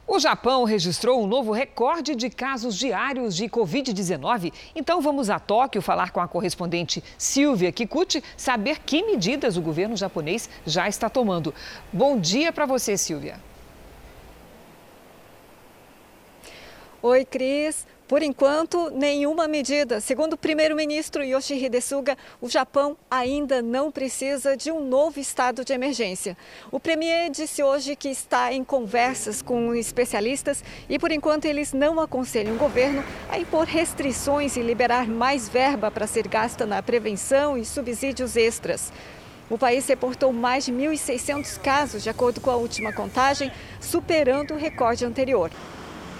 O 0.05 0.19
Japão 0.19 0.65
registrou 0.65 1.23
um 1.23 1.27
novo 1.27 1.53
recorde 1.53 2.13
de 2.13 2.29
casos 2.29 2.75
diários 2.75 3.35
de 3.35 3.45
Covid-19. 3.45 4.51
Então 4.75 5.01
vamos 5.01 5.29
a 5.29 5.39
Tóquio 5.39 5.81
falar 5.81 6.11
com 6.11 6.19
a 6.19 6.27
correspondente 6.27 7.01
Silvia 7.17 7.71
Kikuchi, 7.71 8.21
saber 8.35 8.79
que 8.79 9.01
medidas 9.01 9.55
o 9.55 9.61
governo 9.61 9.95
japonês 9.95 10.49
já 10.65 10.89
está 10.89 11.09
tomando. 11.09 11.53
Bom 11.91 12.19
dia 12.19 12.51
para 12.51 12.65
você, 12.65 12.97
Silvia. 12.97 13.39
Oi, 17.01 17.25
Cris. 17.25 17.87
Por 18.13 18.21
enquanto, 18.21 18.91
nenhuma 18.91 19.47
medida. 19.47 19.99
Segundo 19.99 20.33
o 20.33 20.37
primeiro-ministro 20.37 21.23
Yoshihide 21.23 21.81
Suga, 21.81 22.15
o 22.39 22.47
Japão 22.47 22.95
ainda 23.09 23.59
não 23.59 23.91
precisa 23.91 24.55
de 24.55 24.69
um 24.69 24.87
novo 24.87 25.19
estado 25.19 25.65
de 25.65 25.73
emergência. 25.73 26.37
O 26.71 26.79
premier 26.79 27.31
disse 27.31 27.63
hoje 27.63 27.95
que 27.95 28.09
está 28.09 28.53
em 28.53 28.63
conversas 28.63 29.41
com 29.41 29.73
especialistas 29.73 30.63
e, 30.87 30.99
por 30.99 31.11
enquanto, 31.11 31.45
eles 31.45 31.73
não 31.73 31.99
aconselham 31.99 32.53
o 32.53 32.59
governo 32.59 33.03
a 33.31 33.39
impor 33.39 33.65
restrições 33.65 34.57
e 34.57 34.61
liberar 34.61 35.07
mais 35.07 35.49
verba 35.49 35.89
para 35.89 36.05
ser 36.05 36.27
gasta 36.27 36.67
na 36.67 36.83
prevenção 36.83 37.57
e 37.57 37.65
subsídios 37.65 38.35
extras. 38.37 38.93
O 39.49 39.57
país 39.57 39.87
reportou 39.87 40.31
mais 40.31 40.65
de 40.65 40.71
1.600 40.71 41.59
casos, 41.59 42.03
de 42.03 42.11
acordo 42.11 42.39
com 42.39 42.51
a 42.51 42.57
última 42.57 42.93
contagem, 42.93 43.51
superando 43.81 44.53
o 44.53 44.57
recorde 44.57 45.03
anterior. 45.03 45.49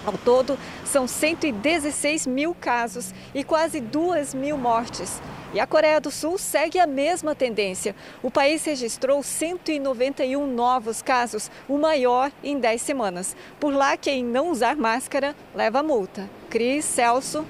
Ao 0.04 0.12
todo, 0.18 0.58
são 0.84 1.06
116 1.06 2.26
mil 2.26 2.54
casos 2.54 3.14
e 3.34 3.42
quase 3.42 3.80
2 3.80 4.34
mil 4.34 4.58
mortes. 4.58 5.20
E 5.54 5.60
a 5.60 5.66
Coreia 5.66 6.00
do 6.00 6.10
Sul 6.10 6.36
segue 6.36 6.78
a 6.78 6.86
mesma 6.86 7.34
tendência. 7.34 7.94
O 8.22 8.30
país 8.30 8.64
registrou 8.64 9.22
191 9.22 10.46
novos 10.52 11.00
casos, 11.00 11.50
o 11.68 11.78
maior 11.78 12.30
em 12.42 12.58
10 12.58 12.82
semanas. 12.82 13.36
Por 13.60 13.72
lá, 13.72 13.96
quem 13.96 14.24
não 14.24 14.50
usar 14.50 14.76
máscara 14.76 15.34
leva 15.54 15.82
multa. 15.82 16.28
Cris, 16.50 16.84
Celso. 16.84 17.46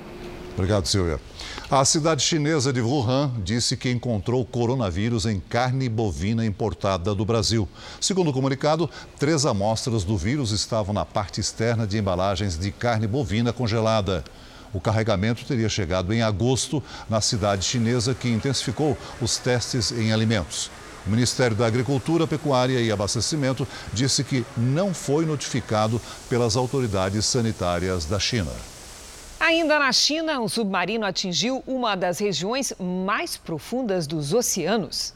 Obrigado, 0.52 0.86
Silvia. 0.86 1.18
A 1.76 1.84
cidade 1.84 2.22
chinesa 2.22 2.72
de 2.72 2.80
Wuhan 2.80 3.32
disse 3.42 3.76
que 3.76 3.90
encontrou 3.90 4.44
coronavírus 4.44 5.26
em 5.26 5.40
carne 5.40 5.88
bovina 5.88 6.46
importada 6.46 7.12
do 7.16 7.24
Brasil. 7.24 7.68
Segundo 8.00 8.30
o 8.30 8.32
comunicado, 8.32 8.88
três 9.18 9.44
amostras 9.44 10.04
do 10.04 10.16
vírus 10.16 10.52
estavam 10.52 10.94
na 10.94 11.04
parte 11.04 11.40
externa 11.40 11.84
de 11.84 11.98
embalagens 11.98 12.56
de 12.56 12.70
carne 12.70 13.08
bovina 13.08 13.52
congelada. 13.52 14.22
O 14.72 14.80
carregamento 14.80 15.44
teria 15.44 15.68
chegado 15.68 16.14
em 16.14 16.22
agosto 16.22 16.80
na 17.10 17.20
cidade 17.20 17.64
chinesa, 17.64 18.14
que 18.14 18.28
intensificou 18.28 18.96
os 19.20 19.36
testes 19.36 19.90
em 19.90 20.12
alimentos. 20.12 20.70
O 21.04 21.10
Ministério 21.10 21.56
da 21.56 21.66
Agricultura, 21.66 22.24
Pecuária 22.24 22.80
e 22.80 22.92
Abastecimento 22.92 23.66
disse 23.92 24.22
que 24.22 24.46
não 24.56 24.94
foi 24.94 25.26
notificado 25.26 26.00
pelas 26.30 26.54
autoridades 26.54 27.26
sanitárias 27.26 28.04
da 28.04 28.20
China. 28.20 28.73
Ainda 29.54 29.78
na 29.78 29.92
China, 29.92 30.40
um 30.40 30.48
submarino 30.48 31.06
atingiu 31.06 31.62
uma 31.64 31.94
das 31.94 32.18
regiões 32.18 32.72
mais 32.76 33.36
profundas 33.36 34.04
dos 34.04 34.34
oceanos. 34.34 35.14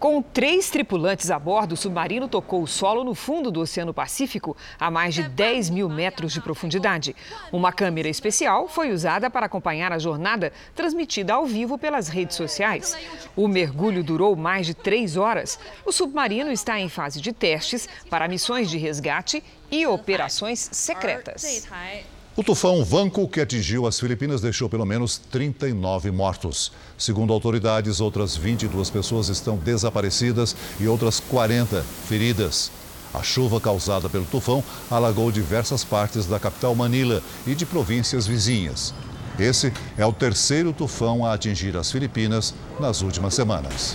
Com 0.00 0.20
três 0.20 0.68
tripulantes 0.68 1.30
a 1.30 1.38
bordo, 1.38 1.74
o 1.74 1.76
submarino 1.76 2.26
tocou 2.26 2.60
o 2.60 2.66
solo 2.66 3.04
no 3.04 3.14
fundo 3.14 3.48
do 3.48 3.60
Oceano 3.60 3.94
Pacífico, 3.94 4.56
a 4.80 4.90
mais 4.90 5.14
de 5.14 5.22
10 5.22 5.70
mil 5.70 5.88
metros 5.88 6.32
de 6.32 6.40
profundidade. 6.40 7.14
Uma 7.52 7.72
câmera 7.72 8.08
especial 8.08 8.66
foi 8.66 8.90
usada 8.90 9.30
para 9.30 9.46
acompanhar 9.46 9.92
a 9.92 9.98
jornada, 10.00 10.52
transmitida 10.74 11.34
ao 11.34 11.46
vivo 11.46 11.78
pelas 11.78 12.08
redes 12.08 12.34
sociais. 12.34 12.98
O 13.36 13.46
mergulho 13.46 14.02
durou 14.02 14.34
mais 14.34 14.66
de 14.66 14.74
três 14.74 15.16
horas. 15.16 15.56
O 15.86 15.92
submarino 15.92 16.50
está 16.50 16.80
em 16.80 16.88
fase 16.88 17.20
de 17.20 17.32
testes 17.32 17.88
para 18.10 18.26
missões 18.26 18.68
de 18.68 18.76
resgate 18.76 19.40
e 19.70 19.86
operações 19.86 20.68
secretas. 20.72 21.68
O 22.40 22.42
tufão 22.42 22.82
Vanco, 22.82 23.28
que 23.28 23.38
atingiu 23.38 23.86
as 23.86 24.00
Filipinas, 24.00 24.40
deixou 24.40 24.66
pelo 24.66 24.86
menos 24.86 25.18
39 25.18 26.10
mortos. 26.10 26.72
Segundo 26.96 27.34
autoridades, 27.34 28.00
outras 28.00 28.34
22 28.34 28.88
pessoas 28.88 29.28
estão 29.28 29.58
desaparecidas 29.58 30.56
e 30.80 30.88
outras 30.88 31.20
40 31.20 31.82
feridas. 32.08 32.72
A 33.12 33.22
chuva 33.22 33.60
causada 33.60 34.08
pelo 34.08 34.24
tufão 34.24 34.64
alagou 34.90 35.30
diversas 35.30 35.84
partes 35.84 36.24
da 36.24 36.40
capital 36.40 36.74
Manila 36.74 37.22
e 37.46 37.54
de 37.54 37.66
províncias 37.66 38.26
vizinhas. 38.26 38.94
Esse 39.38 39.70
é 39.98 40.06
o 40.06 40.12
terceiro 40.12 40.72
tufão 40.72 41.26
a 41.26 41.34
atingir 41.34 41.76
as 41.76 41.92
Filipinas 41.92 42.54
nas 42.80 43.02
últimas 43.02 43.34
semanas. 43.34 43.94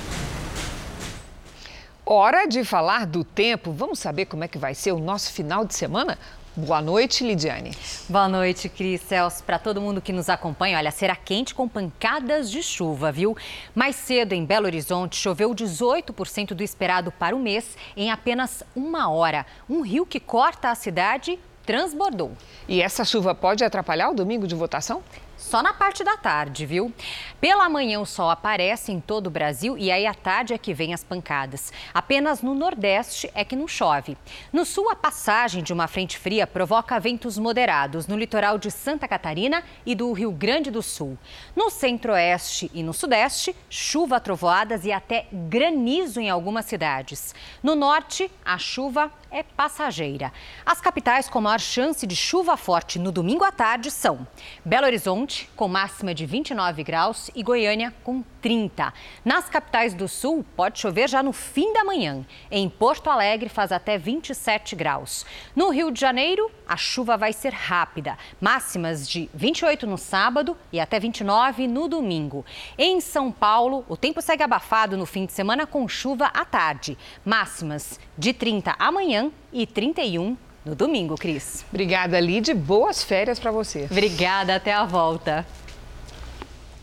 Hora 2.05 2.45
de 2.45 2.63
falar 2.63 3.07
do 3.07 3.23
tempo. 3.23 3.71
Vamos 3.71 3.97
saber 3.97 4.25
como 4.27 4.43
é 4.43 4.47
que 4.47 4.59
vai 4.59 4.75
ser 4.75 4.91
o 4.91 4.99
nosso 4.99 5.33
final 5.33 5.65
de 5.65 5.73
semana? 5.73 6.19
Boa 6.57 6.81
noite, 6.81 7.21
Lidiane. 7.21 7.71
Boa 8.07 8.29
noite, 8.29 8.69
Cris 8.69 9.01
Celso. 9.01 9.43
Para 9.43 9.59
todo 9.59 9.81
mundo 9.81 9.99
que 9.99 10.13
nos 10.13 10.29
acompanha, 10.29 10.77
olha, 10.77 10.89
será 10.89 11.13
quente 11.13 11.53
com 11.53 11.67
pancadas 11.67 12.49
de 12.49 12.63
chuva, 12.63 13.11
viu? 13.11 13.35
Mais 13.75 13.97
cedo, 13.97 14.31
em 14.31 14.45
Belo 14.45 14.65
Horizonte, 14.65 15.17
choveu 15.17 15.53
18% 15.53 16.53
do 16.53 16.63
esperado 16.63 17.11
para 17.11 17.35
o 17.35 17.39
mês 17.39 17.75
em 17.97 18.09
apenas 18.09 18.63
uma 18.73 19.09
hora. 19.09 19.45
Um 19.69 19.81
rio 19.81 20.05
que 20.05 20.17
corta 20.17 20.69
a 20.69 20.75
cidade 20.75 21.37
transbordou. 21.65 22.31
E 22.69 22.81
essa 22.81 23.03
chuva 23.03 23.35
pode 23.35 23.61
atrapalhar 23.61 24.09
o 24.09 24.13
domingo 24.13 24.47
de 24.47 24.55
votação? 24.55 25.03
Só 25.45 25.61
na 25.61 25.73
parte 25.73 26.03
da 26.03 26.17
tarde, 26.17 26.65
viu? 26.65 26.91
Pela 27.39 27.69
manhã 27.69 27.99
o 27.99 28.05
sol 28.05 28.31
aparece 28.31 28.91
em 28.91 28.99
todo 28.99 29.27
o 29.27 29.29
Brasil 29.29 29.77
e 29.77 29.91
aí 29.91 30.07
à 30.07 30.13
tarde 30.13 30.55
é 30.55 30.57
que 30.57 30.73
vem 30.73 30.91
as 30.91 31.03
pancadas. 31.03 31.71
Apenas 31.93 32.41
no 32.41 32.55
Nordeste 32.55 33.29
é 33.35 33.45
que 33.45 33.55
não 33.55 33.67
chove. 33.67 34.17
No 34.51 34.65
Sul, 34.65 34.89
a 34.89 34.95
passagem 34.95 35.61
de 35.61 35.71
uma 35.71 35.87
frente 35.87 36.17
fria 36.17 36.47
provoca 36.47 36.99
ventos 36.99 37.37
moderados 37.37 38.07
no 38.07 38.17
litoral 38.17 38.57
de 38.57 38.71
Santa 38.71 39.07
Catarina 39.07 39.63
e 39.85 39.93
do 39.93 40.11
Rio 40.13 40.31
Grande 40.31 40.71
do 40.71 40.81
Sul. 40.81 41.15
No 41.55 41.69
Centro-Oeste 41.69 42.71
e 42.73 42.81
no 42.81 42.91
Sudeste, 42.91 43.55
chuva, 43.69 44.19
trovoadas 44.19 44.83
e 44.83 44.91
até 44.91 45.27
granizo 45.31 46.19
em 46.19 46.29
algumas 46.29 46.65
cidades. 46.65 47.35
No 47.61 47.75
Norte, 47.75 48.31
a 48.43 48.57
chuva 48.57 49.11
é 49.35 49.43
passageira. 49.43 50.31
As 50.65 50.79
capitais 50.79 51.27
com 51.27 51.41
maior 51.41 51.59
chance 51.59 52.07
de 52.07 52.15
chuva 52.15 52.55
forte 52.55 52.97
no 52.97 53.11
domingo 53.11 53.43
à 53.43 53.51
tarde 53.51 53.91
são 53.91 54.25
Belo 54.63 54.85
Horizonte, 54.85 55.34
com 55.55 55.67
máxima 55.67 56.13
de 56.13 56.25
29 56.25 56.83
graus, 56.83 57.29
e 57.35 57.43
Goiânia, 57.43 57.93
com 58.03 58.23
30. 58.41 58.93
Nas 59.23 59.49
capitais 59.49 59.93
do 59.93 60.07
sul, 60.07 60.45
pode 60.55 60.79
chover 60.79 61.09
já 61.09 61.23
no 61.23 61.33
fim 61.33 61.73
da 61.73 61.83
manhã. 61.83 62.25
Em 62.51 62.69
Porto 62.69 63.09
Alegre, 63.09 63.49
faz 63.49 63.71
até 63.71 63.97
27 63.97 64.75
graus. 64.75 65.25
No 65.55 65.69
Rio 65.69 65.91
de 65.91 65.99
Janeiro, 65.99 66.49
a 66.67 66.77
chuva 66.77 67.17
vai 67.17 67.33
ser 67.33 67.53
rápida. 67.53 68.17
Máximas 68.39 69.09
de 69.09 69.29
28 69.33 69.87
no 69.87 69.97
sábado 69.97 70.55
e 70.71 70.79
até 70.79 70.99
29 70.99 71.67
no 71.67 71.87
domingo. 71.87 72.45
Em 72.77 73.01
São 73.01 73.31
Paulo, 73.31 73.83
o 73.89 73.97
tempo 73.97 74.21
segue 74.21 74.43
abafado 74.43 74.95
no 74.95 75.05
fim 75.05 75.25
de 75.25 75.33
semana 75.33 75.65
com 75.65 75.87
chuva 75.87 76.27
à 76.27 76.45
tarde. 76.45 76.97
Máximas 77.25 77.99
de 78.17 78.31
30 78.33 78.75
amanhã 78.77 79.31
e 79.51 79.65
31 79.65 80.37
no 80.65 80.73
domingo, 80.73 81.15
Cris. 81.15 81.63
Obrigada, 81.69 82.19
Lid. 82.19 82.53
Boas 82.53 83.03
férias 83.03 83.39
para 83.39 83.51
você. 83.51 83.87
Obrigada, 83.89 84.55
até 84.55 84.73
a 84.73 84.83
volta. 84.83 85.45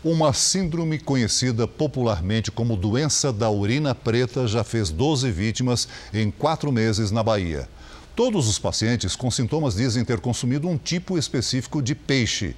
Uma 0.03 0.33
síndrome 0.33 0.97
conhecida 0.97 1.67
popularmente 1.67 2.51
como 2.51 2.75
doença 2.75 3.31
da 3.31 3.49
urina 3.49 3.93
preta 3.93 4.47
já 4.47 4.63
fez 4.63 4.89
12 4.89 5.29
vítimas 5.31 5.87
em 6.13 6.31
quatro 6.31 6.71
meses 6.71 7.11
na 7.11 7.21
Bahia. 7.21 7.67
Todos 8.15 8.47
os 8.47 8.59
pacientes 8.59 9.15
com 9.15 9.31
sintomas 9.31 9.75
dizem 9.75 10.05
ter 10.05 10.19
consumido 10.19 10.67
um 10.67 10.77
tipo 10.77 11.17
específico 11.17 11.81
de 11.81 11.95
peixe. 11.95 12.55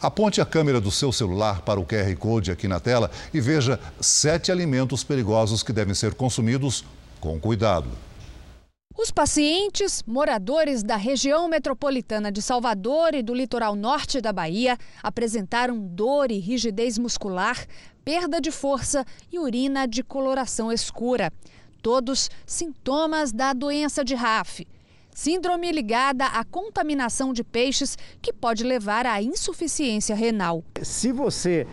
Aponte 0.00 0.40
a 0.40 0.46
câmera 0.46 0.80
do 0.80 0.90
seu 0.90 1.10
celular 1.10 1.62
para 1.62 1.80
o 1.80 1.84
QR 1.84 2.14
Code 2.16 2.50
aqui 2.50 2.68
na 2.68 2.78
tela 2.80 3.10
e 3.32 3.40
veja 3.40 3.80
sete 4.00 4.52
alimentos 4.52 5.02
perigosos 5.02 5.62
que 5.62 5.72
devem 5.72 5.94
ser 5.94 6.14
consumidos 6.14 6.84
com 7.20 7.38
cuidado. 7.40 7.88
Os 8.98 9.10
pacientes, 9.10 10.02
moradores 10.06 10.82
da 10.82 10.96
região 10.96 11.48
metropolitana 11.48 12.32
de 12.32 12.40
Salvador 12.40 13.14
e 13.14 13.22
do 13.22 13.34
litoral 13.34 13.76
norte 13.76 14.22
da 14.22 14.32
Bahia, 14.32 14.78
apresentaram 15.02 15.78
dor 15.78 16.30
e 16.30 16.38
rigidez 16.38 16.96
muscular, 16.96 17.66
perda 18.02 18.40
de 18.40 18.50
força 18.50 19.04
e 19.30 19.38
urina 19.38 19.86
de 19.86 20.02
coloração 20.02 20.72
escura. 20.72 21.30
Todos 21.82 22.30
sintomas 22.46 23.32
da 23.32 23.52
doença 23.52 24.02
de 24.02 24.14
RAF, 24.14 24.66
síndrome 25.14 25.70
ligada 25.70 26.24
à 26.24 26.42
contaminação 26.42 27.34
de 27.34 27.44
peixes 27.44 27.98
que 28.22 28.32
pode 28.32 28.64
levar 28.64 29.04
à 29.04 29.22
insuficiência 29.22 30.16
renal. 30.16 30.64
Se 30.82 31.12
você 31.12 31.66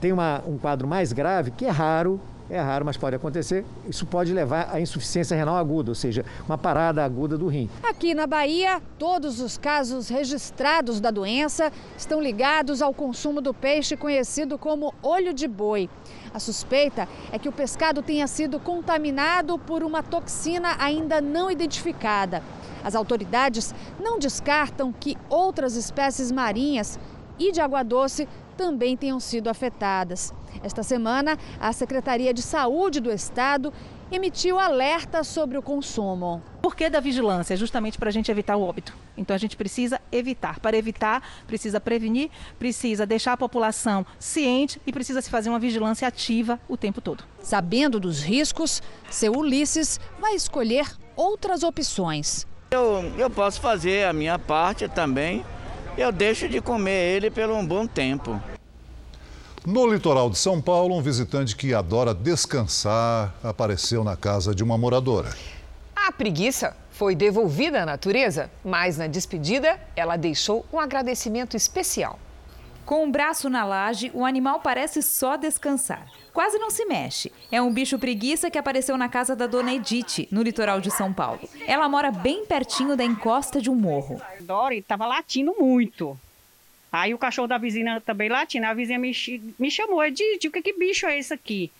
tem 0.00 0.12
uma, 0.12 0.42
um 0.46 0.56
quadro 0.56 0.88
mais 0.88 1.12
grave, 1.12 1.50
que 1.50 1.66
é 1.66 1.70
raro, 1.70 2.18
é 2.50 2.60
raro, 2.60 2.84
mas 2.84 2.96
pode 2.96 3.14
acontecer. 3.14 3.64
Isso 3.88 4.04
pode 4.04 4.32
levar 4.32 4.68
à 4.72 4.80
insuficiência 4.80 5.36
renal 5.36 5.56
aguda, 5.56 5.92
ou 5.92 5.94
seja, 5.94 6.24
uma 6.46 6.58
parada 6.58 7.04
aguda 7.04 7.38
do 7.38 7.46
rim. 7.46 7.70
Aqui 7.82 8.12
na 8.12 8.26
Bahia, 8.26 8.82
todos 8.98 9.40
os 9.40 9.56
casos 9.56 10.08
registrados 10.08 11.00
da 11.00 11.10
doença 11.10 11.72
estão 11.96 12.20
ligados 12.20 12.82
ao 12.82 12.92
consumo 12.92 13.40
do 13.40 13.54
peixe 13.54 13.96
conhecido 13.96 14.58
como 14.58 14.92
olho 15.02 15.32
de 15.32 15.46
boi. 15.46 15.88
A 16.34 16.40
suspeita 16.40 17.08
é 17.30 17.38
que 17.38 17.48
o 17.48 17.52
pescado 17.52 18.02
tenha 18.02 18.26
sido 18.26 18.58
contaminado 18.58 19.58
por 19.58 19.82
uma 19.84 20.02
toxina 20.02 20.76
ainda 20.78 21.20
não 21.20 21.50
identificada. 21.50 22.42
As 22.82 22.94
autoridades 22.94 23.74
não 24.02 24.18
descartam 24.18 24.92
que 24.92 25.16
outras 25.28 25.76
espécies 25.76 26.32
marinhas 26.32 26.98
e 27.38 27.52
de 27.52 27.60
água 27.60 27.82
doce 27.82 28.28
também 28.60 28.94
tenham 28.94 29.18
sido 29.18 29.48
afetadas. 29.48 30.34
Esta 30.62 30.82
semana, 30.82 31.38
a 31.58 31.72
Secretaria 31.72 32.34
de 32.34 32.42
Saúde 32.42 33.00
do 33.00 33.10
Estado 33.10 33.72
emitiu 34.12 34.58
alerta 34.58 35.24
sobre 35.24 35.56
o 35.56 35.62
consumo. 35.62 36.42
Por 36.60 36.76
que 36.76 36.90
da 36.90 37.00
vigilância? 37.00 37.56
Justamente 37.56 37.96
para 37.96 38.10
a 38.10 38.12
gente 38.12 38.30
evitar 38.30 38.56
o 38.56 38.62
óbito. 38.62 38.94
Então 39.16 39.34
a 39.34 39.38
gente 39.38 39.56
precisa 39.56 39.98
evitar. 40.12 40.60
Para 40.60 40.76
evitar, 40.76 41.26
precisa 41.46 41.80
prevenir, 41.80 42.28
precisa 42.58 43.06
deixar 43.06 43.32
a 43.32 43.36
população 43.38 44.04
ciente 44.18 44.78
e 44.86 44.92
precisa 44.92 45.22
se 45.22 45.30
fazer 45.30 45.48
uma 45.48 45.58
vigilância 45.58 46.06
ativa 46.06 46.60
o 46.68 46.76
tempo 46.76 47.00
todo. 47.00 47.24
Sabendo 47.40 47.98
dos 47.98 48.20
riscos, 48.22 48.82
seu 49.08 49.32
Ulisses 49.32 49.98
vai 50.20 50.34
escolher 50.34 50.86
outras 51.16 51.62
opções. 51.62 52.46
Eu, 52.72 53.10
eu 53.16 53.30
posso 53.30 53.58
fazer 53.58 54.04
a 54.04 54.12
minha 54.12 54.38
parte 54.38 54.86
também 54.86 55.42
eu 55.96 56.12
deixo 56.12 56.48
de 56.48 56.60
comer 56.60 57.16
ele 57.16 57.30
por 57.30 57.48
um 57.50 57.64
bom 57.64 57.86
tempo. 57.86 58.40
No 59.66 59.86
litoral 59.86 60.30
de 60.30 60.38
São 60.38 60.60
Paulo, 60.60 60.96
um 60.96 61.02
visitante 61.02 61.54
que 61.54 61.74
adora 61.74 62.14
descansar 62.14 63.34
apareceu 63.44 64.02
na 64.02 64.16
casa 64.16 64.54
de 64.54 64.64
uma 64.64 64.78
moradora. 64.78 65.34
A 65.94 66.10
preguiça 66.10 66.74
foi 66.90 67.14
devolvida 67.14 67.82
à 67.82 67.86
natureza, 67.86 68.50
mas 68.64 68.96
na 68.96 69.06
despedida 69.06 69.78
ela 69.94 70.16
deixou 70.16 70.64
um 70.72 70.80
agradecimento 70.80 71.56
especial. 71.56 72.18
Com 72.84 73.04
um 73.04 73.10
braço 73.10 73.48
na 73.48 73.64
laje, 73.64 74.10
o 74.12 74.24
animal 74.24 74.60
parece 74.60 75.02
só 75.02 75.36
descansar. 75.36 76.06
Quase 76.32 76.58
não 76.58 76.70
se 76.70 76.84
mexe. 76.84 77.32
É 77.50 77.60
um 77.60 77.72
bicho 77.72 77.98
preguiça 77.98 78.50
que 78.50 78.58
apareceu 78.58 78.96
na 78.96 79.08
casa 79.08 79.36
da 79.36 79.46
dona 79.46 79.72
Edith, 79.74 80.28
no 80.30 80.42
litoral 80.42 80.80
de 80.80 80.90
São 80.90 81.12
Paulo. 81.12 81.40
Ela 81.66 81.88
mora 81.88 82.10
bem 82.10 82.44
pertinho 82.46 82.96
da 82.96 83.04
encosta 83.04 83.60
de 83.60 83.70
um 83.70 83.74
morro. 83.74 84.20
Dori 84.40 84.78
estava 84.78 85.06
latindo 85.06 85.54
muito. 85.58 86.18
Aí 86.92 87.14
o 87.14 87.18
cachorro 87.18 87.46
da 87.46 87.58
vizinha 87.58 88.00
também 88.00 88.28
latindo. 88.28 88.66
A 88.66 88.74
vizinha 88.74 88.98
me, 88.98 89.12
me 89.58 89.70
chamou, 89.70 90.04
Edith, 90.04 90.46
o 90.46 90.50
que, 90.50 90.62
que 90.62 90.72
bicho 90.72 91.06
é 91.06 91.18
esse 91.18 91.32
aqui? 91.32 91.70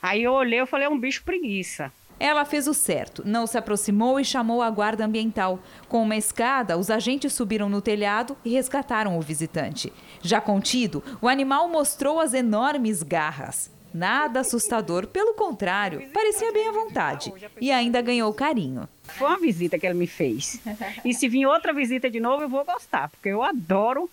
Aí 0.00 0.22
eu 0.22 0.32
olhei 0.32 0.60
e 0.60 0.66
falei, 0.66 0.86
é 0.86 0.90
um 0.90 0.98
bicho 0.98 1.24
preguiça. 1.24 1.92
Ela 2.18 2.44
fez 2.44 2.66
o 2.66 2.72
certo, 2.72 3.22
não 3.26 3.46
se 3.46 3.58
aproximou 3.58 4.18
e 4.18 4.24
chamou 4.24 4.62
a 4.62 4.70
guarda 4.70 5.04
ambiental. 5.04 5.58
Com 5.88 6.02
uma 6.02 6.16
escada, 6.16 6.78
os 6.78 6.90
agentes 6.90 7.32
subiram 7.34 7.68
no 7.68 7.82
telhado 7.82 8.36
e 8.44 8.50
resgataram 8.50 9.18
o 9.18 9.20
visitante. 9.20 9.92
Já 10.22 10.40
contido, 10.40 11.04
o 11.20 11.28
animal 11.28 11.68
mostrou 11.68 12.18
as 12.18 12.32
enormes 12.32 13.02
garras. 13.02 13.70
Nada 13.92 14.40
assustador, 14.40 15.06
pelo 15.06 15.34
contrário, 15.34 16.10
parecia 16.12 16.52
bem 16.52 16.68
à 16.68 16.72
vontade 16.72 17.32
e 17.58 17.70
ainda 17.70 18.02
ganhou 18.02 18.32
carinho. 18.34 18.86
Foi 19.04 19.28
uma 19.28 19.38
visita 19.38 19.78
que 19.78 19.86
ele 19.86 19.94
me 19.98 20.06
fez. 20.06 20.60
E 21.02 21.14
se 21.14 21.28
vir 21.28 21.46
outra 21.46 21.72
visita 21.72 22.10
de 22.10 22.20
novo, 22.20 22.42
eu 22.42 22.48
vou 22.48 22.64
gostar, 22.64 23.08
porque 23.08 23.30
eu 23.30 23.42
adoro 23.42 24.10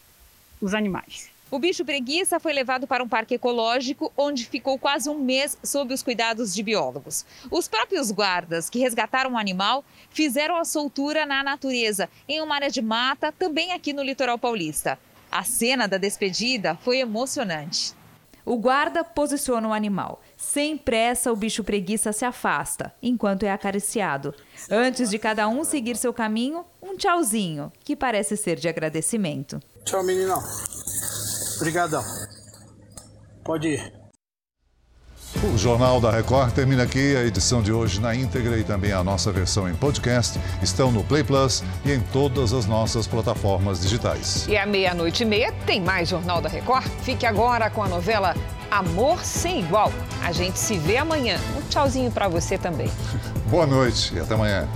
os 0.61 0.73
animais. 0.73 1.32
O 1.53 1.59
bicho 1.59 1.85
preguiça 1.85 2.39
foi 2.39 2.51
levado 2.51 2.87
para 2.87 3.03
um 3.03 3.07
parque 3.07 3.35
ecológico, 3.35 4.11
onde 4.17 4.47
ficou 4.47 4.75
quase 4.79 5.07
um 5.07 5.19
mês 5.19 5.55
sob 5.63 5.93
os 5.93 6.01
cuidados 6.01 6.51
de 6.51 6.63
biólogos. 6.63 7.23
Os 7.51 7.67
próprios 7.67 8.09
guardas 8.09 8.71
que 8.71 8.79
resgataram 8.79 9.33
o 9.33 9.37
animal 9.37 9.85
fizeram 10.09 10.57
a 10.57 10.65
soltura 10.65 11.27
na 11.27 11.43
natureza, 11.43 12.09
em 12.27 12.41
uma 12.41 12.55
área 12.55 12.71
de 12.71 12.81
mata, 12.81 13.31
também 13.31 13.71
aqui 13.71 13.93
no 13.93 14.01
litoral 14.01 14.39
paulista. 14.39 14.97
A 15.31 15.43
cena 15.43 15.87
da 15.87 15.99
despedida 15.99 16.75
foi 16.81 16.97
emocionante. 16.97 17.93
O 18.43 18.57
guarda 18.57 19.03
posiciona 19.03 19.67
o 19.67 19.73
animal. 19.73 20.23
Sem 20.35 20.75
pressa, 20.75 21.31
o 21.31 21.35
bicho 21.35 21.63
preguiça 21.63 22.11
se 22.11 22.25
afasta, 22.25 22.91
enquanto 22.99 23.43
é 23.43 23.51
acariciado. 23.51 24.33
Antes 24.71 25.07
de 25.07 25.19
cada 25.19 25.47
um 25.47 25.63
seguir 25.63 25.97
seu 25.97 26.11
caminho, 26.11 26.65
um 26.81 26.97
tchauzinho, 26.97 27.71
que 27.83 27.95
parece 27.95 28.35
ser 28.35 28.55
de 28.55 28.67
agradecimento. 28.67 29.61
Tchau, 29.85 30.03
meninão. 30.03 30.41
Obrigadão. 31.57 32.03
Pode 33.43 33.67
ir. 33.67 34.03
O 35.53 35.57
Jornal 35.57 35.99
da 35.99 36.11
Record 36.11 36.53
termina 36.53 36.83
aqui. 36.83 37.15
A 37.15 37.23
edição 37.23 37.61
de 37.61 37.71
hoje 37.71 37.99
na 37.99 38.15
íntegra 38.15 38.57
e 38.57 38.63
também 38.63 38.91
a 38.91 39.03
nossa 39.03 39.31
versão 39.31 39.67
em 39.67 39.75
podcast 39.75 40.39
estão 40.61 40.91
no 40.91 41.03
Play 41.03 41.23
Plus 41.23 41.63
e 41.83 41.91
em 41.91 41.99
todas 41.99 42.53
as 42.53 42.65
nossas 42.65 43.07
plataformas 43.07 43.81
digitais. 43.81 44.45
E 44.47 44.55
à 44.55 44.65
meia-noite 44.65 45.23
e 45.23 45.25
meia 45.25 45.51
tem 45.65 45.81
mais 45.81 46.09
Jornal 46.09 46.41
da 46.41 46.49
Record. 46.49 46.87
Fique 47.01 47.25
agora 47.25 47.69
com 47.69 47.83
a 47.83 47.87
novela 47.87 48.35
Amor 48.71 49.23
Sem 49.25 49.59
Igual. 49.59 49.91
A 50.23 50.31
gente 50.31 50.57
se 50.57 50.77
vê 50.77 50.97
amanhã. 50.97 51.37
Um 51.57 51.61
tchauzinho 51.67 52.11
para 52.11 52.27
você 52.27 52.57
também. 52.57 52.89
Boa 53.49 53.67
noite 53.67 54.13
e 54.15 54.19
até 54.19 54.35
amanhã. 54.35 54.67